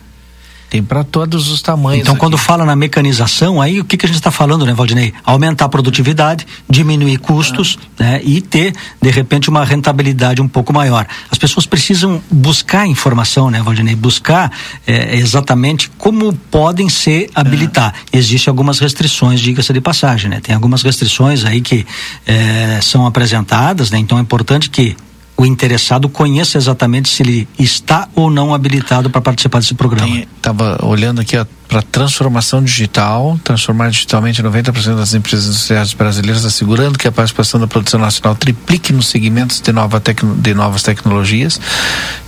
Tem 0.75 0.83
para 0.83 1.05
todos 1.05 1.47
os 1.49 1.61
tamanhos. 1.61 2.01
Então, 2.01 2.15
aqui. 2.15 2.19
quando 2.19 2.37
fala 2.37 2.65
na 2.65 2.75
mecanização, 2.75 3.61
aí 3.61 3.79
o 3.79 3.85
que, 3.85 3.95
que 3.95 4.05
a 4.05 4.09
gente 4.09 4.17
está 4.17 4.29
falando, 4.29 4.65
né, 4.65 4.73
Valdinei? 4.73 5.13
Aumentar 5.23 5.65
a 5.65 5.69
produtividade, 5.69 6.45
diminuir 6.69 7.17
custos, 7.17 7.79
ah. 7.97 8.03
né, 8.03 8.21
e 8.25 8.41
ter, 8.41 8.75
de 9.01 9.09
repente, 9.09 9.49
uma 9.49 9.63
rentabilidade 9.63 10.41
um 10.41 10.49
pouco 10.49 10.73
maior. 10.73 11.07
As 11.31 11.37
pessoas 11.37 11.65
precisam 11.65 12.21
buscar 12.29 12.85
informação, 12.85 13.49
né, 13.49 13.61
Valdinei? 13.63 13.95
Buscar 13.95 14.51
é, 14.85 15.15
exatamente 15.15 15.89
como 15.97 16.33
podem 16.51 16.89
se 16.89 17.29
habilitar. 17.33 17.93
Ah. 17.95 17.99
Existem 18.11 18.51
algumas 18.51 18.79
restrições, 18.79 19.39
diga-se 19.39 19.71
de 19.71 19.79
passagem, 19.79 20.29
né? 20.29 20.41
Tem 20.41 20.53
algumas 20.53 20.81
restrições 20.81 21.45
aí 21.45 21.61
que 21.61 21.87
é, 22.27 22.81
são 22.81 23.05
apresentadas, 23.05 23.91
né? 23.91 23.97
Então 23.97 24.17
é 24.17 24.21
importante 24.21 24.69
que 24.69 24.97
o 25.37 25.45
interessado 25.45 26.07
conheça 26.07 26.57
exatamente 26.57 27.09
se 27.09 27.21
ele 27.21 27.47
está 27.59 28.07
ou 28.15 28.29
não 28.29 28.53
habilitado 28.53 29.09
para 29.09 29.19
participar 29.19 29.59
desse 29.59 29.73
programa. 29.73 30.23
Estava 30.37 30.77
olhando 30.85 31.19
aqui 31.19 31.35
para 31.67 31.81
transformação 31.81 32.63
digital, 32.63 33.37
transformar 33.43 33.89
digitalmente 33.89 34.41
90% 34.41 34.95
das 34.95 35.13
empresas 35.13 35.47
industriais 35.47 35.93
brasileiras, 35.93 36.45
assegurando 36.45 36.97
que 36.97 37.07
a 37.07 37.11
participação 37.11 37.59
da 37.59 37.67
produção 37.67 37.99
nacional 37.99 38.35
triplique 38.35 38.93
nos 38.93 39.07
segmentos 39.07 39.59
de, 39.59 39.73
nova 39.73 40.01
de 40.37 40.53
novas 40.53 40.83
tecnologias, 40.83 41.59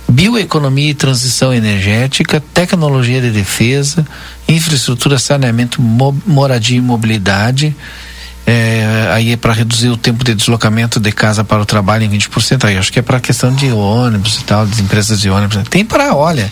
bioeconomia 0.06 0.90
e 0.90 0.94
transição 0.94 1.54
energética, 1.54 2.42
tecnologia 2.52 3.22
de 3.22 3.30
defesa, 3.30 4.06
infraestrutura, 4.46 5.18
saneamento, 5.18 5.80
moradia 5.80 6.76
e 6.76 6.82
mobilidade 6.82 7.74
é, 8.50 9.10
aí 9.12 9.32
é 9.32 9.36
para 9.36 9.52
reduzir 9.52 9.90
o 9.90 9.96
tempo 9.96 10.24
de 10.24 10.34
deslocamento 10.34 10.98
de 10.98 11.12
casa 11.12 11.44
para 11.44 11.60
o 11.60 11.66
trabalho 11.66 12.04
em 12.04 12.08
20%. 12.08 12.64
Aí 12.64 12.78
acho 12.78 12.90
que 12.90 12.98
é 12.98 13.02
para 13.02 13.20
questão 13.20 13.54
de 13.54 13.70
ônibus 13.70 14.38
e 14.38 14.44
tal, 14.44 14.66
das 14.66 14.78
empresas 14.78 15.20
de 15.20 15.28
ônibus. 15.28 15.58
Tem 15.68 15.84
para, 15.84 16.14
olha, 16.14 16.50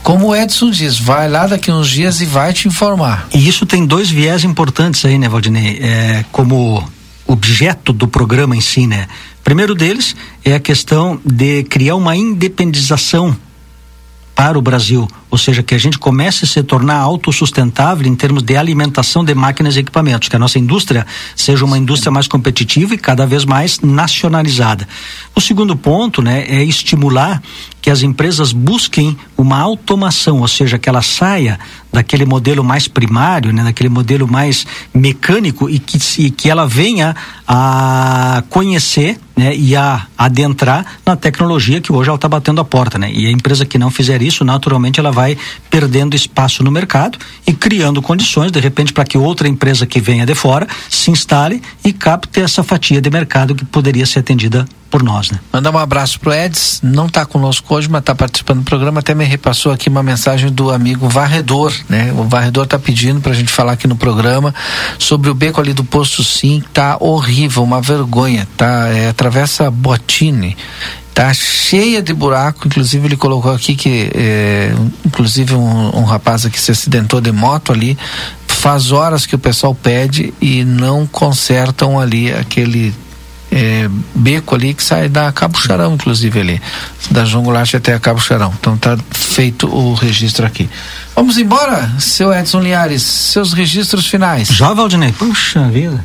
como 0.00 0.28
o 0.28 0.36
Edson 0.36 0.70
diz, 0.70 0.96
vai 0.96 1.28
lá 1.28 1.48
daqui 1.48 1.72
uns 1.72 1.88
dias 1.88 2.20
e 2.20 2.24
vai 2.24 2.52
te 2.52 2.68
informar. 2.68 3.26
E 3.34 3.48
isso 3.48 3.66
tem 3.66 3.84
dois 3.84 4.08
viés 4.08 4.44
importantes 4.44 5.04
aí, 5.04 5.18
né, 5.18 5.28
Valdinei? 5.28 5.80
É, 5.82 6.24
como 6.30 6.88
objeto 7.26 7.92
do 7.92 8.06
programa 8.06 8.54
em 8.54 8.60
si, 8.60 8.86
né? 8.86 9.08
Primeiro 9.42 9.74
deles 9.74 10.14
é 10.44 10.54
a 10.54 10.60
questão 10.60 11.20
de 11.24 11.64
criar 11.64 11.96
uma 11.96 12.14
independização 12.14 13.36
para 14.34 14.58
o 14.58 14.62
Brasil, 14.62 15.08
ou 15.30 15.38
seja, 15.38 15.62
que 15.62 15.74
a 15.74 15.78
gente 15.78 15.98
comece 15.98 16.44
a 16.44 16.48
se 16.48 16.62
tornar 16.62 16.96
autossustentável 16.96 18.06
em 18.06 18.14
termos 18.14 18.42
de 18.42 18.56
alimentação 18.56 19.24
de 19.24 19.34
máquinas 19.34 19.76
e 19.76 19.80
equipamentos, 19.80 20.28
que 20.28 20.36
a 20.36 20.38
nossa 20.38 20.58
indústria 20.58 21.06
seja 21.36 21.64
uma 21.64 21.78
indústria 21.78 22.10
mais 22.10 22.26
competitiva 22.26 22.94
e 22.94 22.98
cada 22.98 23.26
vez 23.26 23.44
mais 23.44 23.80
nacionalizada. 23.80 24.88
O 25.34 25.40
segundo 25.40 25.76
ponto, 25.76 26.20
né, 26.20 26.44
é 26.48 26.64
estimular 26.64 27.40
que 27.80 27.90
as 27.90 28.02
empresas 28.02 28.52
busquem 28.52 29.16
uma 29.36 29.58
automação, 29.58 30.40
ou 30.40 30.48
seja, 30.48 30.78
que 30.78 30.88
ela 30.88 31.02
saia 31.02 31.58
daquele 31.94 32.24
modelo 32.24 32.64
mais 32.64 32.88
primário, 32.88 33.52
né, 33.52 33.62
daquele 33.62 33.88
modelo 33.88 34.26
mais 34.26 34.66
mecânico 34.92 35.70
e 35.70 35.78
que, 35.78 35.98
e 36.18 36.30
que 36.30 36.50
ela 36.50 36.66
venha 36.66 37.14
a 37.46 38.42
conhecer 38.50 39.16
né, 39.36 39.54
e 39.54 39.76
a 39.76 40.06
adentrar 40.18 40.84
na 41.06 41.14
tecnologia 41.14 41.80
que 41.80 41.92
hoje 41.92 42.08
ela 42.08 42.16
está 42.16 42.28
batendo 42.28 42.60
a 42.60 42.64
porta, 42.64 42.98
né? 42.98 43.10
E 43.12 43.26
a 43.26 43.30
empresa 43.30 43.64
que 43.64 43.78
não 43.78 43.90
fizer 43.90 44.22
isso, 44.22 44.44
naturalmente, 44.44 44.98
ela 44.98 45.10
vai 45.10 45.36
perdendo 45.70 46.14
espaço 46.16 46.62
no 46.62 46.70
mercado 46.70 47.18
e 47.46 47.52
criando 47.52 48.02
condições, 48.02 48.50
de 48.50 48.60
repente, 48.60 48.92
para 48.92 49.04
que 49.04 49.16
outra 49.16 49.48
empresa 49.48 49.86
que 49.86 50.00
venha 50.00 50.26
de 50.26 50.34
fora 50.34 50.66
se 50.88 51.10
instale 51.10 51.62
e 51.84 51.92
capte 51.92 52.40
essa 52.40 52.62
fatia 52.62 53.00
de 53.00 53.10
mercado 53.10 53.54
que 53.54 53.64
poderia 53.64 54.06
ser 54.06 54.20
atendida 54.20 54.66
por 54.94 55.02
nós, 55.02 55.28
né? 55.28 55.40
Mandar 55.52 55.72
um 55.72 55.78
abraço 55.78 56.20
pro 56.20 56.32
Eds, 56.32 56.78
não 56.80 57.06
está 57.06 57.26
conosco 57.26 57.74
hoje, 57.74 57.88
mas 57.90 57.98
está 57.98 58.14
participando 58.14 58.60
do 58.60 58.64
programa, 58.64 59.00
até 59.00 59.12
me 59.12 59.24
repassou 59.24 59.72
aqui 59.72 59.88
uma 59.88 60.04
mensagem 60.04 60.52
do 60.52 60.70
amigo 60.70 61.08
Varredor, 61.08 61.72
né? 61.88 62.14
O 62.16 62.22
Varredor 62.28 62.62
está 62.62 62.78
pedindo 62.78 63.20
para 63.20 63.32
a 63.32 63.34
gente 63.34 63.50
falar 63.50 63.72
aqui 63.72 63.88
no 63.88 63.96
programa 63.96 64.54
sobre 64.96 65.28
o 65.28 65.34
beco 65.34 65.60
ali 65.60 65.72
do 65.72 65.82
posto 65.82 66.22
Sim, 66.22 66.62
tá 66.72 66.96
horrível, 67.00 67.64
uma 67.64 67.82
vergonha, 67.82 68.46
tá? 68.56 68.86
É, 68.88 69.08
atravessa 69.08 69.68
Botini, 69.68 70.56
tá 71.12 71.34
cheia 71.34 72.00
de 72.00 72.14
buraco, 72.14 72.68
inclusive 72.68 73.08
ele 73.08 73.16
colocou 73.16 73.52
aqui 73.52 73.74
que, 73.74 74.12
é, 74.14 74.72
inclusive 75.04 75.56
um, 75.56 75.98
um 75.98 76.04
rapaz 76.04 76.46
aqui 76.46 76.60
se 76.60 76.70
acidentou 76.70 77.20
de 77.20 77.32
moto 77.32 77.72
ali, 77.72 77.98
faz 78.46 78.92
horas 78.92 79.26
que 79.26 79.34
o 79.34 79.40
pessoal 79.40 79.74
pede 79.74 80.32
e 80.40 80.62
não 80.62 81.04
consertam 81.04 81.98
ali 81.98 82.32
aquele 82.32 82.94
é, 83.54 83.88
beco 84.16 84.56
ali 84.56 84.74
que 84.74 84.82
sai 84.82 85.08
da 85.08 85.30
Cabo 85.30 85.56
Charão, 85.60 85.94
inclusive 85.94 86.40
ali, 86.40 86.62
da 87.12 87.24
João 87.24 87.44
Goulart 87.44 87.72
até 87.72 87.94
a 87.94 88.00
Cabo 88.00 88.20
Charão. 88.20 88.52
Então 88.58 88.76
tá 88.76 88.98
feito 89.12 89.68
o 89.68 89.94
registro 89.94 90.44
aqui. 90.44 90.68
Vamos 91.14 91.38
embora, 91.38 91.88
seu 92.00 92.34
Edson 92.34 92.58
Liares, 92.58 93.02
seus 93.02 93.52
registros 93.52 94.08
finais. 94.08 94.48
Já, 94.48 94.74
Valdinei? 94.74 95.12
Puxa 95.12 95.68
vida. 95.68 96.04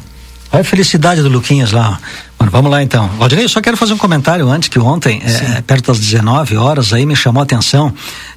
Olha 0.51 0.61
a 0.61 0.63
felicidade 0.63 1.23
do 1.23 1.29
Luquinhas 1.29 1.71
lá. 1.71 1.99
Mano, 2.37 2.51
vamos 2.51 2.69
lá 2.69 2.83
então. 2.83 3.07
Valdinei, 3.17 3.45
eu 3.45 3.49
só 3.49 3.61
quero 3.61 3.75
fazer 3.75 3.93
um 3.93 3.97
comentário 3.97 4.47
antes 4.47 4.69
que 4.69 4.77
ontem, 4.77 5.19
é, 5.25 5.61
perto 5.61 5.87
das 5.87 5.99
19 5.99 6.55
horas, 6.55 6.93
aí 6.93 7.03
me 7.03 7.15
chamou 7.15 7.41
a 7.41 7.43
atenção, 7.43 7.91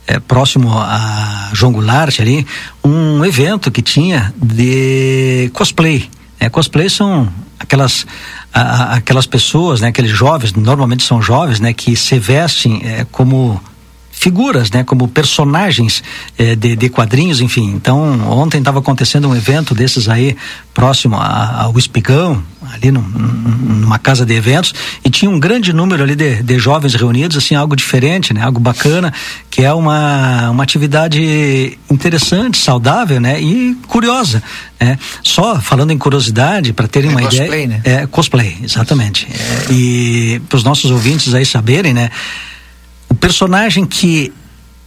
é, 0.07 0.19
próximo 0.19 0.73
a 0.73 1.51
João 1.53 1.73
Goulart 1.73 2.19
ali, 2.19 2.47
um 2.83 3.23
evento 3.27 3.71
que 3.71 3.83
tinha 3.83 4.33
de 4.43 5.51
cosplay. 5.53 6.09
É, 6.41 6.49
cosplay 6.49 6.89
são 6.89 7.31
aquelas 7.61 8.07
aquelas 8.53 9.27
pessoas, 9.27 9.81
né, 9.81 9.89
aqueles 9.89 10.11
jovens, 10.11 10.53
normalmente 10.53 11.03
são 11.05 11.23
jovens, 11.23 11.59
né, 11.59 11.73
que 11.73 11.97
se 11.97 12.19
vestem 12.19 12.83
é, 12.85 13.07
como 13.11 13.61
figuras, 14.23 14.71
né, 14.71 14.85
como 14.85 15.09
personagens 15.09 16.01
eh, 16.39 16.55
de, 16.55 16.77
de, 16.77 16.89
quadrinhos, 16.89 17.41
enfim. 17.41 17.73
Então, 17.75 18.21
ontem 18.31 18.59
estava 18.59 18.79
acontecendo 18.79 19.29
um 19.29 19.35
evento 19.35 19.75
desses 19.75 20.09
aí 20.09 20.37
próximo 20.73 21.17
ao 21.17 21.77
Espigão, 21.77 22.41
ali 22.73 22.93
num, 22.93 23.03
numa 23.03 23.99
casa 23.99 24.25
de 24.25 24.33
eventos, 24.33 24.73
e 25.05 25.11
tinha 25.11 25.29
um 25.29 25.41
grande 25.41 25.73
número 25.73 26.05
ali 26.05 26.15
de, 26.15 26.41
de, 26.41 26.57
jovens 26.57 26.95
reunidos, 26.95 27.37
assim, 27.37 27.57
algo 27.57 27.75
diferente, 27.75 28.33
né, 28.33 28.43
algo 28.45 28.61
bacana, 28.61 29.13
que 29.51 29.65
é 29.65 29.73
uma, 29.73 30.51
uma 30.51 30.63
atividade 30.63 31.77
interessante, 31.91 32.59
saudável, 32.59 33.21
né, 33.21 33.43
e 33.43 33.77
curiosa. 33.89 34.41
Né? 34.81 35.01
Só 35.25 35.61
falando 35.61 35.91
em 35.91 35.99
curiosidade, 35.99 36.73
para 36.73 36.87
terem 36.87 37.11
é 37.11 37.13
uma 37.13 37.23
cosplay, 37.23 37.65
ideia. 37.65 37.67
Né? 37.67 37.83
É 37.85 38.07
cosplay, 38.07 38.57
exatamente. 38.63 39.27
É, 39.27 39.73
e 39.73 40.41
para 40.49 40.59
os 40.59 40.63
nossos 40.63 40.93
ouvintes 40.93 41.35
aí 41.35 41.45
saberem, 41.45 41.93
né? 41.93 42.09
O 43.13 43.15
personagem 43.15 43.85
que 43.85 44.33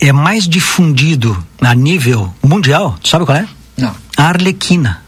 é 0.02 0.12
mais 0.12 0.48
difundido 0.48 1.38
a 1.62 1.76
nível 1.76 2.34
mundial, 2.42 2.98
sabe 3.04 3.24
qual 3.24 3.38
é? 3.38 3.48
Não. 3.78 3.96
A 4.18 4.24
Arlequina. 4.30 5.04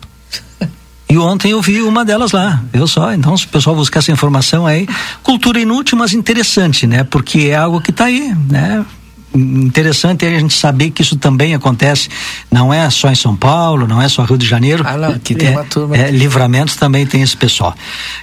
E 1.10 1.18
ontem 1.18 1.50
eu 1.50 1.60
vi 1.60 1.82
uma 1.82 2.06
delas 2.06 2.32
lá, 2.32 2.62
eu 2.72 2.86
só. 2.86 3.12
Então, 3.12 3.36
se 3.36 3.48
o 3.48 3.50
pessoal 3.50 3.76
buscar 3.76 4.02
essa 4.02 4.12
informação 4.12 4.68
aí, 4.68 4.88
cultura 5.24 5.60
inútil, 5.60 5.98
mas 5.98 6.14
interessante, 6.14 6.86
né? 6.86 7.04
Porque 7.04 7.48
é 7.50 7.56
algo 7.56 7.82
que 7.82 7.90
está 7.90 8.06
aí, 8.06 8.36
né? 8.48 8.86
Interessante 9.34 10.24
é 10.24 10.36
a 10.36 10.40
gente 10.40 10.54
saber 10.54 10.92
que 10.92 11.02
isso 11.02 11.16
também 11.16 11.56
acontece, 11.56 12.10
não 12.52 12.72
é 12.72 12.88
só 12.92 13.10
em 13.10 13.16
São 13.16 13.36
Paulo, 13.36 13.88
não 13.88 14.00
é 14.00 14.08
só 14.08 14.24
Rio 14.26 14.38
de 14.38 14.46
Janeiro. 14.46 14.84
Ah, 14.88 14.96
não, 14.96 15.10
aqui 15.10 15.34
tem 15.34 15.48
é, 15.48 15.52
uma 15.54 15.64
turma. 15.64 15.98
É, 15.98 16.12
livramentos 16.12 16.76
também 16.76 17.04
tem 17.04 17.24
esse 17.24 17.36
pessoal. 17.36 17.74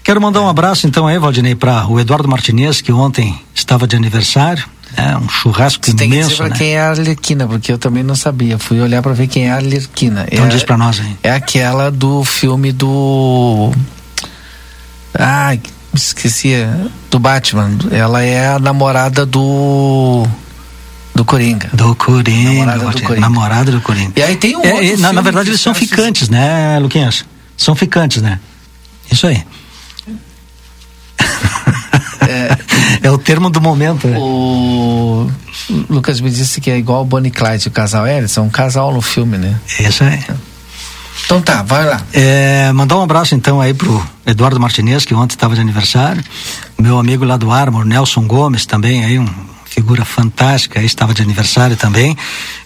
Quero 0.04 0.20
mandar 0.20 0.40
um 0.40 0.48
abraço 0.48 0.86
então 0.86 1.08
aí, 1.08 1.18
Valdinei, 1.18 1.56
para 1.56 1.84
o 1.88 1.98
Eduardo 1.98 2.28
Martinez, 2.28 2.80
que 2.80 2.92
ontem 2.92 3.36
estava 3.52 3.88
de 3.88 3.96
aniversário. 3.96 4.64
É 4.96 5.16
um 5.16 5.28
churrasco 5.28 5.84
Você 5.84 5.90
imenso. 5.92 5.98
tem 5.98 6.10
que 6.10 6.22
dizer 6.24 6.36
pra 6.36 6.48
né? 6.50 6.56
quem 6.56 6.74
é 6.74 6.80
a 6.80 6.90
Arlequina, 6.90 7.46
porque 7.46 7.72
eu 7.72 7.78
também 7.78 8.02
não 8.02 8.14
sabia. 8.14 8.58
Fui 8.58 8.80
olhar 8.80 9.02
para 9.02 9.12
ver 9.12 9.26
quem 9.26 9.46
é 9.48 9.52
a 9.52 9.56
Arlequina. 9.56 10.26
Então 10.30 10.44
é, 10.46 10.48
diz 10.48 10.62
pra 10.62 10.76
nós 10.76 11.00
aí. 11.00 11.16
É 11.22 11.30
aquela 11.32 11.90
do 11.90 12.24
filme 12.24 12.70
do. 12.72 13.72
Ai, 15.18 15.60
esqueci. 15.94 16.54
Do 17.10 17.18
Batman. 17.18 17.70
Ela 17.90 18.22
é 18.22 18.48
a 18.54 18.58
namorada 18.58 19.24
do. 19.26 20.26
Do 21.14 21.24
Coringa. 21.24 21.68
Do 21.72 21.94
Coringa. 21.94 22.64
Namorada 22.64 22.78
do 22.90 23.02
Coringa. 23.02 23.20
namorada 23.20 23.70
do 23.72 23.80
Coringa. 23.80 24.12
E 24.16 24.22
aí 24.22 24.36
tem 24.36 24.56
um 24.56 24.64
É, 24.64 24.72
outro 24.74 24.86
é, 24.86 24.96
na, 24.96 25.12
na 25.12 25.20
verdade, 25.20 25.50
eles 25.50 25.60
são 25.60 25.72
ficantes, 25.72 26.28
né, 26.28 26.76
Luquinhas? 26.80 27.24
São 27.56 27.76
ficantes, 27.76 28.20
né? 28.20 28.40
Isso 29.12 29.26
aí. 29.28 29.44
É, 33.02 33.10
o 33.10 33.18
termo 33.18 33.50
do 33.50 33.60
momento. 33.60 34.06
né? 34.08 34.16
O 34.18 35.30
Lucas 35.90 36.20
me 36.20 36.30
disse 36.30 36.60
que 36.60 36.70
é 36.70 36.78
igual 36.78 37.02
o 37.02 37.04
Bonnie 37.04 37.30
Clyde, 37.30 37.68
o 37.68 37.70
casal. 37.70 38.06
É, 38.06 38.26
são 38.26 38.46
um 38.46 38.50
casal 38.50 38.92
no 38.92 39.02
filme, 39.02 39.36
né? 39.36 39.60
Isso 39.78 40.02
aí. 40.04 40.24
Então 41.24 41.40
tá, 41.40 41.62
vai 41.62 41.84
lá. 41.84 42.02
É, 42.12 42.72
mandar 42.72 42.96
um 42.96 43.02
abraço 43.02 43.34
então 43.34 43.60
aí 43.60 43.72
pro 43.72 44.04
Eduardo 44.26 44.58
Martinez, 44.58 45.04
que 45.04 45.14
ontem 45.14 45.34
estava 45.34 45.54
de 45.54 45.60
aniversário. 45.60 46.22
Meu 46.78 46.98
amigo 46.98 47.24
lá 47.24 47.36
do 47.36 47.50
Armor, 47.50 47.84
Nelson 47.84 48.26
Gomes, 48.26 48.66
também 48.66 49.04
aí, 49.04 49.18
um 49.18 49.28
figura 49.64 50.04
fantástica, 50.04 50.78
aí 50.78 50.86
estava 50.86 51.12
de 51.12 51.22
aniversário 51.22 51.76
também. 51.76 52.16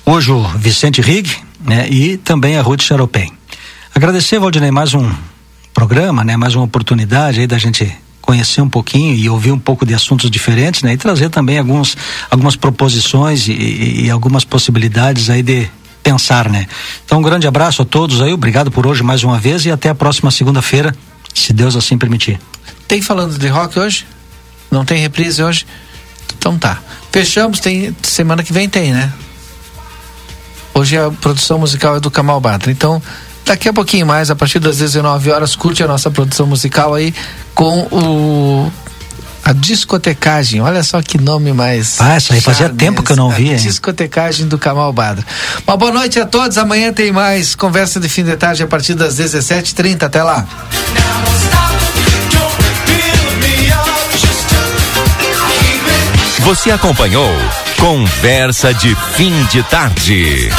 Hoje 0.04 0.30
o 0.30 0.42
Vicente 0.56 1.00
Rig, 1.00 1.34
né? 1.64 1.88
E 1.88 2.16
também 2.18 2.58
a 2.58 2.62
Ruth 2.62 2.82
Charopem. 2.82 3.32
Agradecer, 3.94 4.38
Valdinei, 4.38 4.70
mais 4.70 4.92
um 4.92 5.10
programa, 5.72 6.22
né? 6.22 6.36
Mais 6.36 6.54
uma 6.54 6.64
oportunidade 6.64 7.40
aí 7.40 7.46
da 7.46 7.56
gente 7.56 7.90
conhecer 8.28 8.60
um 8.60 8.68
pouquinho 8.68 9.14
e 9.14 9.26
ouvir 9.26 9.52
um 9.52 9.58
pouco 9.58 9.86
de 9.86 9.94
assuntos 9.94 10.30
diferentes, 10.30 10.82
né? 10.82 10.92
E 10.92 10.98
trazer 10.98 11.30
também 11.30 11.58
alguns, 11.58 11.96
algumas 12.30 12.56
proposições 12.56 13.48
e, 13.48 14.04
e, 14.04 14.10
algumas 14.10 14.44
possibilidades 14.44 15.30
aí 15.30 15.42
de 15.42 15.66
pensar, 16.02 16.46
né? 16.50 16.66
Então, 17.06 17.20
um 17.20 17.22
grande 17.22 17.46
abraço 17.46 17.80
a 17.80 17.86
todos 17.86 18.20
aí, 18.20 18.30
obrigado 18.30 18.70
por 18.70 18.86
hoje 18.86 19.02
mais 19.02 19.24
uma 19.24 19.38
vez 19.38 19.64
e 19.64 19.70
até 19.70 19.88
a 19.88 19.94
próxima 19.94 20.30
segunda-feira, 20.30 20.94
se 21.32 21.54
Deus 21.54 21.74
assim 21.74 21.96
permitir. 21.96 22.38
Tem 22.86 23.00
falando 23.00 23.38
de 23.38 23.48
rock 23.48 23.78
hoje? 23.78 24.06
Não 24.70 24.84
tem 24.84 25.00
reprise 25.00 25.42
hoje? 25.42 25.64
Então 26.36 26.58
tá. 26.58 26.82
Fechamos, 27.10 27.60
tem 27.60 27.96
semana 28.02 28.42
que 28.42 28.52
vem 28.52 28.68
tem, 28.68 28.92
né? 28.92 29.10
Hoje 30.74 30.98
a 30.98 31.10
produção 31.10 31.58
musical 31.58 31.96
é 31.96 32.00
do 32.00 32.10
Kamal 32.10 32.38
Batra. 32.42 32.70
Então, 32.70 33.02
daqui 33.48 33.68
a 33.68 33.72
pouquinho 33.72 34.06
mais, 34.06 34.30
a 34.30 34.36
partir 34.36 34.58
das 34.58 34.78
19 34.78 35.30
horas, 35.30 35.56
curte 35.56 35.82
a 35.82 35.86
nossa 35.86 36.10
produção 36.10 36.46
musical 36.46 36.94
aí 36.94 37.14
com 37.54 37.80
o 37.90 38.70
a 39.44 39.52
discotecagem. 39.54 40.60
Olha 40.60 40.82
só 40.82 41.00
que 41.00 41.16
nome 41.16 41.52
mais. 41.54 41.98
Ah, 42.00 42.18
isso 42.18 42.34
aí 42.34 42.40
fazia 42.40 42.68
tempo 42.68 43.02
que 43.02 43.12
eu 43.12 43.16
não 43.16 43.30
via, 43.30 43.56
discotecagem 43.56 44.46
do 44.46 44.58
Kamal 44.58 44.92
Badra. 44.92 45.24
Uma 45.66 45.76
boa 45.76 45.90
noite 45.90 46.20
a 46.20 46.26
todos. 46.26 46.58
Amanhã 46.58 46.92
tem 46.92 47.10
mais 47.10 47.54
conversa 47.54 47.98
de 47.98 48.08
fim 48.08 48.24
de 48.24 48.36
tarde 48.36 48.62
a 48.62 48.66
partir 48.66 48.94
das 48.94 49.16
17h30. 49.18 50.02
Até 50.02 50.22
lá. 50.22 50.46
Você 56.40 56.70
acompanhou 56.70 57.30
Conversa 57.78 58.72
de 58.74 58.94
Fim 59.16 59.32
de 59.50 59.62
Tarde. 59.64 60.50